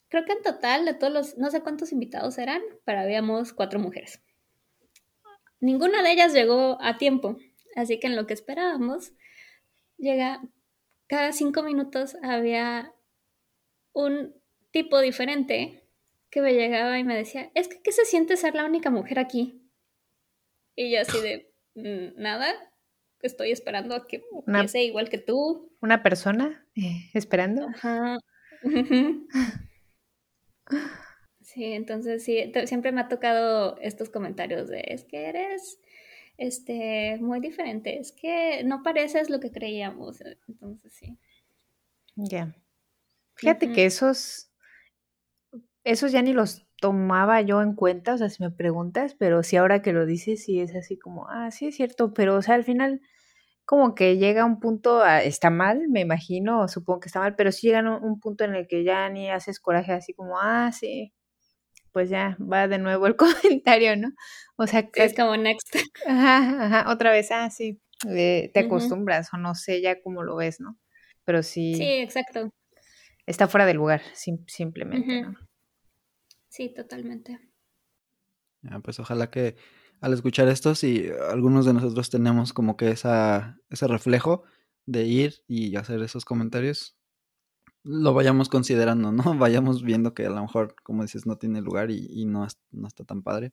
creo 0.08 0.24
que 0.24 0.32
en 0.32 0.42
total 0.42 0.84
de 0.84 0.94
todos 0.94 1.12
los, 1.12 1.38
no 1.38 1.50
sé 1.50 1.62
cuántos 1.62 1.92
invitados 1.92 2.38
eran, 2.38 2.62
pero 2.84 3.00
habíamos 3.00 3.52
cuatro 3.52 3.78
mujeres. 3.80 4.22
Ninguna 5.60 6.02
de 6.02 6.12
ellas 6.12 6.32
llegó 6.34 6.78
a 6.82 6.98
tiempo, 6.98 7.38
así 7.76 7.98
que 7.98 8.06
en 8.06 8.16
lo 8.16 8.26
que 8.26 8.34
esperábamos, 8.34 9.12
llega, 9.96 10.42
cada 11.06 11.32
cinco 11.32 11.62
minutos 11.62 12.16
había 12.22 12.92
un 13.92 14.34
tipo 14.70 15.00
diferente 15.00 15.88
que 16.30 16.42
me 16.42 16.52
llegaba 16.52 16.98
y 16.98 17.04
me 17.04 17.16
decía, 17.16 17.50
es 17.54 17.68
que 17.68 17.80
¿qué 17.80 17.92
se 17.92 18.04
siente 18.04 18.36
ser 18.36 18.54
la 18.54 18.64
única 18.64 18.90
mujer 18.90 19.18
aquí? 19.18 19.62
Y 20.76 20.90
yo 20.90 21.00
así 21.00 21.20
de, 21.20 21.52
"Mm, 21.74 22.20
nada, 22.20 22.52
estoy 23.22 23.52
esperando 23.52 23.94
a 23.94 24.06
que 24.06 24.22
empiece 24.46 24.82
igual 24.82 25.08
que 25.08 25.18
tú. 25.18 25.72
¿Una 25.80 26.02
persona 26.02 26.66
eh, 26.76 27.10
esperando? 27.14 27.68
Ajá. 27.68 28.18
Sí, 31.40 31.72
entonces 31.74 32.24
sí, 32.24 32.52
siempre 32.64 32.90
me 32.90 33.02
ha 33.02 33.08
tocado 33.08 33.76
estos 33.80 34.08
comentarios 34.08 34.68
de, 34.68 34.82
es 34.88 35.04
que 35.04 35.26
eres 35.26 35.78
este, 36.38 37.18
muy 37.20 37.38
diferente, 37.38 37.98
es 37.98 38.12
que 38.12 38.64
no 38.64 38.82
pareces 38.82 39.30
lo 39.30 39.40
que 39.40 39.52
creíamos. 39.52 40.20
Entonces 40.48 40.92
sí. 40.94 41.18
Ya. 42.16 42.56
Fíjate 43.34 43.72
que 43.72 43.84
esos, 43.84 44.50
esos 45.84 46.12
ya 46.12 46.22
ni 46.22 46.32
los 46.32 46.66
tomaba 46.80 47.40
yo 47.42 47.62
en 47.62 47.74
cuenta, 47.74 48.14
o 48.14 48.18
sea, 48.18 48.30
si 48.30 48.42
me 48.42 48.50
preguntas, 48.50 49.14
pero 49.14 49.42
sí 49.42 49.56
ahora 49.56 49.82
que 49.82 49.92
lo 49.92 50.06
dices, 50.06 50.44
sí 50.44 50.60
es 50.60 50.74
así 50.74 50.98
como, 50.98 51.28
ah, 51.28 51.50
sí 51.50 51.66
es 51.66 51.76
cierto, 51.76 52.14
pero 52.14 52.36
o 52.36 52.42
sea, 52.42 52.54
al 52.54 52.64
final 52.64 53.00
como 53.64 53.94
que 53.94 54.18
llega 54.18 54.44
un 54.44 54.60
punto, 54.60 55.02
a- 55.02 55.22
está 55.22 55.50
mal, 55.50 55.88
me 55.88 56.00
imagino, 56.00 56.62
o 56.62 56.68
supongo 56.68 57.00
que 57.00 57.08
está 57.08 57.20
mal, 57.20 57.34
pero 57.36 57.52
sí 57.52 57.68
llega 57.68 57.80
un, 57.80 57.88
un 58.04 58.20
punto 58.20 58.44
en 58.44 58.54
el 58.54 58.66
que 58.68 58.84
ya 58.84 59.08
ni 59.08 59.30
haces 59.30 59.60
coraje 59.60 59.92
así 59.92 60.14
como, 60.14 60.38
ah, 60.40 60.70
sí, 60.72 61.12
pues 61.92 62.10
ya 62.10 62.36
va 62.40 62.68
de 62.68 62.78
nuevo 62.78 63.06
el 63.06 63.16
comentario, 63.62 63.96
¿no? 63.96 64.10
O 64.56 64.66
sea, 64.66 64.82
Sí, 64.82 64.90
es 65.02 65.14
como 65.14 65.36
next. 65.36 65.76
Ajá, 66.06 66.64
ajá, 66.66 66.92
otra 66.92 67.10
vez, 67.12 67.30
ah, 67.30 67.50
sí, 67.50 67.80
eh, 68.08 68.50
te 68.54 68.60
acostumbras 68.60 69.32
o 69.32 69.38
no 69.38 69.54
sé 69.54 69.80
ya 69.80 70.00
cómo 70.02 70.22
lo 70.22 70.36
ves, 70.36 70.60
¿no? 70.60 70.78
Pero 71.24 71.42
sí, 71.42 71.74
Sí, 71.74 71.84
exacto. 71.84 72.50
está 73.26 73.48
fuera 73.48 73.66
de 73.66 73.74
lugar, 73.74 74.02
sim- 74.14 74.44
simplemente. 74.48 75.22
¿no? 75.22 75.34
Sí, 76.48 76.72
totalmente. 76.72 77.38
Ya, 78.62 78.80
pues 78.80 78.98
ojalá 78.98 79.30
que 79.30 79.56
al 80.00 80.12
escuchar 80.12 80.48
esto, 80.48 80.74
si 80.74 81.08
algunos 81.30 81.66
de 81.66 81.72
nosotros 81.74 82.10
tenemos 82.10 82.52
como 82.52 82.76
que 82.76 82.90
esa, 82.90 83.58
ese 83.70 83.86
reflejo 83.88 84.44
de 84.86 85.04
ir 85.04 85.34
y 85.46 85.76
hacer 85.76 86.02
esos 86.02 86.24
comentarios, 86.24 86.96
lo 87.84 88.14
vayamos 88.14 88.48
considerando, 88.48 89.12
¿no? 89.12 89.24
Vayamos 89.38 89.82
viendo 89.82 90.14
que 90.14 90.26
a 90.26 90.30
lo 90.30 90.42
mejor, 90.42 90.74
como 90.82 91.02
dices, 91.02 91.26
no 91.26 91.36
tiene 91.36 91.60
lugar 91.60 91.90
y, 91.90 92.06
y 92.10 92.24
no, 92.26 92.46
no 92.72 92.88
está 92.88 93.04
tan 93.04 93.22
padre. 93.22 93.52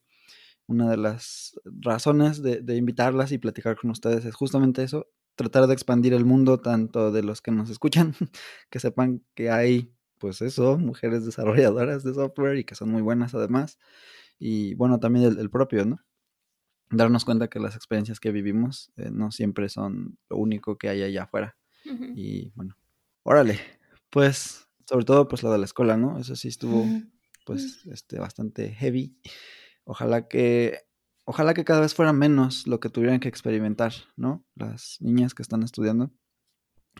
Una 0.66 0.90
de 0.90 0.96
las 0.96 1.60
razones 1.64 2.42
de, 2.42 2.60
de 2.62 2.76
invitarlas 2.76 3.32
y 3.32 3.38
platicar 3.38 3.76
con 3.76 3.90
ustedes 3.90 4.24
es 4.24 4.34
justamente 4.34 4.82
eso, 4.84 5.08
tratar 5.36 5.66
de 5.66 5.74
expandir 5.74 6.14
el 6.14 6.24
mundo 6.24 6.60
tanto 6.60 7.12
de 7.12 7.22
los 7.22 7.42
que 7.42 7.50
nos 7.52 7.70
escuchan, 7.70 8.14
que 8.70 8.80
sepan 8.80 9.22
que 9.34 9.50
hay, 9.50 9.94
pues 10.18 10.42
eso, 10.42 10.78
mujeres 10.78 11.26
desarrolladoras 11.26 12.04
de 12.04 12.14
software 12.14 12.58
y 12.58 12.64
que 12.64 12.74
son 12.74 12.90
muy 12.90 13.02
buenas 13.02 13.34
además, 13.34 13.78
y 14.38 14.74
bueno, 14.74 15.00
también 15.00 15.26
el, 15.26 15.38
el 15.38 15.50
propio, 15.50 15.84
¿no? 15.84 15.98
Darnos 16.92 17.24
cuenta 17.24 17.48
que 17.48 17.58
las 17.58 17.74
experiencias 17.74 18.20
que 18.20 18.30
vivimos 18.30 18.92
eh, 18.96 19.10
no 19.10 19.30
siempre 19.30 19.68
son 19.68 20.18
lo 20.28 20.36
único 20.36 20.76
que 20.76 20.88
hay 20.88 21.02
allá 21.02 21.24
afuera. 21.24 21.56
Y 22.14 22.52
bueno, 22.54 22.76
órale, 23.24 23.58
pues 24.08 24.68
sobre 24.86 25.04
todo 25.04 25.26
pues 25.26 25.42
lo 25.42 25.50
de 25.50 25.58
la 25.58 25.64
escuela, 25.64 25.96
¿no? 25.96 26.18
Eso 26.18 26.36
sí 26.36 26.48
estuvo 26.48 26.86
pues 27.44 27.84
este 27.86 28.18
bastante 28.18 28.72
heavy. 28.74 29.16
Ojalá 29.84 30.28
que 30.28 30.80
ojalá 31.24 31.54
que 31.54 31.64
cada 31.64 31.80
vez 31.80 31.94
fuera 31.94 32.12
menos 32.12 32.66
lo 32.66 32.78
que 32.78 32.88
tuvieran 32.88 33.20
que 33.20 33.28
experimentar, 33.28 33.92
¿no? 34.16 34.44
Las 34.54 34.98
niñas 35.00 35.34
que 35.34 35.42
están 35.42 35.62
estudiando, 35.62 36.12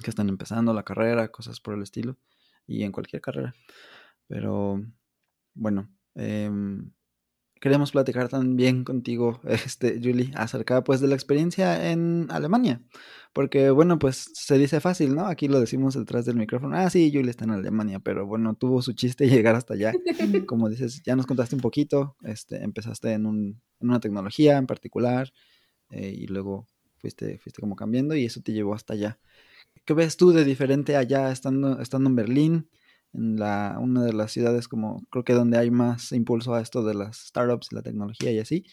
que 0.02 0.10
están 0.10 0.28
empezando 0.28 0.72
la 0.72 0.84
carrera, 0.84 1.28
cosas 1.28 1.60
por 1.60 1.74
el 1.74 1.82
estilo 1.82 2.18
y 2.66 2.82
en 2.82 2.92
cualquier 2.92 3.22
carrera. 3.22 3.54
Pero 4.26 4.82
bueno, 5.54 5.90
em, 6.14 6.92
queremos 7.62 7.92
platicar 7.92 8.28
también 8.28 8.82
contigo, 8.82 9.40
este, 9.48 10.00
Julie, 10.02 10.32
acerca 10.34 10.82
pues 10.82 11.00
de 11.00 11.06
la 11.06 11.14
experiencia 11.14 11.92
en 11.92 12.26
Alemania. 12.30 12.82
Porque 13.32 13.70
bueno, 13.70 14.00
pues 14.00 14.30
se 14.34 14.58
dice 14.58 14.80
fácil, 14.80 15.14
¿no? 15.14 15.26
Aquí 15.26 15.46
lo 15.46 15.60
decimos 15.60 15.94
detrás 15.94 16.26
del 16.26 16.36
micrófono. 16.36 16.76
Ah, 16.76 16.90
sí, 16.90 17.10
Julie 17.14 17.30
está 17.30 17.44
en 17.44 17.52
Alemania, 17.52 18.00
pero 18.00 18.26
bueno, 18.26 18.54
tuvo 18.54 18.82
su 18.82 18.94
chiste 18.94 19.26
llegar 19.30 19.54
hasta 19.54 19.74
allá. 19.74 19.92
Como 20.46 20.68
dices, 20.68 21.02
ya 21.04 21.14
nos 21.14 21.26
contaste 21.26 21.54
un 21.54 21.62
poquito, 21.62 22.16
este, 22.24 22.62
empezaste 22.64 23.12
en, 23.12 23.26
un, 23.26 23.62
en 23.80 23.88
una 23.88 24.00
tecnología 24.00 24.58
en 24.58 24.66
particular 24.66 25.32
eh, 25.90 26.12
y 26.14 26.26
luego 26.26 26.66
fuiste, 26.98 27.38
fuiste 27.38 27.60
como 27.60 27.76
cambiando 27.76 28.16
y 28.16 28.24
eso 28.24 28.40
te 28.42 28.52
llevó 28.52 28.74
hasta 28.74 28.94
allá. 28.94 29.20
¿Qué 29.84 29.94
ves 29.94 30.16
tú 30.16 30.32
de 30.32 30.44
diferente 30.44 30.96
allá 30.96 31.30
estando, 31.30 31.80
estando 31.80 32.10
en 32.10 32.16
Berlín? 32.16 32.68
En 33.14 33.36
la, 33.38 33.78
una 33.80 34.04
de 34.04 34.12
las 34.12 34.32
ciudades 34.32 34.68
como 34.68 35.04
creo 35.10 35.24
que 35.24 35.34
donde 35.34 35.58
hay 35.58 35.70
más 35.70 36.12
impulso 36.12 36.54
a 36.54 36.60
esto 36.60 36.82
de 36.82 36.94
las 36.94 37.18
startups, 37.26 37.72
la 37.72 37.82
tecnología 37.82 38.30
y 38.32 38.38
así. 38.38 38.64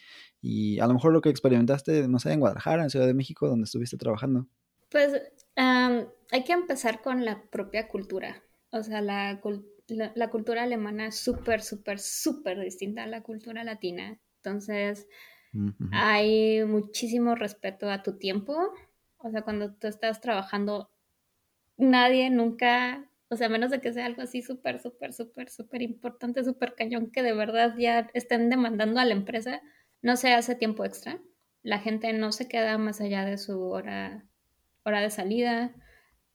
Y 0.42 0.80
a 0.80 0.88
lo 0.88 0.94
mejor 0.94 1.12
lo 1.12 1.22
que 1.22 1.30
experimentaste, 1.30 2.08
no 2.08 2.20
sé, 2.20 2.32
en 2.32 2.40
Guadalajara, 2.40 2.84
en 2.84 2.90
Ciudad 2.90 3.06
de 3.08 3.14
México, 3.14 3.48
donde 3.48 3.66
estuviste 3.66 3.98
trabajando. 3.98 4.48
Pues 4.90 5.22
am, 5.56 6.08
hay 6.32 6.44
que 6.44 6.54
empezar 6.54 7.02
con 7.02 7.26
la 7.26 7.44
propia 7.50 7.88
cultura. 7.88 8.42
O 8.72 8.82
sea, 8.82 9.02
la, 9.02 9.40
la- 9.88 10.12
la 10.16 10.30
cultura 10.30 10.64
alemana 10.64 11.08
es 11.08 11.16
súper, 11.18 11.62
súper, 11.62 12.00
súper 12.00 12.60
distinta 12.60 13.04
a 13.04 13.08
la 13.08 13.22
cultura 13.22 13.64
latina. 13.64 14.20
Entonces, 14.38 15.08
Ujú. 15.54 15.90
hay 15.92 16.64
muchísimo 16.66 17.36
respeto 17.36 17.90
a 17.90 18.04
tu 18.04 18.18
tiempo. 18.18 18.56
O 19.18 19.30
sea, 19.32 19.42
cuando 19.42 19.74
tú 19.74 19.88
estás 19.88 20.22
trabajando, 20.22 20.92
nadie 21.78 22.30
nunca, 22.30 23.10
o 23.30 23.36
sea, 23.36 23.48
a 23.48 23.50
menos 23.50 23.70
de 23.70 23.80
que 23.80 23.94
sea 23.94 24.06
algo 24.06 24.24
así 24.24 24.42
súper, 24.42 24.80
súper, 24.80 25.14
súper, 25.14 25.50
súper 25.50 25.82
importante, 25.84 26.44
súper 26.44 26.74
cañón, 26.74 27.12
que 27.12 27.22
de 27.22 27.34
verdad 27.34 27.76
ya 27.78 28.10
estén 28.14 28.50
demandando 28.50 29.00
a 29.00 29.06
la 29.06 29.14
empresa, 29.14 29.62
no 30.02 30.16
se 30.16 30.34
hace 30.34 30.56
tiempo 30.56 30.84
extra. 30.84 31.22
La 31.62 31.80
gente 31.80 32.12
no 32.14 32.32
se 32.32 32.48
queda 32.48 32.78
más 32.78 33.02
allá 33.02 33.26
de 33.26 33.38
su 33.38 33.62
hora, 33.62 34.26
hora 34.84 35.02
de 35.02 35.12
salida. 35.12 35.76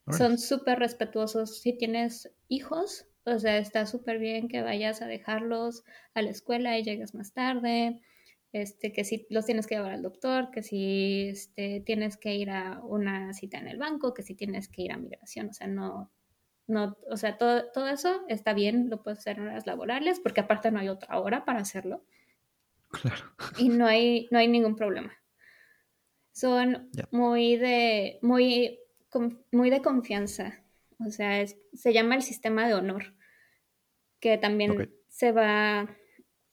Son 0.09 0.37
súper 0.37 0.79
respetuosos. 0.79 1.61
Si 1.61 1.75
tienes 1.75 2.31
hijos, 2.47 3.07
o 3.25 3.39
sea, 3.39 3.57
está 3.57 3.87
súper 3.87 4.19
bien 4.19 4.47
que 4.47 4.61
vayas 4.61 5.01
a 5.01 5.07
dejarlos 5.07 5.83
a 6.13 6.21
la 6.21 6.29
escuela 6.29 6.77
y 6.77 6.83
llegues 6.83 7.15
más 7.15 7.33
tarde. 7.33 8.01
Este, 8.53 8.93
que 8.93 9.03
si 9.03 9.25
los 9.29 9.45
tienes 9.45 9.67
que 9.67 9.75
llevar 9.75 9.91
al 9.91 10.03
doctor, 10.03 10.49
que 10.51 10.63
si 10.63 11.27
este, 11.27 11.81
tienes 11.85 12.15
que 12.15 12.35
ir 12.35 12.51
a 12.51 12.79
una 12.83 13.33
cita 13.33 13.57
en 13.57 13.67
el 13.67 13.77
banco, 13.77 14.13
que 14.13 14.23
si 14.23 14.35
tienes 14.35 14.69
que 14.69 14.83
ir 14.83 14.93
a 14.93 14.97
migración, 14.97 15.49
o 15.49 15.53
sea, 15.53 15.67
no, 15.67 16.11
no, 16.67 16.97
o 17.09 17.17
sea, 17.17 17.37
todo, 17.37 17.71
todo 17.71 17.87
eso 17.87 18.23
está 18.27 18.53
bien, 18.53 18.89
lo 18.89 19.03
puedes 19.03 19.19
hacer 19.19 19.37
en 19.37 19.47
horas 19.47 19.67
laborales, 19.67 20.19
porque 20.19 20.41
aparte 20.41 20.71
no 20.71 20.79
hay 20.79 20.89
otra 20.89 21.19
hora 21.19 21.45
para 21.45 21.59
hacerlo 21.59 22.03
Claro. 22.89 23.23
y 23.57 23.69
no 23.69 23.85
hay, 23.85 24.27
no 24.31 24.39
hay 24.39 24.47
ningún 24.47 24.75
problema. 24.75 25.13
Son 26.31 26.89
muy 27.11 27.55
de, 27.55 28.19
muy, 28.21 28.79
muy 29.51 29.69
de 29.69 29.81
confianza. 29.81 30.63
O 31.05 31.09
sea, 31.09 31.41
es- 31.41 31.57
se 31.73 31.93
llama 31.93 32.15
el 32.15 32.23
sistema 32.23 32.67
de 32.67 32.73
honor, 32.73 33.13
que 34.19 34.37
también 34.37 34.91
se 35.07 35.31
va 35.31 35.87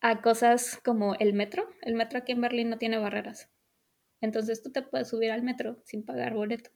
a 0.01 0.21
cosas 0.23 0.79
como 0.85 1.15
el 1.17 1.33
metro. 1.33 1.69
El 1.81 1.95
metro 1.95 2.19
aquí 2.19 2.33
en 2.33 2.41
Berlín 2.41 2.71
no 2.71 2.79
tiene 2.79 2.99
barreras. 2.99 3.49
Entonces 4.21 4.63
tú 4.63 4.71
te 4.71 4.83
puedes 4.83 5.09
subir 5.09 5.31
al 5.33 5.43
metro 5.43 5.81
sin 5.85 6.05
pagar 6.05 6.35
boleto. 6.35 6.71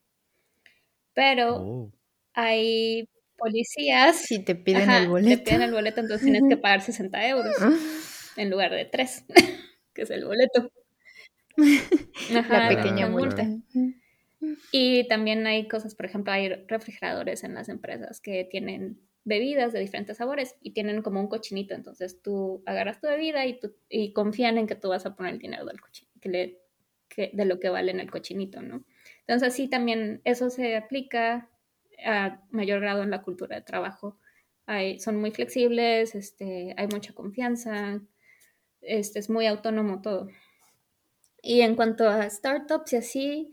Pero 1.15 1.57
Oh. 1.57 1.93
hay 2.35 3.09
policías. 3.37 4.17
Si 4.17 4.39
te 4.39 4.55
piden 4.55 4.91
Ajá, 4.91 4.99
el 4.99 5.09
boleto. 5.09 5.45
Te 5.45 5.51
piden 5.51 5.63
el 5.63 5.73
boleto, 5.73 6.01
entonces 6.01 6.25
tienes 6.25 6.43
que 6.49 6.57
pagar 6.57 6.81
60 6.83 7.29
euros 7.29 7.55
en 8.37 8.51
lugar 8.51 8.73
de 8.73 8.85
3, 8.85 9.25
que 9.95 10.03
es 10.03 10.11
el 10.11 10.25
boleto. 10.25 10.71
Ajá, 12.37 12.61
La 12.61 12.69
pequeña 12.69 13.09
multa. 13.09 13.49
Y 14.71 15.09
también 15.09 15.47
hay 15.47 15.67
cosas, 15.67 15.95
por 15.95 16.07
ejemplo, 16.07 16.33
hay 16.33 16.49
refrigeradores 16.67 17.43
en 17.45 17.55
las 17.55 17.69
empresas 17.69 18.21
que 18.21 18.45
tienen 18.45 19.01
bebidas 19.25 19.73
de 19.73 19.81
diferentes 19.81 20.19
sabores 20.19 20.55
y 20.61 20.71
tienen 20.71 21.03
como 21.03 21.21
un 21.21 21.29
cochinito. 21.29 21.75
Entonces 21.75 22.23
tú 22.23 22.63
agarras 22.65 23.01
tu 23.01 23.09
bebida 23.09 23.45
y, 23.47 23.59
tú, 23.59 23.75
y 23.89 24.13
confían 24.13 24.57
en 24.57 24.67
que 24.67 24.77
tú 24.77 24.89
vas 24.89 25.05
a 25.05 25.17
poner 25.17 25.35
el 25.35 25.41
dinero 25.41 25.65
del 25.65 25.81
cochinito, 25.81 26.21
que 26.21 26.29
le, 26.29 26.59
que, 27.09 27.31
de 27.33 27.45
lo 27.45 27.59
que 27.59 27.69
vale 27.69 27.91
en 27.91 28.01
el 28.01 28.11
cochinito, 28.11 28.63
¿no? 28.63 28.85
Entonces 29.21 29.55
sí, 29.55 29.69
también 29.69 30.21
eso 30.25 30.49
se 30.49 30.77
aplica 30.77 31.51
a 32.05 32.41
mayor 32.51 32.81
grado 32.81 33.03
en 33.03 33.11
la 33.11 33.23
cultura 33.23 33.57
de 33.57 33.63
trabajo. 33.63 34.19
Hay, 34.67 34.99
son 34.99 35.17
muy 35.17 35.31
flexibles, 35.31 36.15
este, 36.15 36.75
hay 36.77 36.89
mucha 36.89 37.13
confianza, 37.13 38.01
este, 38.81 39.19
es 39.19 39.31
muy 39.31 39.47
autónomo 39.47 40.03
todo. 40.03 40.29
Y 41.43 41.61
en 41.61 41.77
cuanto 41.77 42.09
a 42.09 42.29
startups 42.29 42.93
y 42.93 42.97
así, 42.97 43.53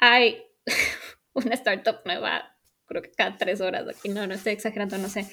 hay 0.00 0.44
una 1.34 1.54
startup 1.54 2.00
nueva, 2.04 2.56
creo 2.86 3.02
que 3.02 3.10
cada 3.10 3.36
tres 3.36 3.60
horas 3.60 3.86
aquí, 3.88 4.08
no, 4.08 4.26
no 4.26 4.34
estoy 4.34 4.52
exagerando, 4.52 4.98
no 4.98 5.08
sé, 5.08 5.26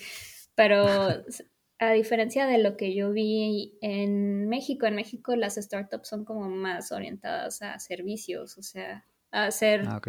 pero 0.56 0.86
a 1.80 1.92
diferencia 1.92 2.48
de 2.48 2.58
lo 2.58 2.78
que 2.78 2.96
yo 2.96 3.12
vi 3.12 3.78
en 3.82 4.48
México, 4.48 4.88
en 4.88 4.96
México 4.96 5.36
las 5.36 5.56
startups 5.56 6.08
son 6.08 6.26
como 6.26 6.50
más 6.50 6.92
orientadas 6.92 7.62
a 7.62 7.78
servicios, 7.80 8.58
o 8.58 8.64
sea, 8.64 9.06
a 9.32 9.46
hacer, 9.46 9.84
Ah. 9.88 10.02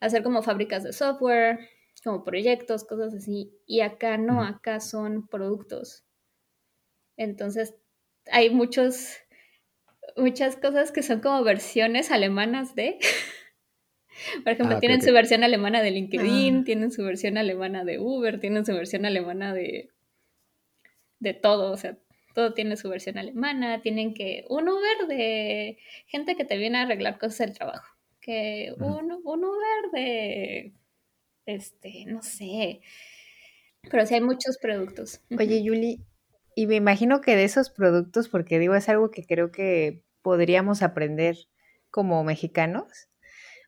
Hacer 0.00 0.22
como 0.22 0.42
fábricas 0.42 0.82
de 0.84 0.92
software, 0.92 1.58
como 2.04 2.24
proyectos, 2.24 2.84
cosas 2.84 3.14
así, 3.14 3.52
y 3.66 3.80
acá 3.80 4.16
no, 4.18 4.42
acá 4.44 4.80
son 4.80 5.26
productos. 5.28 6.04
Entonces, 7.16 7.74
hay 8.30 8.50
muchos 8.50 9.16
muchas 10.16 10.56
cosas 10.56 10.90
que 10.92 11.02
son 11.02 11.20
como 11.20 11.42
versiones 11.44 12.10
alemanas 12.10 12.74
de. 12.74 12.98
Por 14.44 14.52
ejemplo, 14.52 14.76
Ah, 14.76 14.80
tienen 14.80 15.00
su 15.02 15.12
versión 15.12 15.44
alemana 15.44 15.80
de 15.80 15.90
LinkedIn, 15.92 16.58
Ah. 16.60 16.64
tienen 16.64 16.90
su 16.90 17.04
versión 17.04 17.38
alemana 17.38 17.84
de 17.84 17.98
Uber, 18.00 18.40
tienen 18.40 18.66
su 18.66 18.72
versión 18.74 19.04
alemana 19.06 19.54
de, 19.54 19.90
de 21.20 21.34
todo, 21.34 21.70
o 21.72 21.76
sea, 21.76 21.96
todo 22.34 22.52
tiene 22.52 22.76
su 22.76 22.88
versión 22.88 23.16
alemana, 23.18 23.80
tienen 23.80 24.14
que 24.14 24.44
un 24.48 24.68
Uber 24.68 25.06
de 25.08 25.78
gente 26.06 26.34
que 26.36 26.44
te 26.44 26.56
viene 26.56 26.78
a 26.78 26.82
arreglar 26.82 27.18
cosas 27.18 27.38
del 27.38 27.52
trabajo, 27.52 27.96
que 28.28 28.74
un, 28.76 29.22
un 29.24 29.44
Uber 29.44 29.90
de, 29.90 30.74
este, 31.46 32.04
no 32.06 32.20
sé, 32.20 32.82
pero 33.90 34.04
sí 34.04 34.16
hay 34.16 34.20
muchos 34.20 34.58
productos. 34.58 35.22
Oye, 35.38 35.62
Yuli, 35.62 36.04
y 36.54 36.66
me 36.66 36.74
imagino 36.74 37.22
que 37.22 37.36
de 37.36 37.44
esos 37.44 37.70
productos, 37.70 38.28
porque 38.28 38.58
digo, 38.58 38.74
es 38.74 38.90
algo 38.90 39.10
que 39.10 39.24
creo 39.24 39.50
que 39.50 40.04
podríamos 40.20 40.82
aprender 40.82 41.36
como 41.90 42.22
mexicanos. 42.22 43.08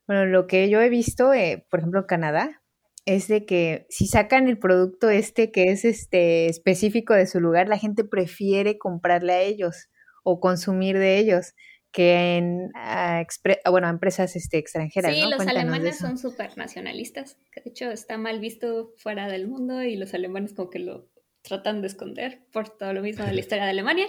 Bueno, 0.07 0.27
lo 0.27 0.47
que 0.47 0.69
yo 0.69 0.83
he 0.83 0.91
visto, 0.91 1.33
eh, 1.33 1.67
por 1.71 1.81
ejemplo, 1.81 2.01
en 2.01 2.07
Canadá, 2.07 2.63
es 3.07 3.29
de 3.29 3.47
que 3.47 3.87
si 3.89 4.09
sacan 4.09 4.47
el 4.47 4.59
producto 4.59 5.09
este 5.09 5.51
que 5.53 5.71
es 5.71 5.87
este 5.87 6.51
específico 6.51 7.15
de 7.15 7.27
su 7.27 7.41
lugar, 7.41 7.67
la 7.67 7.79
gente 7.79 8.05
prefiere 8.05 8.77
comprarle 8.77 9.33
a 9.33 9.41
ellos 9.41 9.89
o 10.23 10.39
consumir 10.39 10.99
de 10.99 11.17
ellos 11.17 11.55
que 11.93 12.37
en 12.37 12.71
a 12.75 13.21
expre- 13.21 13.61
bueno, 13.71 13.87
a 13.89 13.91
empresas 13.91 14.37
este, 14.37 14.59
extranjeras, 14.59 15.13
Sí, 15.13 15.21
¿no? 15.23 15.31
los 15.31 15.37
Cuéntanos 15.37 15.63
alemanes 15.63 15.99
son 15.99 16.19
súper 16.19 16.57
nacionalistas, 16.57 17.37
de 17.55 17.63
hecho 17.71 17.91
está 17.91 18.17
mal 18.19 18.39
visto 18.41 18.93
fuera 18.97 19.27
del 19.29 19.49
mundo 19.49 19.83
y 19.83 19.97
los 19.97 20.15
alemanes 20.15 20.55
como 20.55 20.71
que 20.71 20.79
lo 20.79 21.09
tratan 21.43 21.81
de 21.81 21.89
esconder 21.89 22.43
por 22.53 22.69
todo 22.69 22.93
lo 22.93 23.03
mismo 23.03 23.25
de 23.25 23.33
la 23.33 23.41
historia 23.41 23.65
de 23.65 23.71
Alemania, 23.71 24.07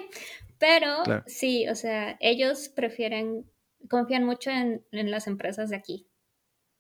pero 0.60 1.04
Claro. 1.04 1.24
sí, 1.28 1.68
o 1.70 1.76
sea, 1.76 2.18
ellos 2.20 2.70
prefieren, 2.70 3.50
confían 3.90 4.26
mucho 4.26 4.52
en, 4.52 4.86
en 4.92 5.10
las 5.10 5.26
empresas 5.28 5.70
de 5.70 5.78
aquí. 5.78 6.08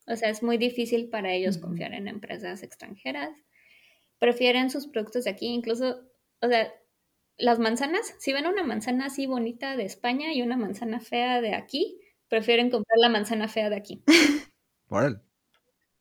O 0.08 0.16
sea, 0.16 0.30
es 0.30 0.43
muy 0.43 0.58
difícil 0.58 1.10
para 1.10 1.32
ellos 1.32 1.58
confiar 1.58 1.93
en 1.93 2.08
empresas 2.08 2.64
extranjeras. 2.64 3.30
Prefieren 4.20 4.70
sus 4.70 4.88
productos 4.88 5.24
de 5.24 5.30
aquí, 5.32 5.47
incluso, 5.47 6.02
o 6.41 6.47
sea, 6.47 6.72
las 7.42 7.60
manzanas, 7.60 8.16
si 8.20 8.34
ven 8.34 8.48
una 8.48 8.64
manzana 8.64 9.08
así 9.08 9.26
bonita 9.26 9.76
de 9.76 9.84
España 9.86 10.34
y 10.34 10.42
una 10.42 10.58
manzana 10.58 11.00
fea 11.00 11.42
de 11.42 11.56
aquí, 11.56 12.00
prefieren 12.30 12.70
comprar 12.70 12.98
la 13.00 13.10
manzana 13.10 13.48
fea 13.48 13.70
de 13.70 13.76
aquí. 13.76 14.04
Órale. 14.89 15.20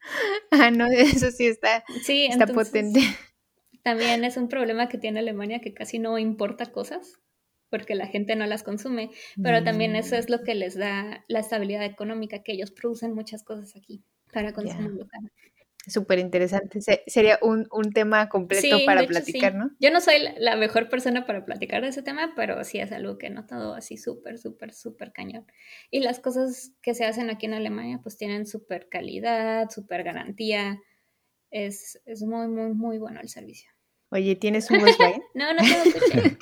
Ah, 0.51 0.71
no, 0.71 0.87
eso 0.87 1.31
sí 1.31 1.47
está, 1.47 1.85
Sí, 2.03 2.27
está 2.27 2.45
entonces 2.45 2.71
potente. 2.71 3.01
también 3.83 4.25
es 4.25 4.37
un 4.37 4.49
problema 4.49 4.89
que 4.89 4.99
tiene 4.99 5.21
Alemania 5.21 5.61
que 5.61 5.75
casi 5.75 5.99
no 5.99 6.19
importa 6.19 6.67
cosas 6.67 7.19
porque 7.71 7.95
la 7.95 8.07
gente 8.09 8.35
no 8.35 8.47
las 8.47 8.65
consume, 8.65 9.11
pero 9.43 9.63
también 9.63 9.95
eso 9.95 10.17
es 10.17 10.29
lo 10.29 10.43
que 10.43 10.57
les 10.57 10.75
da 10.77 11.25
la 11.29 11.39
estabilidad 11.39 11.85
económica, 11.85 12.43
que 12.43 12.53
ellos 12.53 12.73
producen 12.73 13.15
muchas 13.15 13.45
cosas 13.45 13.77
aquí 13.77 14.03
para 14.33 14.53
consumo 14.53 14.89
local. 14.89 15.31
Súper 15.87 16.19
interesante. 16.19 16.81
Se- 16.83 17.03
sería 17.07 17.39
un, 17.43 17.67
un 17.73 17.93
tema 17.93 18.29
completo 18.29 18.63
Sí, 18.79 18.83
para 18.87 19.01
hecho, 19.01 19.11
platicar, 19.11 19.53
sí. 19.53 19.59
¿no? 19.59 19.71
Yo 19.81 19.91
no 19.91 20.01
soy 20.01 20.17
la- 20.39 20.57
mejor 20.57 20.89
persona 20.89 21.27
para 21.27 21.45
platicar 21.47 21.83
de 21.83 21.89
ese 21.89 22.03
tema, 22.03 22.35
pero 22.37 22.63
sí 22.65 22.79
es 22.79 22.93
algo 22.93 23.17
que 23.17 23.29
he 23.29 23.31
notado 23.31 23.75
así 23.75 23.97
súper, 23.97 24.39
súper, 24.39 24.75
súper 24.75 25.13
cañón. 25.13 25.47
Y 25.91 26.01
las 26.01 26.21
cosas 26.21 26.73
que 26.83 26.95
se 26.95 27.07
hacen 27.07 27.31
aquí 27.31 27.47
en 27.47 27.55
Alemania 27.55 27.99
pues 28.03 28.17
tienen 28.19 28.47
súper 28.47 28.89
calidad, 28.89 29.71
súper 29.71 30.03
garantía. 30.03 30.79
Es, 31.51 32.01
es 32.05 32.23
muy, 32.23 32.47
muy, 32.49 32.75
muy 32.75 32.99
bueno 32.99 33.21
el 33.21 33.29
servicio. 33.29 33.71
Oye, 34.11 34.37
¿tienes 34.37 34.71
un 34.71 34.81
Volkswagen? 34.81 35.23
No, 35.35 35.53
no 35.55 35.63
tengo. 35.63 36.37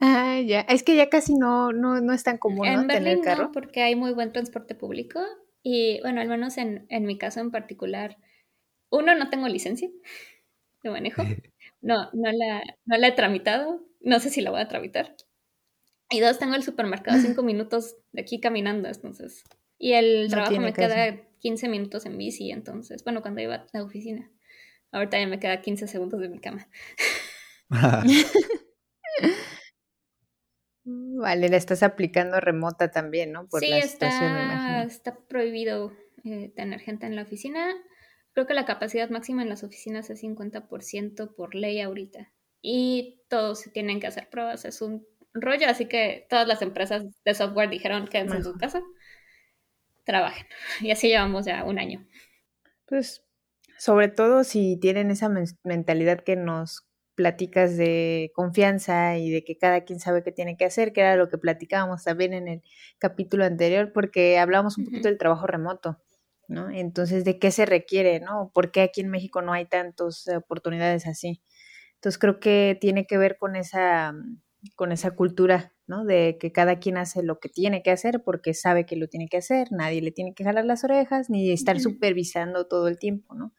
Ah, 0.00 0.40
ya. 0.46 0.60
Es 0.62 0.82
que 0.82 0.96
ya 0.96 1.08
casi 1.08 1.34
no, 1.34 1.72
no, 1.72 2.00
no 2.00 2.12
es 2.12 2.24
tan 2.24 2.38
común, 2.38 2.66
¿no? 2.72 2.80
En 2.82 2.88
Tener 2.88 3.04
Berlín 3.04 3.24
carro. 3.24 3.44
no, 3.44 3.52
porque 3.52 3.82
hay 3.82 3.94
muy 3.94 4.12
buen 4.12 4.32
transporte 4.32 4.74
público 4.74 5.20
y 5.62 6.00
bueno, 6.02 6.20
al 6.20 6.28
menos 6.28 6.56
en, 6.58 6.86
en 6.88 7.04
mi 7.04 7.18
caso 7.18 7.40
en 7.40 7.50
particular, 7.50 8.18
uno, 8.90 9.14
no 9.14 9.30
tengo 9.30 9.48
licencia 9.48 9.90
de 10.82 10.90
manejo, 10.90 11.22
no, 11.80 12.10
no 12.12 12.32
la, 12.32 12.62
no 12.84 12.96
la 12.98 13.08
he 13.08 13.12
tramitado, 13.12 13.86
no 14.00 14.20
sé 14.20 14.30
si 14.30 14.40
la 14.40 14.50
voy 14.50 14.60
a 14.60 14.68
tramitar. 14.68 15.16
Y 16.10 16.20
dos, 16.20 16.38
tengo 16.38 16.54
el 16.54 16.62
supermercado 16.62 17.18
cinco 17.20 17.42
minutos 17.44 17.96
de 18.12 18.22
aquí 18.22 18.40
caminando, 18.40 18.88
entonces. 18.88 19.44
Y 19.78 19.92
el 19.92 20.24
No 20.24 20.30
trabajo 20.30 20.60
me 20.60 20.72
caso. 20.72 20.88
queda 20.94 21.28
15 21.40 21.68
minutos 21.68 22.06
en 22.06 22.18
bici, 22.18 22.50
entonces, 22.50 23.04
bueno, 23.04 23.22
cuando 23.22 23.40
iba 23.42 23.54
a 23.54 23.66
la 23.72 23.84
oficina. 23.84 24.30
Ahorita 24.90 25.18
ya 25.20 25.26
me 25.26 25.38
queda 25.38 25.60
15 25.60 25.86
segundos 25.86 26.20
de 26.20 26.28
mi 26.30 26.38
cama. 26.40 26.68
Vale, 31.18 31.48
la 31.48 31.56
estás 31.56 31.82
aplicando 31.82 32.40
remota 32.40 32.90
también, 32.90 33.32
¿no? 33.32 33.46
Por 33.48 33.60
sí, 33.60 33.68
la 33.70 33.78
está, 33.78 34.10
situación, 34.10 34.34
me 34.34 34.42
imagino. 34.44 34.82
está 34.82 35.16
prohibido 35.28 35.92
eh, 36.24 36.52
tener 36.54 36.80
gente 36.80 37.06
en 37.06 37.16
la 37.16 37.22
oficina. 37.22 37.74
Creo 38.32 38.46
que 38.46 38.54
la 38.54 38.64
capacidad 38.66 39.10
máxima 39.10 39.42
en 39.42 39.48
las 39.48 39.64
oficinas 39.64 40.10
es 40.10 40.20
50% 40.20 41.34
por 41.34 41.54
ley 41.54 41.80
ahorita. 41.80 42.32
Y 42.62 43.20
todos 43.28 43.60
se 43.60 43.70
tienen 43.70 44.00
que 44.00 44.06
hacer 44.06 44.28
pruebas. 44.30 44.64
Es 44.64 44.80
un 44.82 45.06
rollo, 45.34 45.68
así 45.68 45.86
que 45.86 46.26
todas 46.30 46.46
las 46.46 46.62
empresas 46.62 47.04
de 47.24 47.34
software 47.34 47.70
dijeron 47.70 48.06
quédense 48.08 48.36
en 48.36 48.44
su 48.44 48.56
casa, 48.56 48.82
trabajen. 50.04 50.46
Y 50.80 50.90
así 50.90 51.08
llevamos 51.08 51.46
ya 51.46 51.64
un 51.64 51.78
año. 51.78 52.06
Pues, 52.86 53.24
sobre 53.78 54.08
todo 54.08 54.42
si 54.44 54.76
tienen 54.80 55.10
esa 55.10 55.28
men- 55.28 55.46
mentalidad 55.62 56.20
que 56.24 56.36
nos 56.36 56.87
platicas 57.18 57.76
de 57.76 58.30
confianza 58.32 59.18
y 59.18 59.28
de 59.28 59.42
que 59.42 59.58
cada 59.58 59.80
quien 59.80 59.98
sabe 59.98 60.22
qué 60.22 60.30
tiene 60.30 60.56
que 60.56 60.64
hacer, 60.64 60.92
que 60.92 61.00
era 61.00 61.16
lo 61.16 61.28
que 61.28 61.36
platicábamos 61.36 62.04
también 62.04 62.32
en 62.32 62.46
el 62.46 62.62
capítulo 62.98 63.44
anterior, 63.44 63.90
porque 63.92 64.38
hablamos 64.38 64.78
un 64.78 64.84
poquito 64.84 65.08
del 65.08 65.18
trabajo 65.18 65.48
remoto, 65.48 65.98
¿no? 66.46 66.70
Entonces, 66.70 67.24
¿de 67.24 67.40
qué 67.40 67.50
se 67.50 67.66
requiere, 67.66 68.20
no? 68.20 68.52
¿Por 68.54 68.70
qué 68.70 68.82
aquí 68.82 69.00
en 69.00 69.10
México 69.10 69.42
no 69.42 69.52
hay 69.52 69.66
tantas 69.66 70.28
oportunidades 70.28 71.08
así? 71.08 71.42
Entonces, 71.96 72.20
creo 72.20 72.38
que 72.38 72.78
tiene 72.80 73.04
que 73.04 73.18
ver 73.18 73.36
con 73.36 73.56
esa, 73.56 74.14
con 74.76 74.92
esa 74.92 75.10
cultura, 75.16 75.74
¿no? 75.88 76.04
De 76.04 76.38
que 76.38 76.52
cada 76.52 76.78
quien 76.78 76.98
hace 76.98 77.24
lo 77.24 77.40
que 77.40 77.48
tiene 77.48 77.82
que 77.82 77.90
hacer 77.90 78.22
porque 78.22 78.54
sabe 78.54 78.86
que 78.86 78.94
lo 78.94 79.08
tiene 79.08 79.26
que 79.28 79.38
hacer, 79.38 79.72
nadie 79.72 80.02
le 80.02 80.12
tiene 80.12 80.34
que 80.34 80.44
jalar 80.44 80.66
las 80.66 80.84
orejas 80.84 81.30
ni 81.30 81.50
estar 81.50 81.80
supervisando 81.80 82.68
todo 82.68 82.86
el 82.86 82.96
tiempo, 82.96 83.34
¿no? 83.34 83.52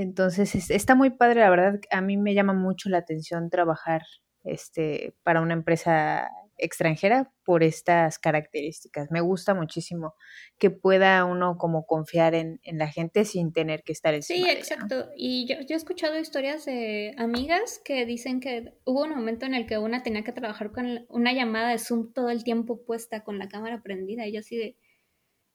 Entonces, 0.00 0.54
es- 0.54 0.70
está 0.70 0.94
muy 0.94 1.10
padre, 1.10 1.40
la 1.40 1.50
verdad, 1.50 1.80
a 1.90 2.00
mí 2.00 2.16
me 2.16 2.34
llama 2.34 2.52
mucho 2.52 2.88
la 2.88 2.98
atención 2.98 3.50
trabajar 3.50 4.02
este, 4.44 5.14
para 5.22 5.40
una 5.42 5.54
empresa 5.54 6.30
extranjera 6.56 7.32
por 7.44 7.62
estas 7.62 8.18
características. 8.18 9.10
Me 9.10 9.20
gusta 9.20 9.54
muchísimo 9.54 10.14
que 10.58 10.70
pueda 10.70 11.24
uno 11.24 11.56
como 11.56 11.86
confiar 11.86 12.34
en, 12.34 12.60
en 12.62 12.78
la 12.78 12.86
gente 12.88 13.24
sin 13.24 13.52
tener 13.52 13.82
que 13.82 13.92
estar 13.92 14.14
encima 14.14 14.46
Sí, 14.46 14.50
exacto. 14.50 15.08
Y 15.16 15.46
yo, 15.46 15.56
yo 15.62 15.74
he 15.74 15.76
escuchado 15.76 16.18
historias 16.18 16.64
de 16.66 17.14
amigas 17.16 17.80
que 17.84 18.04
dicen 18.06 18.40
que 18.40 18.74
hubo 18.84 19.04
un 19.04 19.10
momento 19.10 19.46
en 19.46 19.54
el 19.54 19.66
que 19.66 19.78
una 19.78 20.02
tenía 20.02 20.22
que 20.22 20.32
trabajar 20.32 20.70
con 20.72 21.06
una 21.08 21.32
llamada 21.32 21.70
de 21.70 21.78
Zoom 21.78 22.12
todo 22.12 22.28
el 22.28 22.44
tiempo 22.44 22.84
puesta 22.84 23.24
con 23.24 23.38
la 23.38 23.48
cámara 23.48 23.82
prendida. 23.82 24.26
Y 24.26 24.32
yo 24.32 24.40
así 24.40 24.56
de, 24.56 24.76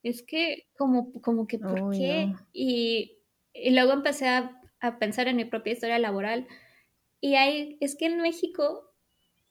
es 0.02 0.22
que 0.22 0.66
como, 0.76 1.12
como 1.22 1.46
que, 1.46 1.58
¿por 1.58 1.82
Uy, 1.82 1.98
qué? 1.98 2.26
no. 2.26 2.38
Y, 2.52 3.15
y 3.62 3.70
luego 3.70 3.92
empecé 3.92 4.28
a, 4.28 4.60
a 4.80 4.98
pensar 4.98 5.28
en 5.28 5.36
mi 5.36 5.44
propia 5.44 5.72
historia 5.74 5.98
laboral. 5.98 6.46
Y 7.20 7.36
hay, 7.36 7.78
es 7.80 7.96
que 7.96 8.06
en 8.06 8.20
México 8.22 8.92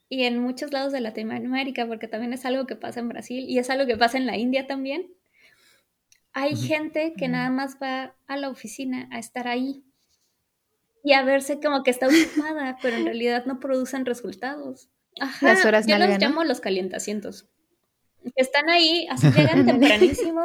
y 0.08 0.24
en 0.24 0.38
muchos 0.40 0.72
lados 0.72 0.92
de 0.92 1.00
Latinoamérica, 1.00 1.86
porque 1.86 2.08
también 2.08 2.32
es 2.34 2.46
algo 2.46 2.66
que 2.66 2.76
pasa 2.76 3.00
en 3.00 3.08
Brasil 3.10 3.44
y 3.48 3.58
es 3.58 3.70
algo 3.70 3.86
que 3.86 3.96
pasa 3.98 4.18
en 4.18 4.26
la 4.26 4.36
India 4.38 4.66
también, 4.66 5.12
hay 6.32 6.54
Ujú. 6.54 6.66
gente 6.68 7.14
que 7.18 7.26
Mm. 7.26 7.32
nada 7.32 7.50
más 7.50 7.78
va 7.82 8.14
a 8.28 8.36
la 8.36 8.48
oficina 8.48 9.08
a 9.10 9.18
estar 9.18 9.48
ahí 9.48 9.82
y 11.02 11.12
a 11.12 11.22
verse 11.22 11.60
como 11.60 11.82
que 11.82 11.90
está 11.90 12.08
ocupada, 12.08 12.78
pero 12.82 12.96
en 12.96 13.04
realidad 13.04 13.46
no 13.46 13.60
producen 13.60 14.04
resultados. 14.06 14.90
Ajá, 15.20 15.46
Las 15.46 15.64
horas 15.64 15.86
yo 15.86 15.98
los 15.98 16.18
llamo 16.18 16.44
los 16.44 16.60
calientasientos. 16.60 17.48
Que 18.34 18.42
están 18.42 18.68
ahí, 18.70 19.06
así 19.10 19.30
llegan 19.32 19.64
tempranísimo 19.64 20.42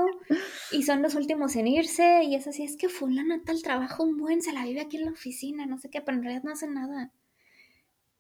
y 0.72 0.84
son 0.84 1.02
los 1.02 1.16
últimos 1.16 1.56
en 1.56 1.68
irse 1.68 2.24
y 2.24 2.36
es 2.36 2.48
así, 2.48 2.64
es 2.64 2.78
que 2.78 2.90
fulana 2.90 3.42
tal 3.46 3.62
trabajo 3.62 4.04
un 4.04 4.18
buen, 4.18 4.42
se 4.42 4.54
la 4.54 4.64
vive 4.66 4.82
aquí 4.82 4.98
en 4.98 5.06
la 5.06 5.12
oficina, 5.12 5.66
no 5.66 5.78
sé 5.78 5.90
qué, 5.90 6.02
pero 6.02 6.18
en 6.18 6.24
realidad 6.24 6.44
no 6.44 6.52
hacen 6.52 6.74
nada. 6.74 7.12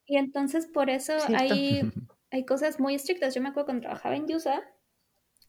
Y 0.05 0.17
entonces 0.17 0.67
por 0.67 0.89
eso 0.89 1.19
Cierto. 1.19 1.53
hay, 1.53 1.81
hay 2.31 2.45
cosas 2.45 2.79
muy 2.79 2.95
estrictas. 2.95 3.33
Yo 3.33 3.41
me 3.41 3.49
acuerdo 3.49 3.67
cuando 3.67 3.81
trabajaba 3.83 4.15
en 4.15 4.27
Yusa, 4.27 4.61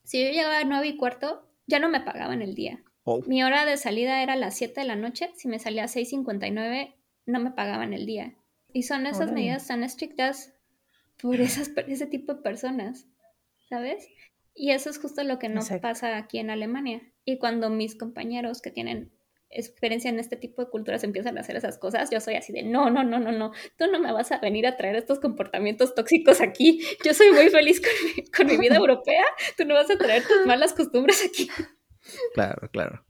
si 0.05 0.25
yo 0.25 0.31
llegaba 0.31 0.59
a 0.59 0.65
9 0.65 0.87
y 0.87 0.97
cuarto, 0.97 1.49
ya 1.67 1.79
no 1.79 1.89
me 1.89 2.01
pagaban 2.01 2.43
el 2.43 2.55
día. 2.55 2.83
Oh, 3.05 3.21
Mi 3.27 3.43
hora 3.43 3.65
de 3.67 3.77
salida 3.77 4.23
era 4.23 4.35
a 4.35 4.37
las 4.37 4.57
7 4.57 4.81
de 4.81 4.87
la 4.87 4.97
noche, 4.97 5.31
si 5.37 5.49
me 5.49 5.59
salía 5.59 5.85
a 5.85 5.89
6.59 5.89 6.95
no 7.27 7.41
me 7.41 7.53
pagaban 7.53 7.93
el 7.93 8.07
día. 8.07 8.35
Y 8.73 8.85
son 8.85 9.07
esas 9.07 9.23
Órale. 9.23 9.35
medidas 9.35 9.67
tan 9.67 9.85
estrictas 9.85 10.55
por 11.21 11.41
esas, 11.41 11.71
ese 11.87 12.07
tipo 12.07 12.35
de 12.35 12.43
personas, 12.43 13.07
¿sabes? 13.69 14.09
Y 14.55 14.71
eso 14.71 14.91
es 14.91 14.99
justo 14.99 15.25
lo 15.25 15.39
que 15.39 15.49
no 15.49 15.61
Exacto. 15.61 15.83
pasa 15.83 16.17
aquí 16.17 16.39
en 16.39 16.51
Alemania. 16.51 17.01
Y 17.25 17.39
cuando 17.39 17.71
mis 17.71 17.97
compañeros 17.97 18.61
que 18.61 18.71
tienen 18.71 19.13
experiencia 19.53 20.11
en 20.11 20.19
este 20.19 20.37
tipo 20.37 20.63
de 20.63 20.71
culturas 20.71 21.05
empiezan 21.05 21.37
a 21.37 21.43
hacer 21.43 21.57
esas 21.57 21.79
cosas, 21.79 22.11
yo 22.11 22.21
soy 22.21 22.35
así 22.35 22.53
de, 22.53 22.63
no, 22.63 22.91
no, 22.91 23.05
no, 23.05 23.19
no, 23.19 23.33
no, 23.33 23.53
tú 23.77 23.87
no 23.91 24.01
me 24.01 24.13
vas 24.13 24.33
a 24.33 24.39
venir 24.39 24.67
a 24.67 24.77
traer 24.77 24.97
estos 24.97 25.21
comportamientos 25.21 25.95
tóxicos 25.95 26.41
aquí. 26.41 26.81
Yo 27.05 27.15
soy 27.15 27.31
muy 27.33 27.49
feliz 27.51 27.81
con 27.81 27.91
mi, 28.17 28.31
con 28.31 28.47
mi 28.47 28.57
vida 28.57 28.77
europea, 28.79 29.25
tú 29.57 29.65
no 29.65 29.75
vas 29.75 29.91
a 29.91 29.97
traer 29.97 30.23
tus 30.23 30.47
malas 30.47 30.73
costumbres 30.73 31.23
aquí. 31.25 31.49
Claro, 32.35 32.69
claro. 32.71 33.05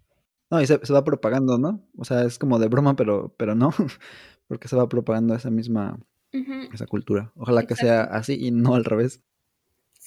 No, 0.51 0.61
y 0.61 0.67
se, 0.67 0.85
se, 0.85 0.93
va 0.93 1.05
propagando, 1.05 1.59
¿no? 1.59 1.89
O 1.97 2.05
sea, 2.05 2.25
es 2.25 2.39
como 2.39 2.59
de 2.59 2.69
broma, 2.69 2.95
pero, 2.95 3.35
pero 3.39 3.55
no, 3.55 3.71
porque 4.49 4.69
se 4.69 4.77
va 4.77 4.89
propagando 4.89 5.35
esa 5.35 5.51
misma, 5.51 5.99
uh 6.35 6.37
-huh. 6.37 6.75
esa 6.75 6.87
cultura. 6.87 7.33
Ojalá 7.37 7.63
Exacto. 7.63 7.81
que 7.81 7.87
sea 7.87 8.03
así 8.03 8.37
y 8.39 8.51
no 8.51 8.75
al 8.75 8.85
revés. 8.85 9.23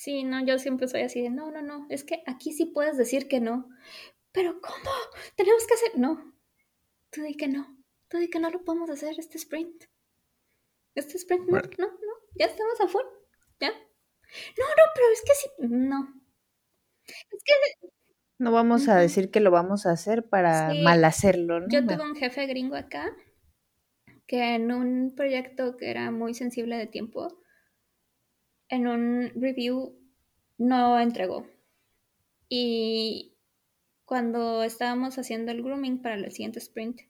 Sí, 0.06 0.24
no, 0.24 0.46
yo 0.46 0.60
siempre 0.60 0.88
soy 0.88 1.02
así 1.02 1.20
de, 1.20 1.32
no, 1.32 1.50
no, 1.50 1.64
no, 1.64 1.88
es 1.90 2.04
que 2.04 2.22
aquí 2.28 2.54
sí 2.54 2.68
puedes 2.68 2.96
decir 2.96 3.28
que 3.28 3.40
no. 3.40 3.68
Pero 4.32 4.62
¿cómo? 4.62 4.92
Tenemos 5.36 5.66
que 5.66 5.74
hacer, 5.74 5.98
no. 5.98 6.32
Tú 7.10 7.24
di 7.24 7.34
que 7.34 7.48
no, 7.48 7.76
tú 8.08 8.20
di 8.20 8.30
que 8.30 8.38
no 8.38 8.52
lo 8.52 8.64
podemos 8.64 8.88
hacer 8.92 9.16
este 9.18 9.40
sprint. 9.40 9.86
Este 10.94 11.18
sprint, 11.18 11.50
no, 11.50 11.58
no, 11.58 11.88
no, 11.88 12.14
ya 12.36 12.46
estamos 12.46 12.80
a 12.82 12.88
full, 12.88 13.02
ya. 13.60 13.70
No, 13.70 14.66
no, 14.68 14.84
pero 14.94 15.08
es 15.12 15.24
que 15.24 15.34
sí, 15.34 15.48
no. 15.70 16.22
Es 17.08 17.44
que 17.44 17.90
no 18.38 18.52
vamos 18.52 18.88
a 18.88 18.98
decir 18.98 19.32
que 19.32 19.40
lo 19.40 19.50
vamos 19.50 19.88
a 19.88 19.92
hacer 19.92 20.30
para 20.30 20.70
sí. 20.70 20.84
mal 20.84 21.04
hacerlo, 21.04 21.62
¿no? 21.62 21.68
Yo 21.68 21.84
tuve 21.84 22.04
un 22.04 22.16
jefe 22.16 22.46
gringo 22.46 22.76
acá 22.76 23.12
que 24.28 24.54
en 24.54 24.72
un 24.72 25.16
proyecto 25.16 25.78
que 25.78 25.90
era 25.90 26.12
muy 26.12 26.36
sensible 26.36 26.78
de 26.78 26.86
tiempo, 26.86 27.42
en 28.70 28.88
un 28.88 29.32
review 29.36 29.98
no 30.58 31.00
entregó. 31.00 31.48
Y 32.50 33.34
cuando 34.06 34.64
estábamos 34.64 35.18
haciendo 35.18 35.52
el 35.52 35.64
grooming 35.64 36.02
para 36.02 36.16
el 36.16 36.32
siguiente 36.32 36.60
sprint, 36.60 37.02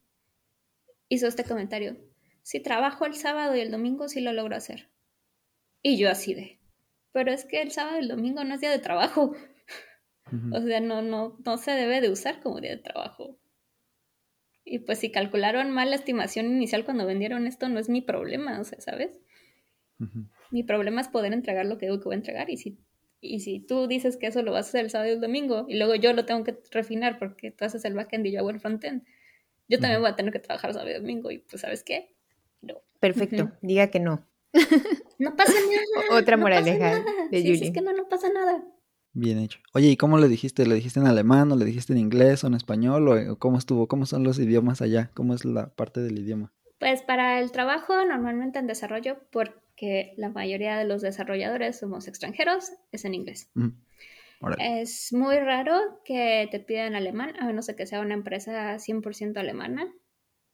hizo 1.10 1.28
este 1.28 1.44
comentario. 1.44 1.98
Si 2.42 2.60
trabajo 2.60 3.06
el 3.06 3.16
sábado 3.16 3.56
y 3.56 3.60
el 3.60 3.72
domingo, 3.72 4.08
sí 4.08 4.22
lo 4.22 4.34
logro 4.34 4.56
hacer. 4.56 4.90
Y 5.82 5.98
yo 5.98 6.10
así 6.10 6.34
de, 6.34 6.60
pero 7.12 7.32
es 7.32 7.46
que 7.46 7.62
el 7.62 7.72
sábado 7.72 7.98
y 7.98 8.02
el 8.02 8.08
domingo 8.08 8.44
no 8.44 8.56
es 8.56 8.62
día 8.62 8.72
de 8.72 8.80
trabajo. 8.80 9.36
O 10.52 10.60
sea, 10.60 10.80
no, 10.80 11.04
no, 11.04 11.38
no 11.46 11.58
se 11.58 11.72
debe 11.72 12.02
de 12.02 12.10
usar 12.10 12.42
como 12.42 12.60
día 12.60 12.72
de 12.72 12.82
trabajo. 12.82 13.38
Y 14.64 14.80
pues 14.80 14.98
si 14.98 15.12
calcularon 15.12 15.70
mal 15.70 15.92
la 15.92 15.96
estimación 15.96 16.48
inicial 16.48 16.84
cuando 16.84 17.06
vendieron 17.06 17.46
esto, 17.46 17.70
no 17.70 17.80
es 17.80 17.90
mi 17.90 18.02
problema, 18.02 18.60
o 18.60 18.64
sea, 18.64 18.82
¿sabes? 18.82 19.20
Uh 20.00 20.06
-huh. 20.06 20.30
Mi 20.52 20.64
problema 20.64 21.02
es 21.02 21.08
poder 21.08 21.34
entregar 21.34 21.66
lo 21.66 21.78
que 21.78 21.86
digo 21.88 22.00
que 22.00 22.06
voy 22.06 22.16
a 22.16 22.18
entregar. 22.18 22.50
Y 22.50 22.58
si, 22.58 22.78
y 23.22 23.40
si 23.40 23.60
tú 23.60 23.88
dices 23.88 24.18
que 24.18 24.28
eso 24.28 24.42
lo 24.42 24.52
vas 24.52 24.68
a 24.68 24.70
hacer 24.70 24.86
el 24.86 24.90
sábado 24.90 25.10
y 25.10 25.14
el 25.14 25.22
domingo, 25.22 25.66
y 25.68 25.78
luego 25.78 25.96
yo 25.96 26.14
lo 26.14 26.26
tengo 26.26 26.44
que 26.44 26.58
refinar 26.72 27.18
porque 27.20 27.52
tú 27.52 27.66
haces 27.66 27.86
el 27.86 27.94
backend 27.94 28.26
y 28.26 28.32
yo 28.32 28.40
hago 28.40 28.50
el 28.50 28.60
frontend, 28.60 29.04
yo 29.68 29.80
también 29.80 30.02
voy 30.02 30.10
a 30.12 30.16
tener 30.16 30.32
que 30.32 30.40
trabajar 30.40 30.74
sábado 30.74 30.92
y 30.92 30.94
domingo. 30.94 31.32
Y 31.32 31.40
pues, 31.40 31.62
¿sabes 31.62 31.84
qué? 31.84 32.14
No. 32.62 32.76
Perfecto, 33.00 33.44
uh 33.44 33.48
-huh. 33.48 33.58
diga 33.62 33.88
que 33.88 34.00
no. 34.00 34.26
No 35.18 35.36
pasa 35.36 35.54
nada. 35.54 35.84
Otra 36.22 36.38
moraleja 36.38 37.04
de 37.32 37.42
sí, 37.42 37.56
sí, 37.56 37.66
es 37.66 37.72
que 37.72 37.82
no, 37.82 37.94
no 37.94 38.10
pasa 38.10 38.30
nada. 38.30 38.64
Bien 39.14 39.38
hecho. 39.40 39.60
Oye, 39.74 39.88
¿y 39.88 39.96
cómo 39.96 40.18
le 40.18 40.28
dijiste? 40.28 40.66
¿Le 40.66 40.76
dijiste 40.76 41.00
en 41.00 41.08
alemán 41.08 41.50
o 41.52 41.56
le 41.56 41.64
dijiste 41.64 41.94
en 41.94 42.00
inglés 42.00 42.44
o 42.44 42.48
en 42.48 42.54
español? 42.54 43.08
¿O 43.08 43.40
cómo 43.40 43.58
estuvo? 43.58 43.88
¿Cómo 43.88 44.06
son 44.06 44.26
los 44.26 44.40
idiomas 44.40 44.82
allá? 44.82 45.10
¿Cómo 45.14 45.34
es 45.34 45.46
la 45.46 45.74
parte 45.74 46.02
del 46.02 46.20
idioma? 46.20 46.52
Pues 46.80 47.02
para 47.02 47.40
el 47.40 47.52
trabajo, 47.52 47.94
normalmente 48.04 48.60
en 48.60 48.68
desarrollo, 48.68 49.18
porque 49.76 50.14
la 50.16 50.30
mayoría 50.30 50.78
de 50.78 50.86
los 50.86 51.02
desarrolladores 51.02 51.80
somos 51.80 52.08
extranjeros, 52.08 52.72
es 52.94 53.04
en 53.04 53.14
inglés. 53.14 53.50
Mm. 53.56 53.72
Es 54.58 55.12
muy 55.12 55.38
raro 55.38 56.02
que 56.06 56.48
te 56.50 56.62
pidan 56.62 56.96
alemán, 56.96 57.34
a 57.40 57.46
menos 57.46 57.68
de 57.68 57.76
que 57.76 57.86
sea 57.86 58.00
una 58.00 58.14
empresa 58.14 58.76
100% 58.76 59.38
alemana, 59.38 59.92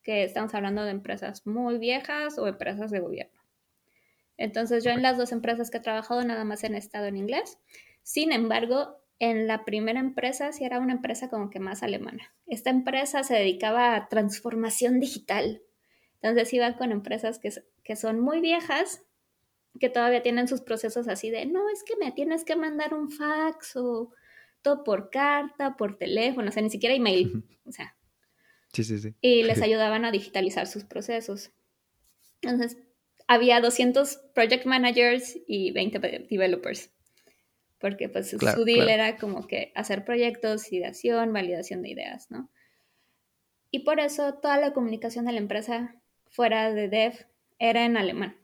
que 0.02 0.24
estamos 0.24 0.56
hablando 0.56 0.84
de 0.84 0.92
empresas 0.92 1.46
muy 1.46 1.78
viejas 1.78 2.40
o 2.40 2.48
empresas 2.48 2.90
de 2.90 3.00
gobierno. 3.00 3.40
Entonces 4.38 4.84
yo 4.84 4.90
en 4.90 5.04
las 5.04 5.18
dos 5.18 5.32
empresas 5.32 5.70
que 5.70 5.78
he 5.78 5.82
trabajado 5.82 6.24
nada 6.24 6.44
más 6.44 6.64
he 6.64 6.76
estado 6.76 7.06
en 7.06 7.18
inglés. 7.18 7.60
Sin 8.02 8.32
embargo, 8.32 9.04
en 9.20 9.46
la 9.46 9.66
primera 9.66 10.00
empresa 10.00 10.52
sí 10.52 10.64
era 10.64 10.80
una 10.80 10.94
empresa 10.94 11.30
como 11.30 11.52
que 11.52 11.60
más 11.60 11.84
alemana. 11.84 12.34
Esta 12.48 12.72
empresa 12.72 13.24
se 13.24 13.36
dedicaba 13.36 13.96
a 13.96 14.08
transformación 14.10 15.00
digital. 15.00 15.62
Entonces 16.22 16.52
iba 16.54 16.76
con 16.76 16.92
empresas 16.92 17.38
que, 17.38 17.52
que 17.84 17.96
son 17.96 18.20
muy 18.20 18.42
viejas, 18.42 19.04
que 19.80 19.90
todavía 19.90 20.22
tienen 20.22 20.48
sus 20.48 20.62
procesos 20.62 21.08
así 21.08 21.30
de, 21.30 21.46
no, 21.46 21.70
es 21.70 21.84
que 21.84 21.96
me 21.98 22.12
tienes 22.12 22.44
que 22.44 22.56
mandar 22.56 22.94
un 22.94 23.10
fax 23.10 23.76
o 23.76 24.12
todo 24.62 24.84
por 24.84 25.10
carta, 25.10 25.76
por 25.78 25.98
teléfono, 25.98 26.50
o 26.50 26.52
sea, 26.52 26.62
ni 26.62 26.70
siquiera 26.70 26.96
email. 26.96 27.44
O 27.66 27.72
sea. 27.72 27.96
Sí, 28.74 28.84
sí, 28.84 29.00
sí. 29.00 29.16
Y 29.22 29.44
les 29.44 29.62
ayudaban 29.62 30.06
a 30.06 30.12
digitalizar 30.12 30.68
sus 30.68 30.84
procesos. 30.84 31.52
Entonces, 32.42 32.78
había 33.28 33.62
200 33.62 34.18
project 34.34 34.66
managers 34.66 35.38
y 35.48 35.72
20 35.72 36.00
developers 36.30 36.92
porque 37.82 38.08
pues 38.08 38.34
claro, 38.38 38.60
su 38.60 38.64
deal 38.64 38.86
claro. 38.86 38.92
era 38.92 39.18
como 39.18 39.48
que 39.48 39.74
hacer 39.76 40.06
proyectos, 40.06 40.72
ideación, 40.72 41.34
validación 41.34 41.82
de 41.82 41.90
ideas, 41.90 42.30
¿no? 42.30 42.50
Y 43.72 43.80
por 43.80 44.00
eso 44.00 44.36
toda 44.36 44.58
la 44.58 44.72
comunicación 44.72 45.26
de 45.26 45.32
la 45.32 45.40
empresa 45.40 45.96
fuera 46.30 46.72
de 46.74 46.88
dev 46.88 47.26
era 47.58 47.84
en 47.84 47.98
alemán. 47.98 48.38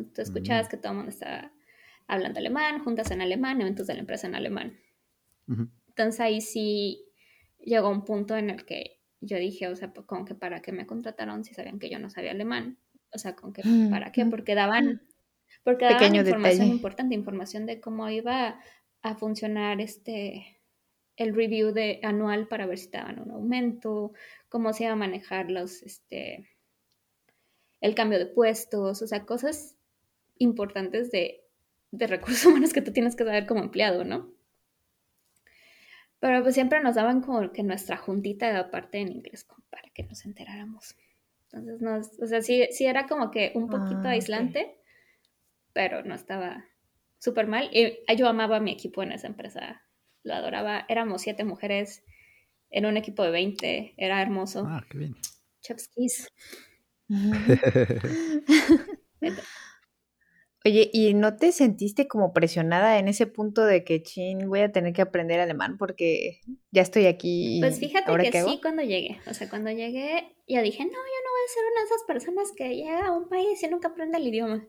Entonces 0.00 0.32
tú 0.32 0.38
escuchabas 0.38 0.66
mm. 0.66 0.70
que 0.70 0.76
todo 0.76 0.92
el 0.92 0.96
mundo 0.96 1.10
estaba 1.10 1.52
hablando 2.06 2.38
alemán, 2.38 2.82
juntas 2.84 3.10
en 3.10 3.20
alemán, 3.20 3.60
eventos 3.60 3.86
de 3.86 3.94
la 3.94 4.00
empresa 4.00 4.26
en 4.26 4.34
alemán. 4.34 4.78
Uh 5.48 5.54
-huh. 5.54 5.70
Entonces 5.88 6.20
ahí 6.20 6.40
sí 6.40 7.04
llegó 7.58 7.90
un 7.90 8.04
punto 8.04 8.36
en 8.36 8.50
el 8.50 8.64
que 8.64 9.00
yo 9.20 9.38
dije, 9.38 9.68
o 9.68 9.76
sea, 9.76 9.92
pues, 9.92 10.06
como 10.06 10.24
que 10.24 10.34
para 10.34 10.60
qué 10.62 10.72
me 10.72 10.86
contrataron 10.86 11.44
si 11.44 11.54
sabían 11.54 11.78
que 11.78 11.90
yo 11.90 11.98
no 11.98 12.10
sabía 12.10 12.30
alemán. 12.30 12.78
O 13.12 13.18
sea, 13.18 13.34
con 13.34 13.52
que 13.52 13.62
para 13.90 14.12
qué, 14.12 14.26
porque 14.26 14.54
daban 14.54 15.02
porque 15.62 15.84
daban 15.84 15.98
Pequeño 15.98 16.20
información 16.20 16.58
detalle. 16.58 16.76
importante, 16.76 17.14
información 17.14 17.66
de 17.66 17.80
cómo 17.80 18.08
iba 18.10 18.60
a 19.02 19.14
funcionar 19.14 19.80
este 19.80 20.60
el 21.16 21.34
review 21.34 21.72
de 21.72 21.98
anual 22.02 22.46
para 22.46 22.66
ver 22.66 22.78
si 22.78 22.90
te 22.90 22.98
daban 22.98 23.20
un 23.20 23.30
aumento, 23.30 24.12
cómo 24.48 24.72
se 24.72 24.84
iba 24.84 24.92
a 24.92 24.96
manejar 24.96 25.50
los 25.50 25.82
este 25.82 26.50
el 27.80 27.94
cambio 27.94 28.18
de 28.18 28.26
puestos, 28.26 29.02
o 29.02 29.06
sea, 29.06 29.24
cosas 29.24 29.75
importantes 30.38 31.10
de, 31.10 31.44
de 31.90 32.06
recursos 32.06 32.46
humanos 32.46 32.72
que 32.72 32.82
tú 32.82 32.92
tienes 32.92 33.16
que 33.16 33.24
saber 33.24 33.46
como 33.46 33.62
empleado, 33.62 34.04
¿no? 34.04 34.34
Pero 36.18 36.42
pues 36.42 36.54
siempre 36.54 36.82
nos 36.82 36.94
daban 36.94 37.20
como 37.20 37.52
que 37.52 37.62
nuestra 37.62 37.96
juntita 37.96 38.50
de 38.50 38.58
aparte 38.58 38.98
en 38.98 39.12
inglés 39.12 39.44
como 39.44 39.64
para 39.70 39.88
que 39.90 40.02
nos 40.02 40.24
enteráramos. 40.24 40.96
Entonces, 41.44 41.80
nos, 41.80 42.18
o 42.20 42.26
sea, 42.26 42.42
sí, 42.42 42.66
sí 42.72 42.86
era 42.86 43.06
como 43.06 43.30
que 43.30 43.52
un 43.54 43.68
poquito 43.68 44.08
Ah, 44.08 44.10
aislante, 44.10 44.80
pero 45.72 46.02
no 46.02 46.14
estaba 46.14 46.64
súper 47.18 47.46
mal. 47.46 47.68
Y 47.72 47.98
yo 48.16 48.28
amaba 48.28 48.56
a 48.56 48.60
mi 48.60 48.72
equipo 48.72 49.02
en 49.02 49.12
esa 49.12 49.26
empresa, 49.26 49.82
lo 50.22 50.34
adoraba. 50.34 50.84
Éramos 50.88 51.22
siete 51.22 51.44
mujeres 51.44 52.02
en 52.70 52.86
un 52.86 52.96
equipo 52.96 53.22
de 53.22 53.30
20, 53.30 53.94
era 53.96 54.22
hermoso. 54.22 54.64
Ah, 54.66 54.84
qué 54.90 54.98
bien. 54.98 55.16
Chapskis. 55.62 56.28
Oye, 60.66 60.90
¿y 60.92 61.14
no 61.14 61.36
te 61.36 61.52
sentiste 61.52 62.08
como 62.08 62.32
presionada 62.32 62.98
en 62.98 63.06
ese 63.06 63.28
punto 63.28 63.64
de 63.64 63.84
que, 63.84 64.02
chin, 64.02 64.48
voy 64.48 64.60
a 64.60 64.72
tener 64.72 64.92
que 64.92 65.00
aprender 65.00 65.38
alemán 65.38 65.78
porque 65.78 66.40
ya 66.72 66.82
estoy 66.82 67.06
aquí? 67.06 67.60
Pues 67.60 67.78
fíjate 67.78 68.10
¿ahora 68.10 68.24
que 68.24 68.30
qué 68.32 68.38
hago? 68.38 68.50
sí 68.50 68.58
cuando 68.60 68.82
llegué. 68.82 69.20
O 69.30 69.34
sea, 69.34 69.48
cuando 69.48 69.70
llegué, 69.70 70.34
yo 70.48 70.60
dije, 70.62 70.84
no, 70.84 70.90
yo 70.90 70.96
no 70.96 71.30
voy 71.30 71.42
a 71.44 71.54
ser 71.54 71.62
una 71.70 71.80
de 71.82 71.86
esas 71.86 72.02
personas 72.04 72.52
que 72.56 72.74
llega 72.74 73.06
a 73.06 73.12
un 73.12 73.28
país 73.28 73.62
y 73.62 73.68
nunca 73.68 73.88
aprende 73.88 74.18
el 74.18 74.26
idioma. 74.26 74.66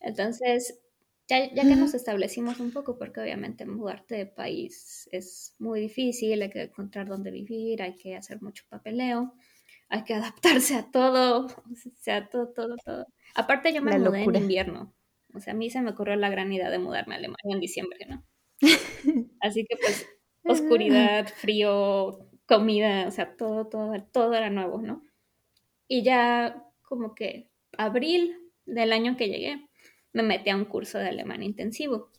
Entonces, 0.00 0.80
ya, 1.28 1.52
ya 1.52 1.62
que 1.62 1.76
nos 1.76 1.92
establecimos 1.92 2.58
un 2.58 2.72
poco, 2.72 2.96
porque 2.96 3.20
obviamente 3.20 3.66
mudarte 3.66 4.14
de 4.14 4.24
país 4.24 5.10
es 5.12 5.54
muy 5.58 5.80
difícil, 5.80 6.40
hay 6.40 6.48
que 6.48 6.62
encontrar 6.62 7.06
dónde 7.06 7.30
vivir, 7.30 7.82
hay 7.82 7.96
que 7.96 8.16
hacer 8.16 8.40
mucho 8.40 8.64
papeleo, 8.70 9.34
hay 9.90 10.04
que 10.04 10.14
adaptarse 10.14 10.74
a 10.74 10.90
todo, 10.90 11.46
o 11.46 11.92
sea, 12.00 12.30
todo, 12.30 12.48
todo, 12.54 12.76
todo. 12.82 13.06
Aparte 13.34 13.74
yo 13.74 13.82
me 13.82 13.90
La 13.90 13.98
mudé 13.98 14.20
locura. 14.20 14.38
en 14.38 14.44
invierno, 14.44 14.94
o 15.34 15.40
sea, 15.40 15.52
a 15.52 15.56
mí 15.56 15.70
se 15.70 15.80
me 15.80 15.90
ocurrió 15.90 16.16
la 16.16 16.30
gran 16.30 16.52
idea 16.52 16.70
de 16.70 16.78
mudarme 16.78 17.14
a 17.14 17.18
Alemania 17.18 17.54
en 17.54 17.60
diciembre, 17.60 18.06
¿no? 18.08 18.24
Así 19.40 19.64
que 19.66 19.76
pues 19.76 20.06
oscuridad, 20.44 21.28
frío, 21.28 22.18
comida, 22.46 23.06
o 23.06 23.10
sea, 23.10 23.36
todo, 23.36 23.68
todo, 23.68 23.92
todo 24.12 24.34
era 24.34 24.50
nuevo, 24.50 24.80
¿no? 24.80 25.02
Y 25.86 26.02
ya 26.02 26.64
como 26.82 27.14
que 27.14 27.50
abril 27.76 28.36
del 28.64 28.92
año 28.92 29.16
que 29.16 29.28
llegué, 29.28 29.66
me 30.12 30.22
metí 30.22 30.50
a 30.50 30.56
un 30.56 30.64
curso 30.64 30.98
de 30.98 31.08
alemán 31.08 31.42
intensivo, 31.42 32.10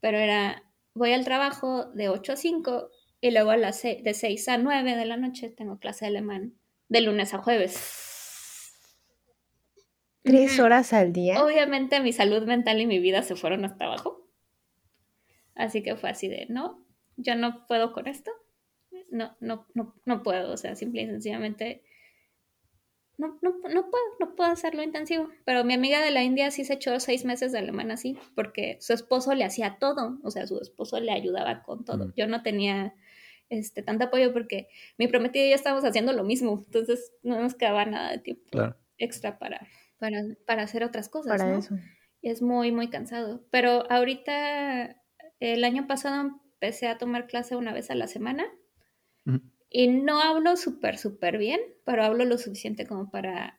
pero 0.00 0.18
era, 0.18 0.62
voy 0.94 1.12
al 1.12 1.24
trabajo 1.24 1.86
de 1.92 2.08
8 2.08 2.32
a 2.32 2.36
5 2.36 2.90
y 3.20 3.30
luego 3.30 3.50
a 3.50 3.56
las 3.56 3.82
de 3.82 4.14
6 4.14 4.48
a 4.48 4.58
9 4.58 4.96
de 4.96 5.04
la 5.04 5.16
noche 5.16 5.50
tengo 5.50 5.78
clase 5.78 6.06
de 6.06 6.10
alemán 6.10 6.54
de 6.88 7.00
lunes 7.02 7.34
a 7.34 7.38
jueves. 7.38 8.05
¿Tres 10.26 10.58
horas 10.60 10.92
al 10.92 11.12
día? 11.12 11.42
Obviamente 11.42 12.00
mi 12.00 12.12
salud 12.12 12.42
mental 12.42 12.80
y 12.80 12.86
mi 12.86 12.98
vida 12.98 13.22
se 13.22 13.36
fueron 13.36 13.64
hasta 13.64 13.84
abajo. 13.84 14.28
Así 15.54 15.82
que 15.82 15.96
fue 15.96 16.10
así 16.10 16.28
de, 16.28 16.46
no, 16.50 16.84
yo 17.16 17.34
no 17.36 17.66
puedo 17.66 17.92
con 17.92 18.06
esto. 18.08 18.30
no, 19.10 19.36
no, 19.40 19.66
no, 19.74 19.94
no 20.04 20.22
puedo, 20.22 20.52
o 20.52 20.56
sea, 20.56 20.74
simple 20.74 21.02
y 21.02 21.06
sencillamente 21.06 21.82
no, 23.18 23.38
no, 23.40 23.52
no 23.52 23.90
puedo, 23.90 24.04
no 24.20 24.34
puedo 24.34 24.50
hacerlo 24.50 24.82
intensivo. 24.82 25.28
Pero 25.44 25.64
mi 25.64 25.74
amiga 25.74 26.02
de 26.02 26.10
la 26.10 26.22
India 26.22 26.50
sí 26.50 26.64
se 26.64 26.74
echó 26.74 26.98
seis 27.00 27.24
meses 27.24 27.52
de 27.52 27.58
alemán 27.58 27.90
así, 27.90 28.18
porque 28.34 28.76
su 28.80 28.92
esposo 28.92 29.34
le 29.34 29.44
hacía 29.44 29.78
todo, 29.78 30.18
o 30.22 30.30
sea, 30.30 30.46
su 30.46 30.60
esposo 30.60 31.00
le 31.00 31.12
ayudaba 31.12 31.62
con 31.62 31.84
todo. 31.84 32.12
Yo 32.16 32.26
no 32.26 32.42
tenía 32.42 32.94
este 33.48 33.82
tanto 33.82 34.06
apoyo 34.06 34.32
porque 34.32 34.68
mi 34.98 35.06
prometido 35.06 35.46
y 35.46 35.50
yo 35.50 35.54
estábamos 35.54 35.84
haciendo 35.84 36.12
lo 36.12 36.24
mismo, 36.24 36.62
entonces 36.66 37.12
no 37.22 37.40
nos 37.40 37.54
quedaba 37.54 37.84
nada 37.84 38.10
de 38.10 38.18
tiempo 38.18 38.74
extra 38.98 39.38
para, 39.38 39.66
para, 39.98 40.22
para, 40.46 40.62
hacer 40.62 40.84
otras 40.84 41.08
cosas. 41.08 41.38
Para 41.38 41.58
eso. 41.58 41.76
Y 42.20 42.30
es 42.30 42.42
muy, 42.42 42.72
muy 42.72 42.88
cansado. 42.88 43.46
Pero 43.50 43.90
ahorita, 43.90 45.02
el 45.40 45.64
año 45.64 45.86
pasado 45.86 46.40
empecé 46.54 46.88
a 46.88 46.98
tomar 46.98 47.26
clase 47.26 47.56
una 47.56 47.72
vez 47.72 47.90
a 47.90 47.94
la 47.94 48.06
semana. 48.06 48.46
Y 49.68 49.88
no 49.88 50.20
hablo 50.20 50.56
súper, 50.56 50.96
súper 50.96 51.38
bien, 51.38 51.60
pero 51.84 52.04
hablo 52.04 52.24
lo 52.24 52.38
suficiente 52.38 52.86
como 52.86 53.10
para 53.10 53.58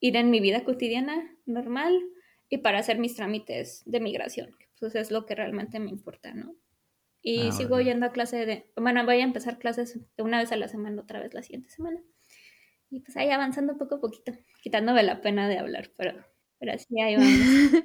ir 0.00 0.16
en 0.16 0.30
mi 0.30 0.40
vida 0.40 0.64
cotidiana 0.64 1.30
normal 1.44 2.00
y 2.48 2.58
para 2.58 2.78
hacer 2.78 2.98
mis 2.98 3.14
trámites 3.14 3.82
de 3.84 4.00
migración. 4.00 4.56
Pues 4.80 4.94
es 4.94 5.10
lo 5.10 5.26
que 5.26 5.34
realmente 5.34 5.78
me 5.78 5.90
importa, 5.90 6.32
¿no? 6.32 6.56
Y 7.20 7.48
ah, 7.48 7.52
sigo 7.52 7.80
yendo 7.80 8.06
a 8.06 8.12
clase 8.12 8.46
de, 8.46 8.72
bueno, 8.76 9.04
voy 9.04 9.20
a 9.20 9.24
empezar 9.24 9.58
clases 9.58 9.98
de 10.16 10.22
una 10.22 10.38
vez 10.38 10.52
a 10.52 10.56
la 10.56 10.68
semana, 10.68 11.02
otra 11.02 11.20
vez 11.20 11.34
la 11.34 11.42
siguiente 11.42 11.70
semana. 11.70 12.00
Y 12.90 13.00
pues 13.00 13.16
ahí 13.16 13.30
avanzando 13.30 13.76
poco 13.76 13.96
a 13.96 14.00
poquito, 14.00 14.32
quitándome 14.62 15.02
la 15.02 15.20
pena 15.20 15.48
de 15.48 15.58
hablar, 15.58 15.90
pero, 15.96 16.14
pero 16.58 16.72
así 16.72 17.00
ahí 17.00 17.16
vamos. 17.16 17.84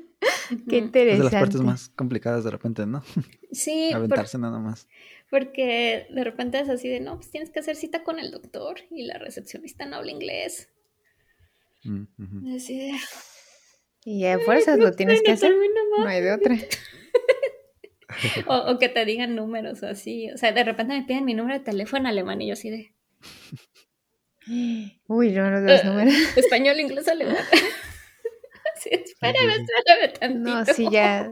Qué 0.69 0.77
interesante. 0.77 1.11
Es 1.11 1.17
de 1.17 1.23
las 1.23 1.33
partes 1.33 1.61
más 1.61 1.89
complicadas 1.89 2.43
de 2.43 2.51
repente, 2.51 2.85
¿no? 2.85 3.03
Sí. 3.51 3.91
Aventarse 3.91 4.37
nada 4.37 4.59
más. 4.59 4.87
Porque 5.29 6.07
de 6.09 6.23
repente 6.23 6.59
es 6.59 6.69
así 6.69 6.87
de, 6.87 6.99
no, 6.99 7.15
pues 7.15 7.31
tienes 7.31 7.49
que 7.49 7.59
hacer 7.59 7.75
cita 7.75 8.03
con 8.03 8.19
el 8.19 8.31
doctor 8.31 8.77
y 8.89 9.03
la 9.03 9.17
recepcionista 9.17 9.85
no 9.85 9.97
habla 9.97 10.11
inglés. 10.11 10.69
Mm, 11.83 12.55
así 12.55 12.77
de... 12.79 12.91
Y 14.03 14.25
a 14.25 14.39
fuerzas 14.39 14.79
lo 14.79 14.93
tienes 14.93 15.21
que 15.21 15.31
hacer. 15.31 15.53
No 15.97 16.07
hay 16.07 16.21
de 16.21 16.31
otra. 16.31 16.55
o, 18.47 18.79
que 18.79 18.89
te 18.89 19.05
digan 19.05 19.35
números 19.35 19.83
o 19.83 19.87
así. 19.87 20.29
O 20.31 20.37
sea, 20.37 20.51
de 20.51 20.63
repente 20.63 20.93
me 20.93 21.03
piden 21.03 21.25
mi 21.25 21.33
número 21.33 21.59
de 21.59 21.65
teléfono 21.65 22.01
en 22.01 22.07
alemán 22.07 22.41
y 22.41 22.47
yo 22.47 22.53
así 22.53 22.69
de... 22.69 22.93
Uy, 25.07 25.33
yo 25.33 25.49
no 25.49 25.59
los 25.59 25.83
números. 25.83 26.13
Español, 26.35 26.79
inglés, 26.79 27.07
alemán. 27.07 27.37
sí, 28.75 28.89
espérame, 28.91 29.65
espérame 29.77 30.13
tantito. 30.19 30.49
No, 30.49 30.65
sí, 30.65 30.87
ya 30.91 31.31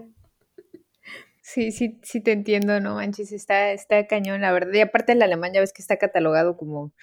Sí, 1.51 1.71
sí, 1.71 1.99
sí 2.03 2.21
te 2.21 2.31
entiendo, 2.31 2.79
no 2.79 2.93
manches, 2.93 3.31
está, 3.31 3.71
está 3.71 4.05
cañón, 4.05 4.41
la 4.41 4.51
verdad. 4.51 4.71
Y 4.71 4.81
aparte 4.81 5.13
el 5.13 5.21
alemán 5.23 5.51
ya 5.51 5.61
ves 5.61 5.73
que 5.73 5.81
está 5.81 5.97
catalogado 5.97 6.55
como, 6.55 6.93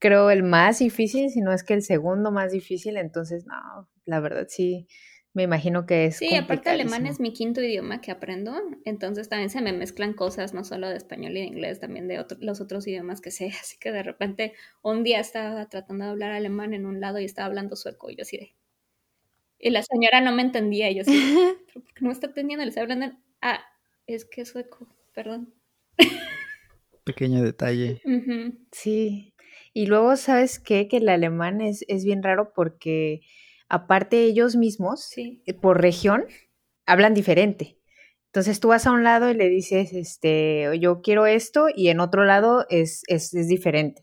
creo, 0.00 0.30
el 0.30 0.42
más 0.42 0.80
difícil, 0.80 1.30
si 1.30 1.40
no 1.40 1.52
es 1.52 1.62
que 1.62 1.74
el 1.74 1.82
segundo 1.82 2.32
más 2.32 2.50
difícil, 2.50 2.96
entonces, 2.96 3.46
no, 3.46 3.88
la 4.04 4.18
verdad 4.18 4.46
sí, 4.48 4.88
me 5.34 5.42
imagino 5.42 5.84
que 5.84 6.06
es. 6.06 6.16
Sí, 6.16 6.34
aparte 6.36 6.70
alemán 6.70 7.06
es 7.06 7.18
mi 7.18 7.32
quinto 7.32 7.60
idioma 7.60 8.00
que 8.00 8.12
aprendo, 8.12 8.54
entonces 8.84 9.28
también 9.28 9.50
se 9.50 9.60
me 9.60 9.72
mezclan 9.72 10.14
cosas, 10.14 10.54
no 10.54 10.62
solo 10.62 10.88
de 10.88 10.96
español 10.96 11.36
y 11.36 11.40
de 11.40 11.46
inglés, 11.46 11.80
también 11.80 12.06
de 12.06 12.24
los 12.38 12.60
otros 12.60 12.86
idiomas 12.86 13.20
que 13.20 13.32
sé, 13.32 13.46
así 13.60 13.76
que 13.78 13.90
de 13.90 14.04
repente 14.04 14.54
un 14.82 15.02
día 15.02 15.18
estaba 15.18 15.68
tratando 15.68 16.04
de 16.04 16.12
hablar 16.12 16.30
alemán 16.30 16.72
en 16.72 16.86
un 16.86 17.00
lado 17.00 17.18
y 17.18 17.24
estaba 17.24 17.46
hablando 17.46 17.74
sueco 17.74 18.10
y 18.10 18.16
yo 18.16 18.22
así 18.22 18.38
de... 18.38 18.54
Y 19.58 19.70
la 19.70 19.82
señora 19.82 20.20
no 20.20 20.32
me 20.32 20.42
entendía, 20.42 20.90
y 20.90 20.96
yo 20.96 21.02
así, 21.02 21.12
¿pero 21.66 21.84
por 21.84 21.94
qué 21.94 22.00
no 22.02 22.08
me 22.08 22.12
está 22.12 22.28
entendiendo? 22.28 22.64
Le 22.64 22.68
está 22.68 22.82
hablando... 22.82 23.10
Ah, 23.40 23.60
es 24.06 24.24
que 24.24 24.42
es 24.42 24.50
sueco, 24.50 24.86
perdón. 25.14 25.52
Pequeño 27.04 27.42
detalle. 27.42 28.00
Sí. 28.72 29.34
Y 29.72 29.86
luego, 29.86 30.16
¿sabes 30.16 30.58
qué? 30.58 30.88
Que 30.88 30.98
el 30.98 31.08
alemán 31.08 31.60
es, 31.60 31.84
es 31.88 32.04
bien 32.04 32.22
raro 32.22 32.52
porque 32.54 33.20
aparte 33.68 34.24
ellos 34.24 34.56
mismos, 34.56 35.10
eh, 35.16 35.54
por 35.54 35.80
región, 35.80 36.24
hablan 36.86 37.14
diferente. 37.14 37.78
Entonces 38.26 38.60
tú 38.60 38.68
vas 38.68 38.86
a 38.86 38.92
un 38.92 39.04
lado 39.04 39.30
y 39.30 39.34
le 39.34 39.48
dices, 39.48 39.92
este, 39.92 40.78
yo 40.80 41.02
quiero 41.02 41.26
esto, 41.26 41.66
y 41.74 41.88
en 41.88 42.00
otro 42.00 42.24
lado 42.24 42.66
es, 42.68 43.02
es, 43.08 43.32
es 43.34 43.48
diferente. 43.48 44.02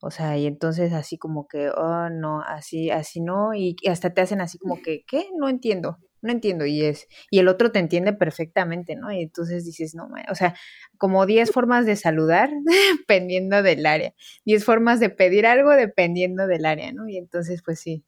O 0.00 0.10
sea, 0.10 0.38
y 0.38 0.46
entonces 0.46 0.92
así 0.92 1.18
como 1.18 1.46
que, 1.48 1.70
oh, 1.70 2.08
no, 2.10 2.42
así, 2.42 2.90
así 2.90 3.20
no, 3.20 3.54
y 3.54 3.76
hasta 3.88 4.14
te 4.14 4.22
hacen 4.22 4.40
así 4.40 4.58
como 4.58 4.80
que, 4.82 5.04
¿qué? 5.06 5.28
No 5.38 5.48
entiendo 5.48 5.98
no 6.22 6.32
entiendo 6.32 6.66
y 6.66 6.84
es 6.84 7.08
y 7.30 7.38
el 7.38 7.48
otro 7.48 7.72
te 7.72 7.78
entiende 7.78 8.12
perfectamente, 8.12 8.96
¿no? 8.96 9.12
Y 9.12 9.22
entonces 9.22 9.64
dices, 9.64 9.94
no, 9.94 10.08
o 10.30 10.34
sea, 10.34 10.54
como 10.98 11.26
10 11.26 11.50
formas 11.50 11.86
de 11.86 11.96
saludar 11.96 12.50
dependiendo 12.98 13.62
del 13.62 13.86
área, 13.86 14.14
10 14.44 14.64
formas 14.64 15.00
de 15.00 15.10
pedir 15.10 15.46
algo 15.46 15.70
dependiendo 15.70 16.46
del 16.46 16.66
área, 16.66 16.92
¿no? 16.92 17.08
Y 17.08 17.16
entonces 17.16 17.62
pues 17.64 17.80
sí, 17.80 18.04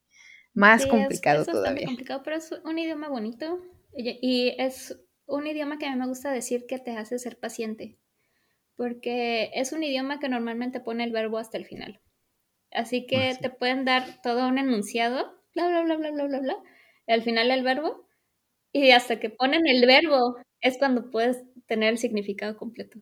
más 0.54 0.86
complicado 0.86 1.42
es, 1.42 1.48
es 1.48 1.52
todavía. 1.52 1.86
complicado, 1.86 2.22
pero 2.22 2.36
es 2.36 2.52
un 2.64 2.78
idioma 2.78 3.08
bonito 3.08 3.60
y 3.94 4.54
es 4.58 4.98
un 5.26 5.46
idioma 5.46 5.78
que 5.78 5.86
a 5.86 5.92
mí 5.92 5.98
me 5.98 6.06
gusta 6.06 6.30
decir 6.30 6.66
que 6.66 6.78
te 6.78 6.96
hace 6.96 7.18
ser 7.18 7.38
paciente, 7.38 7.98
porque 8.76 9.50
es 9.54 9.72
un 9.72 9.82
idioma 9.82 10.18
que 10.18 10.28
normalmente 10.28 10.80
pone 10.80 11.04
el 11.04 11.12
verbo 11.12 11.38
hasta 11.38 11.58
el 11.58 11.64
final. 11.64 12.00
Así 12.70 13.06
que 13.06 13.30
ah, 13.30 13.38
te 13.40 13.50
pueden 13.50 13.84
dar 13.84 14.20
todo 14.22 14.48
un 14.48 14.58
enunciado, 14.58 15.38
bla, 15.54 15.68
bla, 15.68 15.82
bla, 15.82 15.96
bla, 15.96 16.10
bla, 16.10 16.24
bla, 16.24 16.40
bla, 16.40 16.56
al 17.06 17.22
final 17.22 17.50
el 17.50 17.62
verbo 17.62 18.08
y 18.72 18.90
hasta 18.92 19.20
que 19.20 19.30
ponen 19.30 19.66
el 19.66 19.86
verbo 19.86 20.36
es 20.60 20.78
cuando 20.78 21.10
puedes 21.10 21.42
tener 21.66 21.90
el 21.90 21.98
significado 21.98 22.56
completo. 22.56 22.98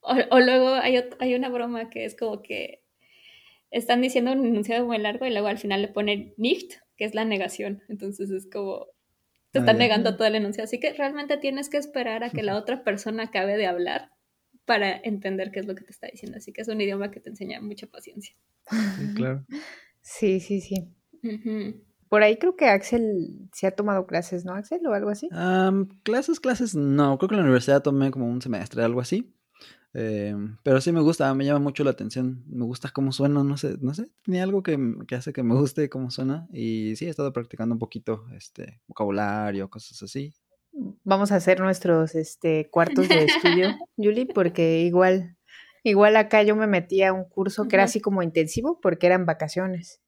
O, 0.00 0.38
luego 0.38 0.68
hay, 0.68 1.02
hay 1.18 1.34
una 1.34 1.48
broma 1.48 1.90
que 1.90 2.04
es 2.04 2.16
como 2.16 2.42
que 2.42 2.85
están 3.76 4.00
diciendo 4.00 4.32
un 4.32 4.44
enunciado 4.46 4.86
muy 4.86 4.98
largo 4.98 5.26
y 5.26 5.30
luego 5.30 5.48
al 5.48 5.58
final 5.58 5.82
le 5.82 5.88
ponen 5.88 6.34
nicht, 6.36 6.74
que 6.96 7.04
es 7.04 7.14
la 7.14 7.24
negación. 7.24 7.82
Entonces 7.88 8.30
es 8.30 8.48
como 8.50 8.86
te 9.52 9.60
están 9.60 9.78
negando 9.78 10.16
todo 10.16 10.28
el 10.28 10.34
enunciado. 10.34 10.64
Así 10.64 10.78
que 10.80 10.92
realmente 10.92 11.36
tienes 11.38 11.70
que 11.70 11.78
esperar 11.78 12.24
a 12.24 12.30
que 12.30 12.42
la 12.42 12.56
otra 12.56 12.84
persona 12.84 13.24
acabe 13.24 13.56
de 13.56 13.66
hablar 13.66 14.10
para 14.64 14.96
entender 14.96 15.50
qué 15.50 15.60
es 15.60 15.66
lo 15.66 15.74
que 15.74 15.84
te 15.84 15.92
está 15.92 16.08
diciendo. 16.08 16.38
Así 16.38 16.52
que 16.52 16.62
es 16.62 16.68
un 16.68 16.80
idioma 16.80 17.10
que 17.10 17.20
te 17.20 17.30
enseña 17.30 17.60
mucha 17.60 17.86
paciencia. 17.86 18.34
Sí, 18.70 19.14
claro. 19.14 19.46
Sí, 20.02 20.40
sí, 20.40 20.60
sí. 20.60 20.88
Por 22.08 22.22
ahí 22.22 22.36
creo 22.36 22.56
que 22.56 22.66
Axel 22.66 23.48
se 23.52 23.66
ha 23.66 23.72
tomado 23.72 24.06
clases, 24.06 24.44
¿no, 24.44 24.54
Axel? 24.54 24.86
O 24.86 24.92
algo 24.92 25.10
así. 25.10 25.28
clases, 26.02 26.40
clases, 26.40 26.74
no. 26.74 27.18
Creo 27.18 27.28
que 27.28 27.34
en 27.34 27.40
la 27.40 27.44
universidad 27.44 27.82
tomé 27.82 28.10
como 28.10 28.28
un 28.28 28.40
semestre, 28.40 28.82
algo 28.82 29.00
así. 29.00 29.35
Em, 29.98 30.58
pero 30.62 30.78
sí 30.82 30.92
me 30.92 31.00
gusta, 31.00 31.32
me 31.32 31.46
llama 31.46 31.58
mucho 31.58 31.82
la 31.82 31.90
atención. 31.90 32.44
Me 32.46 32.66
gusta 32.66 32.90
cómo 32.90 33.12
suena, 33.12 33.42
no 33.42 33.56
sé, 33.56 33.76
no 33.80 33.94
sé. 33.94 34.10
Tenía 34.22 34.42
algo 34.42 34.62
que, 34.62 34.78
que 35.08 35.14
hace 35.14 35.32
que 35.32 35.42
me 35.42 35.54
guste 35.54 35.88
cómo 35.88 36.10
suena. 36.10 36.46
Y 36.52 36.96
sí, 36.96 37.06
he 37.06 37.08
estado 37.08 37.32
practicando 37.32 37.74
un 37.74 37.78
poquito 37.78 38.26
este 38.36 38.82
vocabulario, 38.86 39.70
cosas 39.70 40.02
así. 40.02 40.34
Vamos 41.02 41.32
a 41.32 41.36
hacer 41.36 41.60
nuestros 41.60 42.14
este, 42.14 42.68
cuartos 42.68 43.08
de 43.08 43.24
estudio, 43.24 43.74
Julie, 43.96 44.26
porque 44.26 44.80
igual, 44.80 45.38
igual 45.82 46.16
acá 46.16 46.42
yo 46.42 46.56
me 46.56 46.66
metí 46.66 47.02
a 47.02 47.14
un 47.14 47.24
curso 47.24 47.66
que 47.66 47.76
era 47.76 47.84
así 47.84 47.98
como 48.02 48.22
intensivo 48.22 48.78
porque 48.82 49.06
eran 49.06 49.24
vacaciones 49.24 50.02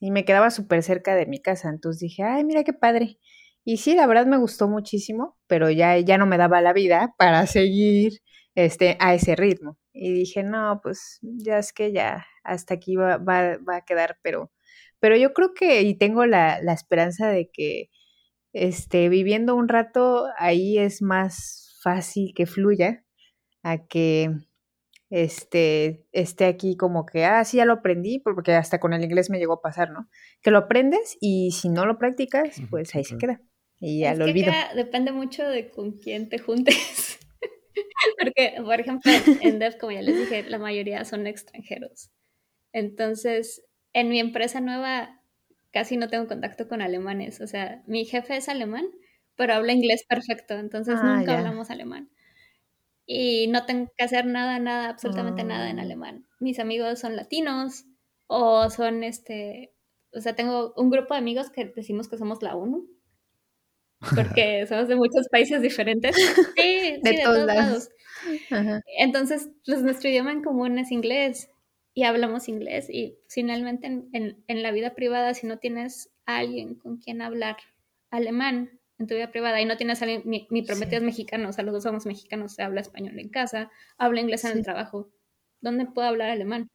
y 0.00 0.10
me 0.10 0.24
quedaba 0.24 0.50
súper 0.50 0.82
cerca 0.82 1.14
de 1.14 1.26
mi 1.26 1.42
casa. 1.42 1.68
Entonces 1.68 2.00
dije, 2.00 2.22
ay, 2.22 2.44
mira 2.44 2.64
qué 2.64 2.72
padre. 2.72 3.18
Y 3.62 3.76
sí, 3.76 3.94
la 3.94 4.06
verdad 4.06 4.24
me 4.24 4.38
gustó 4.38 4.68
muchísimo, 4.68 5.36
pero 5.46 5.68
ya, 5.68 5.98
ya 5.98 6.16
no 6.16 6.24
me 6.24 6.38
daba 6.38 6.62
la 6.62 6.72
vida 6.72 7.14
para 7.18 7.46
seguir 7.46 8.22
este, 8.58 8.96
a 8.98 9.14
ese 9.14 9.36
ritmo. 9.36 9.78
Y 9.92 10.12
dije, 10.12 10.42
no, 10.42 10.80
pues 10.82 11.20
ya 11.22 11.58
es 11.58 11.72
que 11.72 11.92
ya 11.92 12.26
hasta 12.42 12.74
aquí 12.74 12.96
va, 12.96 13.16
va, 13.18 13.56
va 13.58 13.76
a 13.76 13.84
quedar, 13.84 14.18
pero, 14.20 14.50
pero 14.98 15.16
yo 15.16 15.32
creo 15.32 15.54
que, 15.54 15.82
y 15.82 15.94
tengo 15.94 16.26
la, 16.26 16.60
la 16.60 16.72
esperanza 16.72 17.28
de 17.28 17.50
que 17.52 17.88
este, 18.52 19.08
viviendo 19.10 19.54
un 19.54 19.68
rato 19.68 20.26
ahí 20.38 20.76
es 20.76 21.02
más 21.02 21.78
fácil 21.82 22.32
que 22.34 22.46
fluya 22.46 23.04
a 23.62 23.86
que 23.86 24.30
este, 25.08 26.04
esté 26.10 26.46
aquí 26.46 26.76
como 26.76 27.06
que, 27.06 27.24
ah, 27.24 27.44
sí, 27.44 27.58
ya 27.58 27.64
lo 27.64 27.74
aprendí, 27.74 28.18
porque 28.18 28.54
hasta 28.54 28.80
con 28.80 28.92
el 28.92 29.04
inglés 29.04 29.30
me 29.30 29.38
llegó 29.38 29.52
a 29.52 29.62
pasar, 29.62 29.92
¿no? 29.92 30.08
Que 30.42 30.50
lo 30.50 30.58
aprendes 30.58 31.16
y 31.20 31.52
si 31.52 31.68
no 31.68 31.86
lo 31.86 31.96
practicas, 31.96 32.60
pues 32.70 32.92
ahí 32.96 33.04
se 33.04 33.18
queda. 33.18 33.40
Y 33.80 34.00
ya 34.00 34.14
lo 34.14 34.24
olvido. 34.24 34.52
depende 34.74 35.12
mucho 35.12 35.48
de 35.48 35.70
con 35.70 35.92
quién 35.92 36.28
te 36.28 36.40
juntes. 36.40 37.07
porque, 38.22 38.54
por 38.64 38.80
ejemplo, 38.80 39.12
en 39.40 39.58
Dev, 39.58 39.78
como 39.78 39.92
ya 39.92 40.02
les 40.02 40.18
dije, 40.18 40.42
la 40.44 40.58
mayoría 40.58 41.04
son 41.04 41.26
extranjeros. 41.26 42.10
Entonces, 42.72 43.64
en 43.92 44.08
mi 44.08 44.20
empresa 44.20 44.60
nueva 44.60 45.20
casi 45.70 45.96
no 45.96 46.08
tengo 46.08 46.26
contacto 46.26 46.68
con 46.68 46.82
alemanes. 46.82 47.40
O 47.40 47.46
sea, 47.46 47.82
mi 47.86 48.04
jefe 48.04 48.36
es 48.36 48.48
alemán, 48.48 48.86
pero 49.36 49.54
habla 49.54 49.72
inglés 49.72 50.04
perfecto, 50.08 50.54
entonces 50.54 50.96
ah, 50.98 51.18
nunca 51.18 51.38
hablamos 51.38 51.70
alemán 51.70 52.10
y 53.10 53.46
no 53.48 53.64
tengo 53.64 53.90
que 53.96 54.04
hacer 54.04 54.26
nada, 54.26 54.58
nada, 54.58 54.90
absolutamente 54.90 55.42
nada 55.42 55.70
en 55.70 55.78
ah. 55.80 55.82
alemán. 55.82 56.26
Mis 56.40 56.58
amigos 56.60 57.00
son 57.00 57.16
latinos 57.16 57.86
o 58.26 58.68
son 58.68 59.02
este, 59.02 59.74
o 60.12 60.20
sea, 60.20 60.36
tengo 60.36 60.74
un 60.76 60.90
grupo 60.90 61.14
de 61.14 61.18
amigos 61.18 61.48
que 61.50 61.64
decimos 61.64 62.06
que 62.06 62.18
somos 62.18 62.42
la 62.42 62.54
ONU. 62.54 62.86
Porque 64.14 64.66
somos 64.68 64.88
de 64.88 64.96
muchos 64.96 65.28
países 65.30 65.60
diferentes. 65.62 66.14
Sí, 66.56 66.98
de, 67.02 67.20
todos, 67.24 67.46
lados. 67.46 67.88
Entonces, 68.98 69.48
pues 69.64 69.82
nuestro 69.82 70.08
idioma 70.10 70.32
en 70.32 70.42
común 70.42 70.78
es 70.78 70.90
inglés 70.90 71.50
y 71.94 72.04
hablamos 72.04 72.48
inglés 72.48 72.88
y 72.90 73.16
finalmente 73.28 73.86
en, 73.86 74.08
en- 74.12 74.44
en 74.46 74.62
la 74.62 74.72
vida 74.72 74.94
privada, 74.94 75.34
si 75.34 75.46
no 75.46 75.58
tienes 75.58 76.10
a 76.26 76.38
alguien 76.38 76.74
con 76.74 76.98
quien 76.98 77.22
hablar 77.22 77.56
alemán 78.10 78.80
en 78.98 79.06
tu 79.06 79.14
vida 79.14 79.30
privada 79.30 79.60
y 79.60 79.64
no 79.64 79.76
tienes 79.76 80.00
a 80.00 80.04
alguien, 80.04 80.22
mi, 80.24 80.46
mi 80.50 80.62
prometido 80.62 80.90
Sí. 80.90 80.96
es 80.96 81.02
mexicano, 81.04 81.48
o 81.48 81.52
sea, 81.52 81.64
los 81.64 81.74
dos 81.74 81.84
somos 81.84 82.06
mexicanos, 82.06 82.54
se 82.54 82.62
habla 82.62 82.80
español 82.80 83.18
en 83.18 83.28
casa, 83.28 83.70
habla 83.96 84.20
inglés 84.20 84.44
en 84.44 84.52
Sí. 84.52 84.58
el 84.58 84.64
trabajo, 84.64 85.08
¿dónde 85.60 85.86
puedo 85.86 86.08
hablar 86.08 86.30
alemán? 86.30 86.68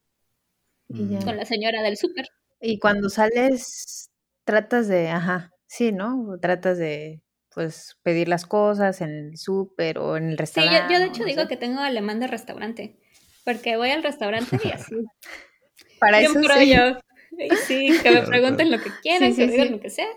Y. 0.90 1.18
Con 1.24 1.36
la 1.38 1.46
señora 1.46 1.82
del 1.82 1.98
súper. 1.98 2.28
Y 2.62 2.80
cuando 2.80 3.10
sales, 3.10 4.10
tratas 4.46 4.88
de, 4.88 5.10
ajá, 5.10 5.50
sí, 5.76 5.92
¿no? 5.92 6.38
Tratas 6.42 6.78
de, 6.78 7.22
pues, 7.54 7.98
pedir 8.04 8.28
las 8.28 8.46
cosas 8.46 9.02
en 9.02 9.10
el 9.10 9.38
súper 9.38 9.98
o 10.00 10.18
en 10.18 10.26
el 10.30 10.32
Sí, 10.32 10.38
yo, 10.38 10.40
restaurante. 10.40 10.94
yo 10.94 11.00
de 11.00 11.06
hecho 11.08 11.26
digo 11.26 11.48
que 11.48 11.58
tengo 11.58 11.80
alemán 11.80 12.20
de 12.20 12.28
restaurante, 12.28 12.96
porque 13.44 13.78
voy 13.78 13.90
al 13.90 14.04
restaurante 14.04 14.58
y 14.64 14.72
así, 14.72 14.96
Para 16.00 16.20
bien 16.20 16.32
eso 16.32 16.40
sí. 16.60 16.70
yo. 16.70 16.98
Y 17.40 17.56
sí, 17.58 18.00
que 18.04 18.12
me 18.12 18.22
pregunten 18.28 18.72
lo 18.72 18.80
que 18.80 18.92
quieran, 19.02 19.34
Sí, 19.34 19.38
que 19.38 19.42
sí, 19.42 19.46
me 19.48 19.52
digan 19.52 19.68
sí. 19.68 19.74
lo 19.74 19.80
que 19.80 19.90
sea, 19.90 20.08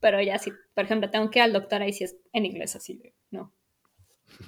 pero 0.00 0.20
ya 0.20 0.38
si, 0.38 0.52
por 0.74 0.84
ejemplo, 0.84 1.10
tengo 1.10 1.30
que 1.30 1.38
ir 1.38 1.44
al 1.44 1.52
doctor 1.52 1.82
ahí 1.82 1.92
si 1.92 2.04
es 2.04 2.16
en 2.32 2.44
inglés, 2.46 2.76
así 2.76 3.00
no. 3.30 3.52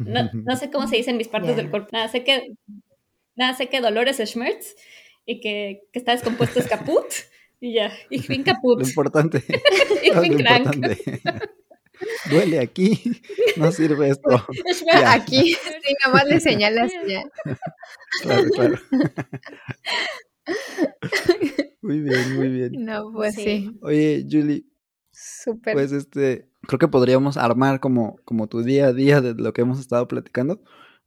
No, 0.00 0.28
no 0.34 0.56
sé 0.56 0.70
cómo 0.70 0.86
se 0.88 0.96
dicen 0.96 1.16
mis 1.16 1.28
partes 1.28 1.56
del 1.56 1.70
cuerpo, 1.70 1.88
nada, 1.92 2.08
sé 2.08 2.24
que, 2.24 2.52
nada, 3.36 3.54
sé 3.54 3.68
que 3.68 3.80
dolores 3.80 4.20
es 4.20 4.30
Schmerz 4.32 4.76
y 5.24 5.40
que, 5.40 5.82
que 5.92 5.98
está 5.98 6.12
descompuesto 6.12 6.58
es 6.60 6.66
caput 6.68 7.06
y 7.60 7.74
ya, 7.74 7.92
y 8.10 8.26
bin 8.26 8.42
caput, 8.42 8.80
Lo 8.80 8.86
importante. 8.86 9.44
lo 10.14 10.20
bin 10.22 10.36
krank. 10.36 10.74
importante. 10.74 11.20
Duele 12.30 12.60
aquí. 12.60 13.00
No 13.56 13.72
sirve 13.72 14.10
esto. 14.10 14.30
Aquí, 15.06 15.54
sí, 15.54 15.94
nada 16.04 16.14
más 16.14 16.26
le 16.28 16.38
señalas 16.40 16.92
ya. 17.08 17.22
Claro, 18.22 18.48
claro. 18.50 18.78
Muy 21.82 22.00
bien, 22.00 22.36
muy 22.36 22.48
bien. 22.48 22.72
No, 22.84 23.12
pues 23.12 23.34
Sí. 23.34 23.42
sí, 23.44 23.78
Oye, 23.82 24.26
Julie, 24.30 24.64
súper. 25.12 25.74
pues 25.74 25.92
este, 25.92 26.48
creo 26.62 26.78
que 26.78 26.88
podríamos 26.88 27.36
armar 27.36 27.80
como, 27.80 28.16
como 28.24 28.46
tu 28.48 28.62
día 28.62 28.86
a 28.88 28.92
día 28.92 29.20
de 29.20 29.34
lo 29.34 29.52
que 29.52 29.60
hemos 29.62 29.78
estado 29.78 30.08
platicando, 30.08 30.60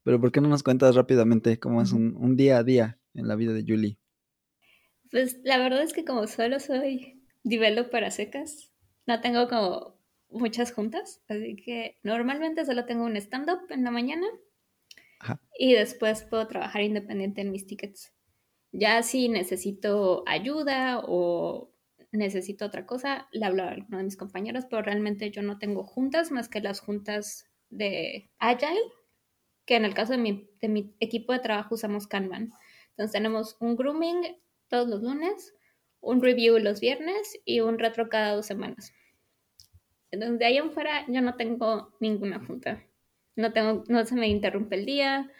pero 0.03 0.19
¿por 0.21 0.31
qué 0.31 0.41
no 0.41 0.47
nos 0.49 0.63
cuentas 0.63 0.95
rápidamente 0.95 1.59
cómo 1.59 1.81
es 1.81 1.91
un, 1.91 2.15
un 2.17 2.35
día 2.35 2.57
a 2.57 2.63
día 2.63 2.99
en 3.13 3.27
la 3.27 3.35
vida 3.35 3.53
de 3.53 3.63
Julie? 3.67 3.97
Pues 5.11 5.39
la 5.43 5.57
verdad 5.57 5.83
es 5.83 5.93
que 5.93 6.05
como 6.05 6.25
solo 6.25 6.59
soy 6.59 7.21
developer 7.43 8.03
a 8.03 8.11
secas, 8.11 8.71
no 9.05 9.19
tengo 9.19 9.47
como 9.47 9.99
muchas 10.29 10.71
juntas, 10.71 11.21
así 11.27 11.57
que 11.57 11.99
normalmente 12.03 12.65
solo 12.65 12.85
tengo 12.85 13.03
un 13.03 13.17
stand-up 13.17 13.59
en 13.69 13.83
la 13.83 13.91
mañana 13.91 14.25
Ajá. 15.19 15.41
y 15.59 15.73
después 15.73 16.23
puedo 16.23 16.47
trabajar 16.47 16.81
independiente 16.81 17.41
en 17.41 17.51
mis 17.51 17.67
tickets. 17.67 18.13
Ya 18.71 19.03
si 19.03 19.27
necesito 19.27 20.23
ayuda 20.25 21.01
o 21.05 21.73
necesito 22.13 22.65
otra 22.65 22.85
cosa, 22.85 23.27
le 23.33 23.45
hablo 23.45 23.63
a 23.63 23.69
alguno 23.71 23.97
de 23.97 24.05
mis 24.05 24.15
compañeros, 24.15 24.65
pero 24.69 24.81
realmente 24.81 25.29
yo 25.29 25.41
no 25.41 25.59
tengo 25.59 25.83
juntas 25.83 26.31
más 26.31 26.47
que 26.47 26.61
las 26.61 26.79
juntas 26.79 27.51
de 27.69 28.31
Agile, 28.39 28.79
que 29.65 29.75
en 29.75 29.83
el 29.83 29.93
caso 29.93 30.13
de 30.13 30.19
mi, 30.19 30.49
de 30.61 30.69
mi 30.69 30.95
equipo 31.01 31.33
de 31.33 31.39
trabajo 31.39 31.75
usamos 31.75 32.07
Kanban. 32.07 32.53
Entonces 32.91 33.11
tenemos 33.11 33.57
un 33.59 33.75
grooming 33.75 34.37
todos 34.71 34.89
los 34.89 35.03
lunes, 35.03 35.53
un 36.01 36.23
review 36.23 36.57
los 36.59 36.81
viernes 36.81 37.39
y 37.45 37.61
un 37.61 37.79
retro 37.79 38.09
cada 38.09 38.33
dos 38.35 38.47
semanas. 38.47 38.93
Entonces 40.11 40.39
de 40.39 40.45
ahí 40.45 40.57
en 40.57 40.71
fuera 40.71 41.05
yo 41.07 41.21
no 41.21 41.35
tengo 41.35 41.95
ninguna 41.99 42.43
junta. 42.45 42.83
No, 43.35 43.53
tengo, 43.53 43.83
no 43.87 44.05
se 44.05 44.15
me 44.15 44.27
interrumpe 44.27 44.75
el 44.75 44.85
día, 44.85 45.31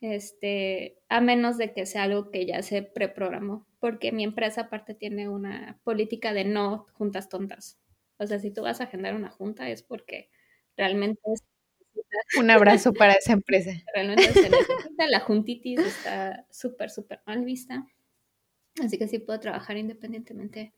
este, 0.00 0.98
a 1.08 1.20
menos 1.20 1.58
de 1.58 1.72
que 1.72 1.86
sea 1.86 2.04
algo 2.04 2.30
que 2.30 2.46
ya 2.46 2.62
se 2.62 2.82
preprogramó, 2.82 3.66
porque 3.80 4.12
mi 4.12 4.24
empresa 4.24 4.62
aparte 4.62 4.94
tiene 4.94 5.28
una 5.28 5.80
política 5.84 6.32
de 6.32 6.44
no 6.44 6.86
juntas 6.94 7.28
tontas. 7.28 7.80
O 8.18 8.26
sea, 8.26 8.38
si 8.38 8.52
tú 8.52 8.62
vas 8.62 8.80
a 8.80 8.84
agendar 8.84 9.14
una 9.16 9.30
junta 9.30 9.68
es 9.70 9.82
porque 9.82 10.30
realmente, 10.76 11.20
es- 11.32 11.44
Un 12.38 12.50
abrazo 12.50 12.92
para 12.92 13.14
esa 13.14 13.32
empresa. 13.34 13.70
realmente 13.94 14.32
se 14.32 14.50
necesita. 14.50 15.06
La 15.08 15.20
juntitis 15.20 15.80
está 15.80 16.46
súper, 16.50 16.90
súper 16.90 17.20
mal 17.26 17.44
vista. 17.44 17.86
Así 18.82 18.98
que 18.98 19.08
sí 19.08 19.18
puedo 19.18 19.38
trabajar 19.40 19.76
independientemente 19.76 20.72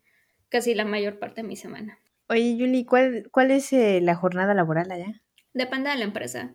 casi 0.49 0.75
la 0.75 0.85
mayor 0.85 1.19
parte 1.19 1.43
de 1.43 1.49
mi 1.49 1.57
semana. 1.57 1.99
Oye, 2.29 2.57
Yuli, 2.57 2.85
¿cuál, 2.85 3.29
cuál 3.31 3.51
es 3.51 3.73
eh, 3.73 4.01
la 4.03 4.15
jornada 4.15 4.53
laboral 4.55 4.91
allá? 4.91 5.23
Depende 5.55 5.91
de 5.91 5.97
la 5.97 6.05
empresa. 6.05 6.55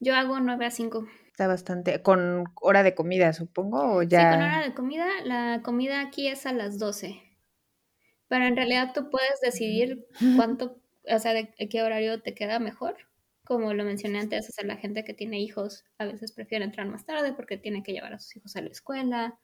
Yo 0.00 0.14
hago 0.14 0.40
9 0.40 0.66
a 0.66 0.70
5. 0.70 1.06
Está 1.28 1.46
bastante, 1.46 2.02
con 2.02 2.44
hora 2.60 2.82
de 2.82 2.94
comida, 2.94 3.32
supongo, 3.32 3.94
o 3.94 4.02
Sí, 4.02 4.08
ya. 4.08 4.30
con 4.30 4.42
hora 4.42 4.62
de 4.62 4.74
comida, 4.74 5.06
la 5.24 5.62
comida 5.62 6.00
aquí 6.00 6.28
es 6.28 6.44
a 6.44 6.52
las 6.52 6.78
12. 6.78 7.22
Pero 8.28 8.44
en 8.46 8.56
realidad 8.56 8.92
tú 8.94 9.10
puedes 9.10 9.40
decidir 9.40 10.06
cuánto, 10.36 10.78
o 11.08 11.18
sea, 11.18 11.32
de 11.34 11.54
qué 11.70 11.82
horario 11.82 12.20
te 12.20 12.34
queda 12.34 12.58
mejor. 12.58 12.96
Como 13.44 13.74
lo 13.74 13.84
mencioné 13.84 14.20
antes, 14.20 14.48
o 14.48 14.52
sea, 14.52 14.64
la 14.66 14.76
gente 14.76 15.04
que 15.04 15.14
tiene 15.14 15.40
hijos 15.40 15.84
a 15.98 16.04
veces 16.04 16.32
prefiere 16.32 16.64
entrar 16.64 16.86
más 16.88 17.04
tarde 17.06 17.32
porque 17.32 17.56
tiene 17.56 17.82
que 17.82 17.92
llevar 17.92 18.12
a 18.12 18.18
sus 18.18 18.36
hijos 18.36 18.56
a 18.56 18.60
la 18.62 18.68
escuela, 18.70 19.38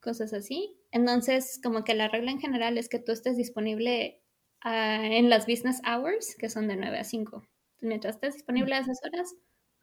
cosas 0.00 0.32
así. 0.32 0.76
Entonces, 0.90 1.60
como 1.62 1.84
que 1.84 1.94
la 1.94 2.08
regla 2.08 2.30
en 2.30 2.40
general 2.40 2.78
es 2.78 2.88
que 2.88 2.98
tú 2.98 3.12
estés 3.12 3.36
disponible 3.36 4.22
ah, 4.60 5.04
en 5.04 5.30
las 5.30 5.46
business 5.46 5.80
hours, 5.86 6.36
que 6.38 6.48
son 6.48 6.68
de 6.68 6.76
9 6.76 6.98
a 6.98 7.04
5. 7.04 7.36
Entonces, 7.36 7.48
mientras 7.80 8.14
estés 8.16 8.34
disponible 8.34 8.74
a 8.74 8.80
esas 8.80 8.98
horas, 9.04 9.34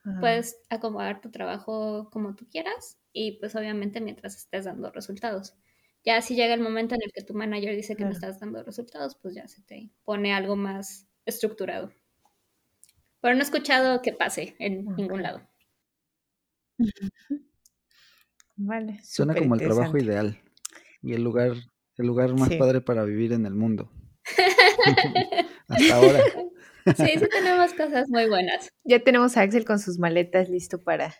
Ajá. 0.04 0.20
puedes 0.20 0.60
acomodar 0.70 1.22
tu 1.22 1.32
trabajo 1.32 2.10
como 2.12 2.36
tú 2.36 2.48
quieras 2.50 2.98
y 3.14 3.34
pues 3.40 3.56
obviamente 3.56 4.02
mientras 4.02 4.36
estés 4.36 4.66
dando 4.66 4.92
resultados. 4.92 5.56
Ya 6.04 6.22
si 6.22 6.36
llega 6.36 6.54
el 6.54 6.62
momento 6.62 6.94
en 6.94 7.02
el 7.04 7.12
que 7.12 7.24
tu 7.24 7.34
manager 7.34 7.76
dice 7.76 7.96
que 7.96 8.06
no 8.06 8.12
estás 8.12 8.40
dando 8.40 8.62
resultados, 8.64 9.16
pues 9.16 9.34
ya 9.34 9.48
se 9.48 9.64
te 9.64 9.90
pone 10.04 10.34
algo 10.34 10.56
más 10.56 11.08
estructurado. 11.26 11.92
Pero 13.22 13.34
no 13.34 13.40
he 13.40 13.44
escuchado 13.44 14.04
que 14.04 14.14
pase 14.14 14.56
en 14.60 14.86
ningún 14.96 15.24
lado. 15.24 15.42
Vale. 18.58 19.00
Suena 19.04 19.36
como 19.36 19.56
el 19.56 19.62
trabajo 19.62 19.98
ideal 19.98 20.42
y 21.02 21.14
el 21.14 21.24
lugar, 21.24 21.54
el 21.98 22.06
lugar 22.08 22.34
más 22.38 22.50
Sí. 22.50 22.58
padre 22.58 22.82
para 22.82 23.04
vivir 23.04 23.34
en 23.34 23.46
el 23.46 23.54
mundo. 23.54 23.92
Hasta 25.68 25.96
ahora. 25.96 26.20
Sí, 26.96 27.06
sí 27.20 27.26
tenemos 27.32 27.74
cosas 27.74 28.08
muy 28.10 28.28
buenas. 28.30 28.70
Ya 28.84 29.00
tenemos 29.04 29.38
a 29.38 29.42
Axel 29.42 29.66
con 29.66 29.80
sus 29.80 29.98
maletas 30.00 30.50
listo 30.50 30.84
para 30.84 31.16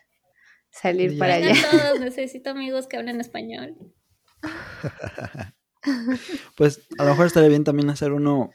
salir 0.70 1.12
Ya. 1.14 1.18
para 1.18 1.34
allá. 1.34 1.54
Todos, 1.70 2.00
necesito 2.00 2.50
amigos 2.50 2.86
que 2.86 2.96
hablen 2.96 3.20
español. 3.20 3.74
Pues 6.56 6.86
a 6.98 7.04
lo 7.04 7.10
mejor 7.10 7.26
estaría 7.26 7.48
bien 7.48 7.64
también 7.64 7.90
hacer 7.90 8.12
uno 8.12 8.50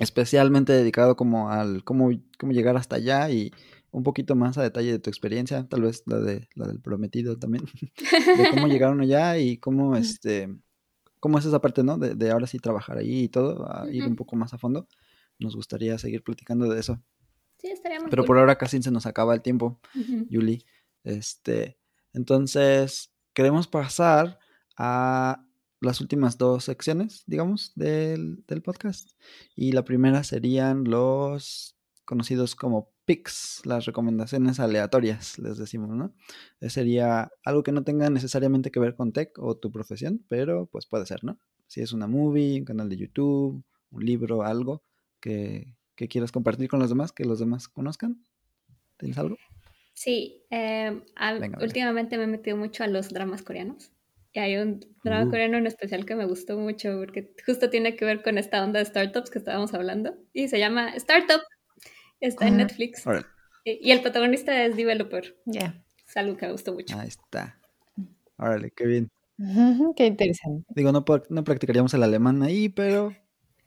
especialmente 0.00 0.72
dedicado 0.72 1.16
como 1.16 1.50
al 1.50 1.82
cómo, 1.84 2.10
cómo 2.38 2.52
llegar 2.52 2.76
hasta 2.76 2.96
allá 2.96 3.30
y 3.30 3.52
un 3.90 4.02
poquito 4.02 4.34
más 4.34 4.58
a 4.58 4.62
detalle 4.62 4.92
de 4.92 4.98
tu 4.98 5.10
experiencia, 5.10 5.66
tal 5.68 5.82
vez 5.82 6.02
la 6.06 6.18
de 6.20 6.48
la 6.54 6.66
del 6.66 6.80
prometido 6.80 7.38
también, 7.38 7.64
de 8.36 8.50
cómo 8.50 8.66
llegaron 8.68 9.00
allá 9.00 9.38
y 9.38 9.58
cómo 9.58 9.96
este 9.96 10.48
cómo 11.20 11.38
es 11.38 11.44
esa 11.44 11.60
parte, 11.60 11.82
¿no? 11.82 11.98
De, 11.98 12.14
de 12.14 12.30
ahora 12.30 12.46
sí 12.46 12.58
trabajar 12.58 12.98
ahí 12.98 13.24
y 13.24 13.28
todo, 13.28 13.66
a 13.70 13.90
ir 13.90 14.04
un 14.06 14.14
poco 14.16 14.36
más 14.36 14.54
a 14.54 14.58
fondo. 14.58 14.86
Nos 15.38 15.56
gustaría 15.56 15.98
seguir 15.98 16.22
platicando 16.22 16.68
de 16.68 16.80
eso. 16.80 17.02
Sí, 17.58 17.68
estaría 17.68 17.98
muy 18.00 18.08
Pero 18.10 18.22
cool. 18.22 18.26
por 18.26 18.38
ahora 18.38 18.56
casi 18.56 18.80
se 18.82 18.90
nos 18.90 19.06
acaba 19.06 19.34
el 19.34 19.42
tiempo. 19.42 19.80
Ujú. 19.94 20.26
Yuli. 20.28 20.64
Este, 21.02 21.78
entonces, 22.12 23.12
queremos 23.32 23.66
pasar 23.66 24.38
a 24.76 25.44
las 25.80 26.00
últimas 26.00 26.38
dos 26.38 26.64
secciones, 26.64 27.24
digamos, 27.26 27.72
del, 27.74 28.44
del 28.46 28.62
podcast. 28.62 29.10
Y 29.56 29.72
la 29.72 29.84
primera 29.84 30.22
serían 30.24 30.84
los 30.84 31.76
conocidos 32.08 32.54
como 32.56 32.90
picks, 33.04 33.60
las 33.66 33.84
recomendaciones 33.84 34.58
aleatorias, 34.60 35.38
les 35.38 35.58
decimos, 35.58 35.90
¿no? 35.90 36.14
Eh, 36.60 36.70
sería 36.70 37.30
algo 37.44 37.62
que 37.62 37.70
no 37.72 37.84
tenga 37.84 38.08
necesariamente 38.08 38.70
que 38.70 38.80
ver 38.80 38.94
con 38.96 39.12
tech 39.12 39.38
o 39.38 39.58
tu 39.58 39.70
profesión, 39.70 40.24
pero 40.26 40.64
pues 40.72 40.86
puede 40.86 41.04
ser, 41.04 41.22
¿no? 41.22 41.38
Si 41.66 41.82
es 41.82 41.92
una 41.92 42.06
movie, 42.06 42.58
un 42.60 42.64
canal 42.64 42.88
de 42.88 42.96
YouTube, 42.96 43.62
un 43.90 44.04
libro, 44.06 44.42
algo 44.42 44.82
que, 45.20 45.76
que 45.94 46.08
quieras 46.08 46.32
compartir 46.32 46.68
con 46.68 46.80
los 46.80 46.88
demás, 46.88 47.12
que 47.12 47.24
los 47.26 47.38
demás 47.40 47.68
conozcan. 47.68 48.24
¿Tienes 48.96 49.18
algo? 49.18 49.36
Sí, 49.92 50.44
eh, 50.50 51.02
al- 51.14 51.40
Venga, 51.40 51.58
venga. 51.58 51.64
últimamente 51.66 52.16
me 52.16 52.24
he 52.24 52.26
metido 52.28 52.56
mucho 52.56 52.84
a 52.84 52.86
los 52.86 53.10
dramas 53.10 53.42
coreanos. 53.42 53.90
Y 54.32 54.38
hay 54.40 54.56
un 54.56 54.80
drama 55.04 55.26
Uh. 55.26 55.30
coreano 55.30 55.58
en 55.58 55.66
especial 55.66 56.06
que 56.06 56.14
me 56.14 56.24
gustó 56.26 56.58
mucho 56.58 56.96
porque 56.98 57.34
justo 57.46 57.68
tiene 57.70 57.96
que 57.96 58.04
ver 58.04 58.22
con 58.22 58.38
esta 58.38 58.62
onda 58.64 58.78
de 58.78 58.84
startups 58.86 59.30
que 59.30 59.38
estábamos 59.38 59.74
hablando. 59.74 60.14
Y 60.32 60.48
se 60.48 60.58
llama 60.58 60.94
Startup. 60.96 61.40
Está 62.20 62.48
en. 62.48 62.58
Netflix. 62.58 63.06
Órale. 63.06 63.26
Y, 63.64 63.90
el 63.90 64.00
protagonista 64.00 64.64
es 64.64 64.76
developer. 64.76 65.36
Ya. 65.44 65.84
Es 66.06 66.16
algo 66.16 66.36
que 66.36 66.46
me 66.46 66.52
gustó 66.52 66.72
mucho. 66.72 66.98
Ahí 66.98 67.08
está. 67.08 67.58
Órale, 68.38 68.70
qué 68.70 68.86
bien. 68.86 69.10
Qué 69.96 70.06
interesante. 70.06 70.66
Digo, 70.74 70.90
no, 70.90 71.04
no 71.28 71.44
practicaríamos 71.44 71.94
el 71.94 72.02
alemán 72.02 72.42
ahí, 72.42 72.68
pero 72.68 73.12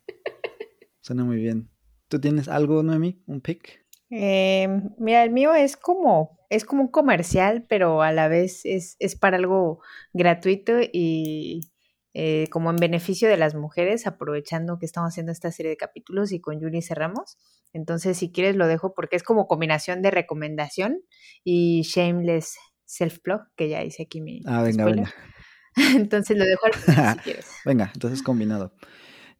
suena 1.00 1.24
muy 1.24 1.36
bien. 1.36 1.70
¿Tú 2.08 2.20
tienes 2.20 2.48
algo, 2.48 2.82
Noemi? 2.82 3.22
¿Un 3.26 3.40
pick? 3.40 3.84
Eh, 4.10 4.68
mira, 4.98 5.24
el 5.24 5.30
mío 5.30 5.54
es 5.54 5.76
como 5.76 6.42
es 6.52 6.66
como 6.66 6.82
un 6.82 6.88
comercial, 6.88 7.64
pero 7.66 8.02
a 8.02 8.12
la 8.12 8.28
vez 8.28 8.66
es, 8.66 8.96
es 8.98 9.16
para 9.16 9.38
algo 9.38 9.80
gratuito 10.12 10.74
y 10.82 11.71
eh, 12.14 12.48
como 12.50 12.70
en 12.70 12.76
beneficio 12.76 13.28
de 13.28 13.36
las 13.36 13.54
mujeres, 13.54 14.06
aprovechando 14.06 14.78
que 14.78 14.86
estamos 14.86 15.08
haciendo 15.08 15.32
esta 15.32 15.50
serie 15.50 15.70
de 15.70 15.76
capítulos 15.76 16.32
y 16.32 16.40
con 16.40 16.60
Yuli 16.60 16.82
cerramos. 16.82 17.38
Entonces, 17.72 18.18
si 18.18 18.30
quieres, 18.30 18.56
lo 18.56 18.66
dejo 18.66 18.92
porque 18.94 19.16
es 19.16 19.22
como 19.22 19.46
combinación 19.46 20.02
de 20.02 20.10
recomendación 20.10 21.00
y 21.42 21.82
shameless 21.82 22.56
self-blog, 22.84 23.42
que 23.56 23.68
ya 23.68 23.82
hice 23.82 24.02
aquí 24.02 24.20
mi. 24.20 24.42
Ah, 24.46 24.62
venga, 24.62 24.84
spoiler. 24.84 25.06
venga. 25.06 25.14
Entonces, 25.96 26.36
lo 26.36 26.44
dejo 26.44 26.66
al 26.66 26.74
final 26.74 27.16
si 27.16 27.18
quieres. 27.24 27.46
Venga, 27.64 27.90
entonces 27.94 28.22
combinado. 28.22 28.74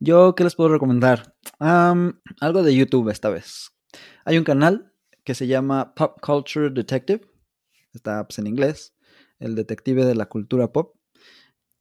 Yo, 0.01 0.35
¿qué 0.35 0.45
les 0.45 0.57
puedo 0.57 0.71
recomendar? 0.71 1.37
Am, 1.59 2.21
algo 2.41 2.63
de 2.63 2.75
YouTube 2.75 3.11
esta 3.11 3.29
vez. 3.29 3.71
Hay 4.25 4.39
un 4.39 4.45
canal 4.45 4.93
que 5.25 5.35
se 5.35 5.47
llama 5.47 5.95
Pop 5.95 6.19
Culture 6.21 6.71
Detective. 6.71 7.21
Está 7.93 8.27
pues, 8.27 8.39
en 8.39 8.47
inglés. 8.47 8.97
El 9.39 9.55
detective 9.55 10.05
de 10.05 10.15
la 10.15 10.27
cultura 10.27 10.73
pop. 10.73 10.97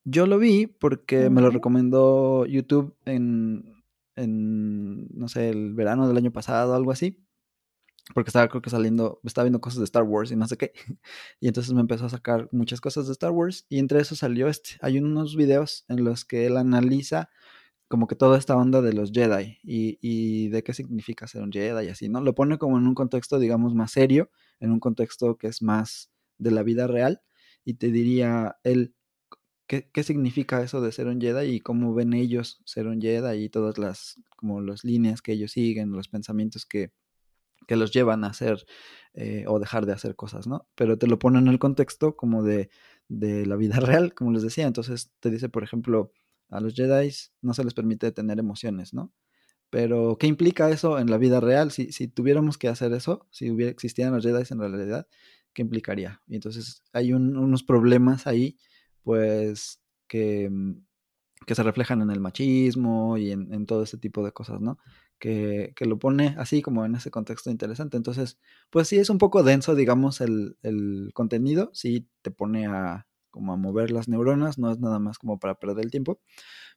Yo 0.03 0.25
lo 0.25 0.39
vi 0.39 0.67
porque 0.67 1.29
me 1.29 1.41
lo 1.41 1.51
recomendó 1.51 2.45
YouTube 2.45 2.95
en, 3.05 3.83
en, 4.15 5.07
no 5.15 5.27
sé, 5.27 5.49
el 5.49 5.73
verano 5.73 6.07
del 6.07 6.17
año 6.17 6.31
pasado, 6.31 6.73
algo 6.73 6.91
así. 6.91 7.23
Porque 8.13 8.29
estaba, 8.29 8.47
creo 8.49 8.61
que 8.61 8.69
saliendo, 8.69 9.21
estaba 9.23 9.45
viendo 9.45 9.61
cosas 9.61 9.79
de 9.79 9.85
Star 9.85 10.03
Wars 10.03 10.31
y 10.31 10.35
no 10.35 10.47
sé 10.47 10.57
qué. 10.57 10.73
Y 11.39 11.47
entonces 11.47 11.73
me 11.73 11.81
empezó 11.81 12.05
a 12.05 12.09
sacar 12.09 12.49
muchas 12.51 12.81
cosas 12.81 13.05
de 13.07 13.13
Star 13.13 13.31
Wars. 13.31 13.65
Y 13.69 13.79
entre 13.79 14.01
eso 14.01 14.15
salió 14.15 14.47
este. 14.47 14.71
Hay 14.81 14.97
unos 14.97 15.35
videos 15.35 15.85
en 15.87 16.03
los 16.03 16.25
que 16.25 16.47
él 16.47 16.57
analiza 16.57 17.29
como 17.87 18.07
que 18.07 18.15
toda 18.15 18.37
esta 18.37 18.55
onda 18.55 18.81
de 18.81 18.93
los 18.93 19.11
Jedi 19.11 19.59
y, 19.63 19.99
y 20.01 20.47
de 20.49 20.63
qué 20.63 20.73
significa 20.73 21.27
ser 21.27 21.43
un 21.43 21.51
Jedi 21.51 21.85
y 21.85 21.89
así, 21.89 22.09
¿no? 22.09 22.21
Lo 22.21 22.33
pone 22.33 22.57
como 22.57 22.77
en 22.77 22.87
un 22.87 22.95
contexto, 22.95 23.37
digamos, 23.37 23.75
más 23.75 23.91
serio, 23.91 24.31
en 24.61 24.71
un 24.71 24.79
contexto 24.79 25.37
que 25.37 25.47
es 25.47 25.61
más 25.61 26.09
de 26.37 26.51
la 26.51 26.63
vida 26.63 26.87
real. 26.87 27.21
Y 27.65 27.75
te 27.75 27.91
diría 27.91 28.57
él, 28.63 28.95
¿qué, 29.79 30.03
significa 30.03 30.61
eso 30.61 30.81
de 30.81 30.91
ser 30.91 31.07
un 31.07 31.21
Jedi 31.21 31.55
y 31.55 31.59
cómo 31.61 31.93
ven 31.93 32.13
ellos 32.13 32.61
ser 32.65 32.87
un 32.87 33.01
Jedi 33.01 33.45
y 33.45 33.49
todas 33.49 33.77
las, 33.77 34.19
como 34.35 34.61
las 34.61 34.83
líneas 34.83 35.21
que 35.21 35.33
ellos 35.33 35.51
siguen, 35.53 35.91
los 35.91 36.09
pensamientos 36.09 36.65
que, 36.65 36.91
que 37.67 37.75
los 37.75 37.91
llevan 37.93 38.23
a 38.23 38.27
hacer 38.27 38.65
eh, 39.13 39.45
o 39.47 39.59
dejar 39.59 39.85
de 39.85 39.93
hacer 39.93 40.15
cosas, 40.15 40.47
¿no? 40.47 40.67
Pero 40.75 40.97
te 40.97 41.07
lo 41.07 41.19
pone 41.19 41.39
en 41.39 41.47
el 41.47 41.59
contexto 41.59 42.15
como 42.17 42.43
de, 42.43 42.69
de 43.07 43.45
la 43.45 43.55
vida 43.55 43.79
real, 43.79 44.13
como 44.13 44.31
les 44.31 44.43
decía. 44.43 44.67
Entonces 44.67 45.11
te 45.19 45.29
dice, 45.31 45.49
por 45.49 45.63
ejemplo, 45.63 46.11
a 46.49 46.59
los 46.61 46.75
Jedi 46.75 47.11
no 47.41 47.53
se 47.53 47.63
les 47.63 47.73
permite 47.73 48.11
tener 48.11 48.39
emociones, 48.39 48.93
¿no? 48.93 49.13
Pero, 49.69 50.17
¿qué 50.19 50.27
implica 50.27 50.69
eso 50.69 50.99
en 50.99 51.09
la 51.09 51.17
vida 51.17 51.39
real? 51.39 51.71
Si, 51.71 51.91
si 51.93 52.07
tuviéramos 52.07 52.57
que 52.57 52.67
hacer 52.67 52.93
eso, 52.93 53.27
si 53.31 53.51
hubiera, 53.51 53.71
existieran 53.71 54.13
los 54.13 54.25
Jedi 54.25 54.43
en 54.49 54.59
realidad, 54.59 55.07
¿qué 55.53 55.61
implicaría? 55.61 56.21
Y 56.27 56.35
entonces 56.35 56.83
hay 56.93 57.13
un- 57.13 57.37
unos 57.37 57.63
problemas 57.63 58.27
ahí, 58.27 58.57
pues, 59.03 59.81
que, 60.07 60.49
mm, 60.49 60.83
que 61.45 61.55
se 61.55 61.63
reflejan 61.63 62.01
en 62.01 62.11
el 62.11 62.19
machismo 62.19 63.17
y 63.17 63.31
en, 63.31 63.65
todo 63.65 63.83
ese 63.83 63.97
tipo 63.97 64.23
de 64.23 64.31
cosas, 64.31 64.61
¿no? 64.61 64.77
Que, 65.19 65.73
que 65.75 65.85
lo 65.85 65.99
pone 65.99 66.35
así 66.37 66.61
como 66.61 66.85
en 66.85 66.95
ese 66.95 67.11
contexto 67.11 67.49
interesante. 67.51 67.97
Entonces, 67.97 68.39
pues 68.69 68.87
sí 68.87 68.97
es 68.97 69.09
un 69.09 69.17
poco 69.17 69.43
denso, 69.43 69.75
digamos, 69.75 70.21
el, 70.21 70.57
el 70.63 71.11
contenido, 71.13 71.71
sí 71.73 72.07
te 72.21 72.31
pone 72.31 72.67
a 72.67 73.07
como 73.31 73.53
a 73.53 73.57
mover 73.57 73.91
las 73.91 74.07
neuronas, 74.07 74.59
no 74.59 74.71
es 74.71 74.79
nada 74.79 74.99
más 74.99 75.17
como 75.17 75.39
para 75.39 75.55
perder 75.55 75.85
el 75.85 75.91
tiempo, 75.91 76.21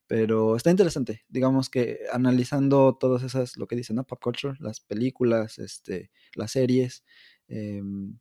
pero 0.06 0.56
está 0.56 0.70
interesante, 0.70 1.24
digamos 1.28 1.68
que 1.70 2.00
analizando 2.12 2.96
todas 2.98 3.22
esas, 3.22 3.56
lo 3.56 3.66
que 3.66 3.76
dicen, 3.76 3.96
¿no? 3.96 4.04
Pop 4.06 4.20
culture, 4.22 4.54
las 4.60 4.80
películas, 4.80 5.58
este, 5.58 6.10
las 6.34 6.52
series, 6.52 7.04
em, 7.48 8.18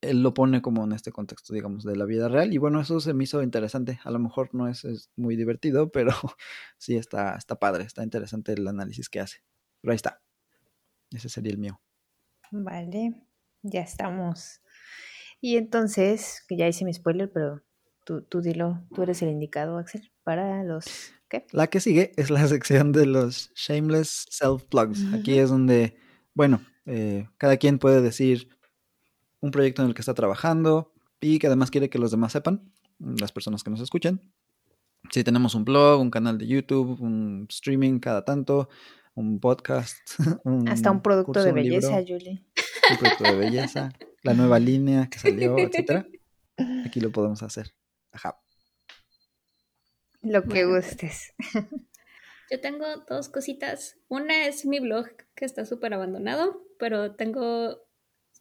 él 0.00 0.22
lo 0.22 0.34
pone 0.34 0.62
como 0.62 0.84
en 0.84 0.92
este 0.92 1.12
contexto, 1.12 1.52
digamos, 1.52 1.84
de 1.84 1.96
la 1.96 2.04
vida 2.04 2.28
real. 2.28 2.52
Y 2.52 2.58
bueno, 2.58 2.80
eso 2.80 3.00
se 3.00 3.12
me 3.12 3.24
hizo 3.24 3.42
interesante. 3.42 4.00
A 4.04 4.10
lo 4.10 4.18
mejor 4.18 4.54
no 4.54 4.68
es, 4.68 4.84
es 4.84 5.10
muy 5.16 5.36
divertido, 5.36 5.90
pero 5.90 6.12
sí 6.78 6.96
está, 6.96 7.36
está 7.36 7.58
padre, 7.58 7.84
está 7.84 8.02
interesante 8.02 8.52
el 8.52 8.66
análisis 8.66 9.08
que 9.08 9.20
hace. 9.20 9.42
Pero 9.80 9.92
ahí 9.92 9.96
está. 9.96 10.20
Ese 11.10 11.28
sería 11.28 11.52
el 11.52 11.58
mío. 11.58 11.80
Vale, 12.50 13.14
ya 13.62 13.80
estamos. 13.80 14.60
Y 15.40 15.56
entonces, 15.56 16.44
que 16.48 16.56
ya 16.56 16.68
hice 16.68 16.84
mi 16.84 16.92
spoiler, 16.92 17.30
pero 17.32 17.62
tú, 18.04 18.22
tú 18.22 18.40
dilo, 18.40 18.82
tú 18.94 19.02
eres 19.02 19.22
el 19.22 19.30
indicado, 19.30 19.78
Axel, 19.78 20.12
para 20.22 20.64
los... 20.64 21.14
¿Qué? 21.28 21.46
La 21.52 21.68
que 21.68 21.80
sigue 21.80 22.12
es 22.16 22.30
la 22.30 22.46
sección 22.48 22.92
de 22.92 23.06
los 23.06 23.52
shameless 23.54 24.26
self-plugs. 24.30 25.14
Aquí 25.14 25.38
es 25.38 25.50
donde, 25.50 25.96
bueno, 26.34 26.60
eh, 26.86 27.28
cada 27.38 27.56
quien 27.56 27.78
puede 27.78 28.02
decir 28.02 28.48
un 29.40 29.50
proyecto 29.50 29.82
en 29.82 29.88
el 29.88 29.94
que 29.94 30.02
está 30.02 30.14
trabajando 30.14 30.92
y 31.20 31.38
que 31.38 31.46
además 31.46 31.70
quiere 31.70 31.90
que 31.90 31.98
los 31.98 32.10
demás 32.10 32.32
sepan, 32.32 32.72
las 32.98 33.32
personas 33.32 33.62
que 33.62 33.70
nos 33.70 33.80
escuchan. 33.80 34.20
Si 35.10 35.24
tenemos 35.24 35.54
un 35.54 35.64
blog, 35.64 36.00
un 36.00 36.10
canal 36.10 36.38
de 36.38 36.46
YouTube, 36.46 37.00
un 37.00 37.46
streaming 37.48 37.98
cada 38.00 38.24
tanto, 38.24 38.68
un 39.14 39.40
podcast, 39.40 39.96
un 40.44 40.68
Hasta 40.68 40.90
un 40.90 41.02
producto 41.02 41.32
curso, 41.32 41.44
de 41.44 41.50
un 41.50 41.54
belleza, 41.56 42.00
libro, 42.00 42.18
Julie. 42.18 42.44
un 42.90 42.96
producto 42.98 43.24
de 43.24 43.36
belleza, 43.36 43.92
la 44.22 44.34
nueva 44.34 44.58
línea 44.60 45.08
que 45.08 45.18
salió, 45.18 45.58
etcétera. 45.58 46.06
Aquí 46.84 47.00
lo 47.00 47.10
podemos 47.10 47.42
hacer. 47.42 47.74
Ajá. 48.12 48.38
Lo 50.22 50.42
que 50.42 50.64
Bueno. 50.66 50.76
gustes. 50.76 51.32
Yo 52.50 52.60
tengo 52.60 52.84
dos 53.08 53.28
cositas. 53.28 53.96
Una 54.08 54.46
es 54.46 54.66
mi 54.66 54.80
blog, 54.80 55.06
que 55.34 55.44
está 55.44 55.64
súper 55.64 55.94
abandonado, 55.94 56.62
pero 56.78 57.14
tengo 57.14 57.78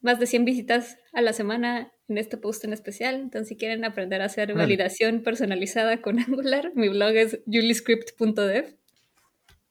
más 0.01 0.19
de 0.19 0.27
100 0.27 0.45
visitas 0.45 0.97
a 1.13 1.21
la 1.21 1.33
semana 1.33 1.91
en 2.07 2.17
este 2.17 2.37
post 2.37 2.63
en 2.63 2.73
especial. 2.73 3.15
Entonces, 3.15 3.49
si 3.49 3.57
quieren 3.57 3.85
aprender 3.85 4.21
a 4.21 4.25
hacer 4.25 4.53
validación 4.53 5.21
personalizada 5.23 6.01
con 6.01 6.19
Angular, 6.19 6.71
mi 6.75 6.89
blog 6.89 7.15
es 7.15 7.39
juliescript.dev. 7.45 8.77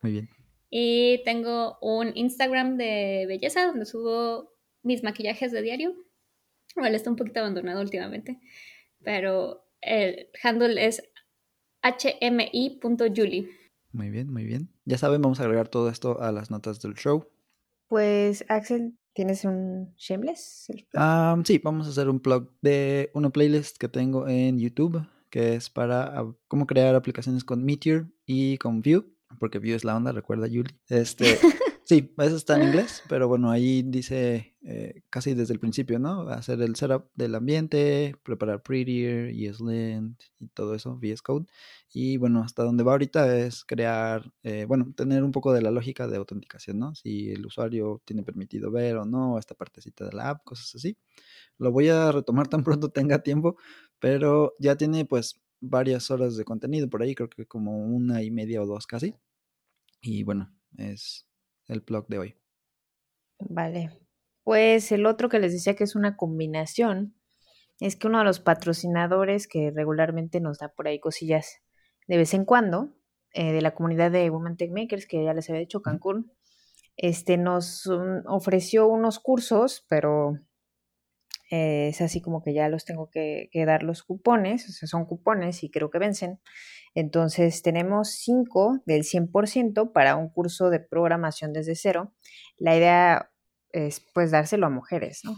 Muy 0.03 0.13
bien. 0.13 0.29
Y 0.71 1.23
tengo 1.25 1.79
un 1.81 2.13
Instagram 2.15 2.77
de 2.77 3.25
belleza 3.27 3.67
donde 3.67 3.87
subo 3.87 4.53
mis 4.83 5.03
maquillajes 5.03 5.51
de 5.53 5.63
diario. 5.63 5.95
Bueno, 6.77 6.95
está 6.95 7.11
un 7.11 7.17
poquito 7.17 7.41
abandonado 7.41 7.81
últimamente, 7.81 8.39
pero 9.03 9.65
el 9.81 10.29
handle 10.43 10.85
es 10.85 11.03
hmi.julie. 11.83 13.49
Muy 13.93 14.11
bien, 14.11 14.31
muy 14.31 14.45
bien. 14.45 14.69
Ya 14.85 14.99
saben, 14.99 15.23
vamos 15.23 15.41
a 15.41 15.45
agregar 15.45 15.69
todo 15.69 15.89
esto 15.89 16.21
a 16.21 16.31
las 16.31 16.51
notas 16.51 16.81
del 16.83 16.95
show. 16.95 17.27
Pues, 17.89 18.45
Axel, 18.49 18.98
¿tienes 19.13 19.45
un 19.45 19.95
shameless? 19.97 20.67
Ah, 20.95 21.41
sí, 21.45 21.59
vamos 21.63 21.87
a 21.87 21.91
hacer 21.91 22.09
un 22.09 22.21
plug 22.21 22.51
de 22.61 23.11
una 23.15 23.31
playlist 23.31 23.77
que 23.79 23.89
tengo 23.89 24.29
en 24.29 24.59
YouTube, 24.59 25.07
que 25.31 25.55
es 25.55 25.71
para 25.71 26.25
cómo 26.47 26.67
crear 26.67 26.95
aplicaciones 26.95 27.45
con 27.45 27.65
Meteor 27.65 28.09
y 28.27 28.59
con 28.59 28.83
Vue, 28.83 29.05
porque 29.39 29.59
Vue 29.59 29.75
es 29.75 29.85
la 29.85 29.97
onda, 29.97 30.13
recuerda 30.13 30.47
Yuli. 30.47 30.79
Este, 30.89 31.25
sí, 31.89 32.15
eso 32.19 32.37
está 32.37 32.57
en 32.57 32.69
inglés, 32.69 33.03
pero 33.09 33.29
bueno, 33.29 33.51
ahí 33.51 33.83
dice 33.83 34.55
eh, 34.63 35.03
casi 35.09 35.35
desde 35.35 35.55
el 35.55 35.61
principio, 35.61 35.99
¿no? 35.99 36.29
Hacer 36.29 36.61
el 36.61 36.77
setup 36.77 37.11
del 37.15 37.35
ambiente, 37.35 38.15
preparar 38.23 38.63
Prettier, 38.63 39.31
ESLint 39.31 40.21
y 40.39 40.49
todo 40.49 40.75
eso, 40.75 40.99
VS 41.01 41.23
Code. 41.23 41.47
Y 41.93 42.19
bueno, 42.19 42.43
hasta 42.43 42.63
donde 42.63 42.85
va 42.85 42.93
ahorita 42.93 43.39
es 43.39 43.65
crear, 43.65 44.31
eh, 44.43 44.67
bueno, 44.69 44.93
tener 44.95 45.25
un 45.25 45.33
poco 45.33 45.53
de 45.55 45.63
la 45.63 45.71
lógica 45.71 46.07
de 46.07 46.19
autenticación, 46.19 46.79
¿no? 46.79 46.95
Si 46.95 47.31
el 47.31 47.47
usuario 47.47 48.03
tiene 48.05 48.23
permitido 48.23 48.71
ver 48.71 48.99
o 48.99 49.07
no 49.07 49.39
esta 49.39 49.55
partecita 49.55 50.05
de 50.05 50.13
la 50.13 50.31
app, 50.31 50.45
cosas 50.45 50.75
así. 50.75 50.97
Lo 51.59 51.73
voy 51.73 51.89
a 51.89 52.13
retomar 52.13 52.49
tan 52.49 52.63
pronto 52.65 52.91
tenga 52.91 53.23
tiempo, 53.23 53.57
pero 54.01 54.55
ya 54.59 54.77
tiene 54.77 55.05
pues 55.07 55.41
varias 55.61 56.11
horas 56.11 56.37
de 56.37 56.45
contenido 56.45 56.89
por 56.91 57.03
ahí, 57.03 57.15
creo 57.15 57.31
que 57.31 57.47
como 57.47 57.79
una 57.79 58.23
y 58.23 58.31
media 58.31 58.63
o 58.63 58.67
dos 58.67 58.87
casi. 58.87 59.15
Y 60.03 60.23
bueno, 60.25 60.53
es 60.77 61.28
el 61.69 61.81
blog 61.81 62.09
de 62.09 62.19
hoy. 62.19 62.37
Vale. 63.39 63.91
Pues 64.43 64.91
el 64.93 65.07
otro 65.07 65.29
que 65.29 65.39
les 65.39 65.53
decía 65.53 65.77
que 65.77 65.85
es 65.85 65.95
una 65.95 66.17
combinación 66.17 67.15
es 67.81 67.97
que 67.97 68.09
uno 68.09 68.19
de 68.19 68.25
los 68.25 68.41
patrocinadores 68.41 69.47
que 69.47 69.71
regularmente 69.75 70.41
nos 70.41 70.59
da 70.59 70.69
por 70.69 70.89
ahí 70.89 70.99
cosillas 70.99 71.61
de 72.07 72.17
vez 72.17 72.35
en 72.35 72.45
cuando, 72.45 72.95
eh, 73.35 73.53
de 73.53 73.61
la 73.61 73.75
comunidad 73.75 74.11
de 74.11 74.31
Women 74.31 74.57
Tech 74.57 74.71
Makers, 74.73 75.07
que 75.07 75.23
ya 75.23 75.35
les 75.35 75.49
había 75.49 75.61
dicho 75.61 75.83
Cancún, 75.83 76.33
este, 76.97 77.37
nos 77.37 77.87
um, 77.87 78.23
ofreció 78.27 78.89
unos 78.89 79.21
cursos, 79.21 79.87
pero 79.89 80.39
eh, 81.51 81.89
es 81.89 82.01
así 82.01 82.21
como 82.21 82.43
que 82.43 82.53
ya 82.55 82.69
los 82.69 82.85
tengo 82.85 83.11
que, 83.11 83.49
que 83.53 83.65
dar 83.65 83.83
los 83.83 84.03
cupones, 84.03 84.69
o 84.69 84.73
sea, 84.73 84.87
son 84.89 85.07
cupones 85.07 85.63
y 85.65 85.71
creo 85.71 85.91
que 85.91 85.99
vencen. 85.99 86.41
Entonces 86.95 87.63
tenemos 87.63 88.13
5 88.13 88.81
del 88.87 89.05
100% 89.05 89.93
para 89.93 90.17
un 90.17 90.29
curso 90.31 90.71
de 90.71 90.81
programación 90.81 91.53
desde 91.53 91.75
cero. 91.75 92.15
La 92.57 92.77
idea 92.77 93.31
es 93.73 94.05
pues 94.15 94.31
dárselo 94.31 94.67
a 94.67 94.71
mujeres, 94.71 95.21
¿no? 95.25 95.37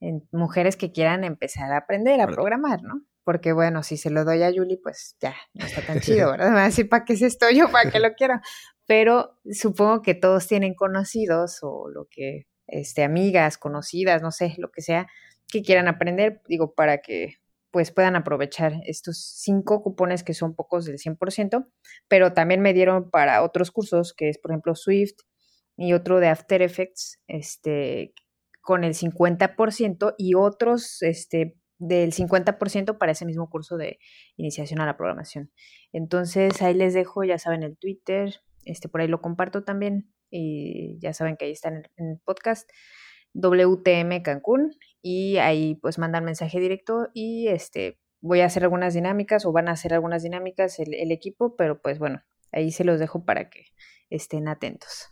En- 0.00 0.28
mujeres 0.32 0.76
que 0.76 0.92
quieran 0.92 1.24
empezar 1.24 1.72
a 1.72 1.78
aprender 1.78 2.20
a 2.20 2.26
programar, 2.26 2.82
¿no? 2.82 3.02
Porque 3.24 3.52
bueno, 3.52 3.82
si 3.84 3.96
se 3.96 4.10
lo 4.10 4.24
doy 4.24 4.42
a 4.42 4.50
Yuli, 4.50 4.76
pues 4.76 5.16
ya, 5.20 5.34
no 5.54 5.64
está 5.64 5.80
tan 5.82 6.00
chido, 6.00 6.30
¿verdad? 6.32 6.48
Me 6.48 6.54
va 6.56 6.62
a 6.62 6.66
decir, 6.66 6.88
¿para 6.88 7.04
qué 7.04 7.12
es 7.14 7.22
esto 7.22 7.46
yo? 7.50 7.70
¿Para 7.70 7.90
qué 7.90 8.00
lo 8.00 8.12
quiero? 8.14 8.40
Pero 8.86 9.38
supongo 9.50 10.02
que 10.02 10.14
todos 10.14 10.48
tienen 10.48 10.74
conocidos 10.74 11.60
o 11.62 11.88
lo 11.88 12.06
que 12.10 12.46
este, 12.66 13.04
amigas, 13.04 13.58
conocidas, 13.58 14.22
no 14.22 14.32
sé, 14.32 14.54
lo 14.58 14.70
que 14.72 14.82
sea, 14.82 15.06
que 15.52 15.62
quieran 15.62 15.86
aprender, 15.86 16.40
digo, 16.48 16.74
para 16.74 16.98
que 16.98 17.36
pues 17.70 17.90
puedan 17.90 18.16
aprovechar 18.16 18.74
estos 18.84 19.18
cinco 19.18 19.82
cupones 19.82 20.24
que 20.24 20.34
son 20.34 20.54
pocos 20.54 20.84
del 20.84 20.98
100%, 20.98 21.68
pero 22.08 22.32
también 22.32 22.60
me 22.60 22.74
dieron 22.74 23.10
para 23.10 23.42
otros 23.42 23.70
cursos, 23.70 24.12
que 24.12 24.28
es 24.28 24.38
por 24.38 24.50
ejemplo 24.50 24.74
Swift 24.74 25.16
y 25.76 25.94
otro 25.94 26.20
de 26.20 26.28
After 26.28 26.60
Effects, 26.60 27.20
este, 27.28 28.12
con 28.60 28.84
el 28.84 28.94
50% 28.94 30.14
y 30.18 30.34
otros 30.34 31.02
este, 31.02 31.56
del 31.78 32.12
50% 32.12 32.98
para 32.98 33.12
ese 33.12 33.24
mismo 33.26 33.48
curso 33.48 33.76
de 33.76 33.98
iniciación 34.36 34.80
a 34.80 34.86
la 34.86 34.96
programación. 34.96 35.50
Entonces 35.92 36.60
ahí 36.62 36.74
les 36.74 36.94
dejo, 36.94 37.24
ya 37.24 37.38
saben, 37.38 37.62
el 37.62 37.76
Twitter, 37.76 38.40
este, 38.64 38.88
por 38.88 39.00
ahí 39.00 39.08
lo 39.08 39.20
comparto 39.20 39.64
también 39.64 40.12
y 40.30 40.98
ya 41.00 41.12
saben 41.12 41.36
que 41.36 41.46
ahí 41.46 41.52
está 41.52 41.68
en 41.68 41.84
el, 41.96 42.20
podcast. 42.24 42.70
WTM 43.34 44.22
Cancún 44.22 44.76
y 45.02 45.36
ahí 45.38 45.74
pues 45.74 45.98
mandan 45.98 46.24
mensaje 46.24 46.60
directo 46.60 47.08
y 47.12 47.48
este 47.48 47.98
voy 48.20 48.40
a 48.40 48.46
hacer 48.46 48.62
algunas 48.62 48.94
dinámicas 48.94 49.44
o 49.44 49.52
van 49.52 49.68
a 49.68 49.72
hacer 49.72 49.92
algunas 49.92 50.22
dinámicas 50.22 50.78
el, 50.78 50.94
el 50.94 51.10
equipo, 51.10 51.56
pero 51.56 51.82
pues 51.82 51.98
bueno, 51.98 52.22
ahí 52.52 52.70
se 52.70 52.84
los 52.84 53.00
dejo 53.00 53.24
para 53.24 53.50
que 53.50 53.66
estén 54.10 54.48
atentos. 54.48 55.08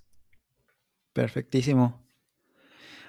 Perfectísimo. 1.12 2.00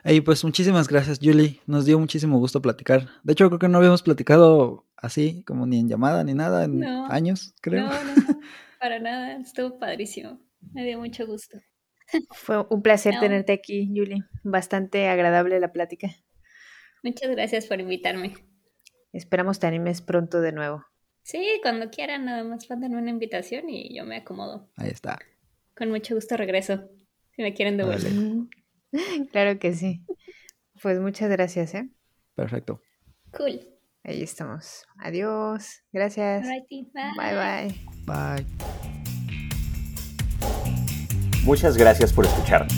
Y 0.04 0.22
pues 0.22 0.44
muchísimas 0.44 0.88
gracias, 0.88 1.20
Julie. 1.22 1.60
Nos 1.68 1.86
dio 1.86 2.00
muchísimo 2.00 2.40
gusto 2.40 2.62
platicar. 2.62 3.08
De 3.24 3.34
hecho, 3.34 3.48
creo 3.50 3.60
que 3.60 3.68
no 3.68 3.78
habíamos 3.78 4.02
platicado 4.02 4.88
así, 4.98 5.44
como 5.44 5.68
ni 5.68 5.80
en 5.80 5.90
llamada 5.90 6.24
ni 6.24 6.34
nada, 6.34 6.64
en 6.64 6.84
años, 6.84 7.54
creo. 7.62 7.86
No, 7.86 7.92
no, 7.92 8.16
no, 8.16 8.40
para 8.80 9.00
nada. 9.00 9.36
Estuvo 9.36 9.78
padrísimo. 9.78 10.40
Me 10.74 10.84
dio 10.84 10.98
mucho 11.00 11.28
gusto. 11.28 11.58
Fue 12.32 12.66
un 12.70 12.82
placer 12.82 13.14
tenerte 13.20 13.54
aquí, 13.54 13.88
Julie. 13.88 14.24
Bastante 14.44 15.08
agradable 15.08 15.60
la 15.60 15.72
plática. 15.72 16.10
Muchas 17.04 17.32
gracias 17.32 17.66
por 17.66 17.80
invitarme. 17.80 18.34
Esperamos 19.14 19.60
te 19.60 19.68
animes 19.68 20.02
pronto 20.02 20.42
de 20.42 20.52
nuevo. 20.52 20.86
Sí, 21.24 21.60
cuando 21.62 21.90
quieran, 21.90 22.26
nada 22.26 22.44
más 22.44 22.70
mándenme 22.70 22.98
una 22.98 23.10
invitación 23.10 23.70
y 23.70 23.96
yo 23.96 24.06
me 24.06 24.18
acomodo. 24.18 24.70
Ahí 24.78 24.90
está. 24.90 25.20
Con 25.76 25.90
mucho 25.90 26.16
gusto 26.16 26.38
regreso, 26.38 26.90
si 27.36 27.42
me 27.42 27.54
quieren 27.54 27.78
devolver. 27.78 28.12
Claro 29.32 29.58
que 29.58 29.74
sí. 29.74 30.04
Pues 30.82 31.00
muchas 31.00 31.30
gracias, 31.30 31.74
¿eh? 31.76 31.90
Perfecto. 32.36 32.82
Cool. 33.32 33.62
Ahí 34.04 34.22
estamos. 34.22 34.84
Adiós. 34.98 35.84
Gracias. 35.94 36.46
bye. 36.46 36.92
Bye 36.92 37.36
bye. 37.36 37.76
Bye. 38.06 38.46
Muchas 41.46 41.78
gracias 41.78 42.12
por 42.12 42.26
escucharnos. 42.26 42.74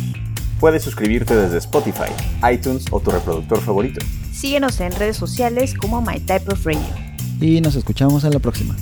Puedes 0.64 0.84
suscribirte 0.84 1.36
desde 1.36 1.58
Spotify, 1.58 2.10
iTunes 2.50 2.86
o 2.90 3.02
tu 3.02 3.12
reproductor 3.12 3.60
favorito. 3.60 4.00
Síguenos 4.32 4.80
en 4.80 4.94
redes 4.94 5.18
sociales 5.18 5.74
como 5.74 6.02
My 6.02 6.22
Type 6.22 6.54
of 6.54 6.66
Radio. 6.66 6.80
Y 7.42 7.60
nos 7.60 7.76
escuchamos 7.76 8.24
en 8.24 8.32
la 8.32 8.40
próxima. 8.40 8.74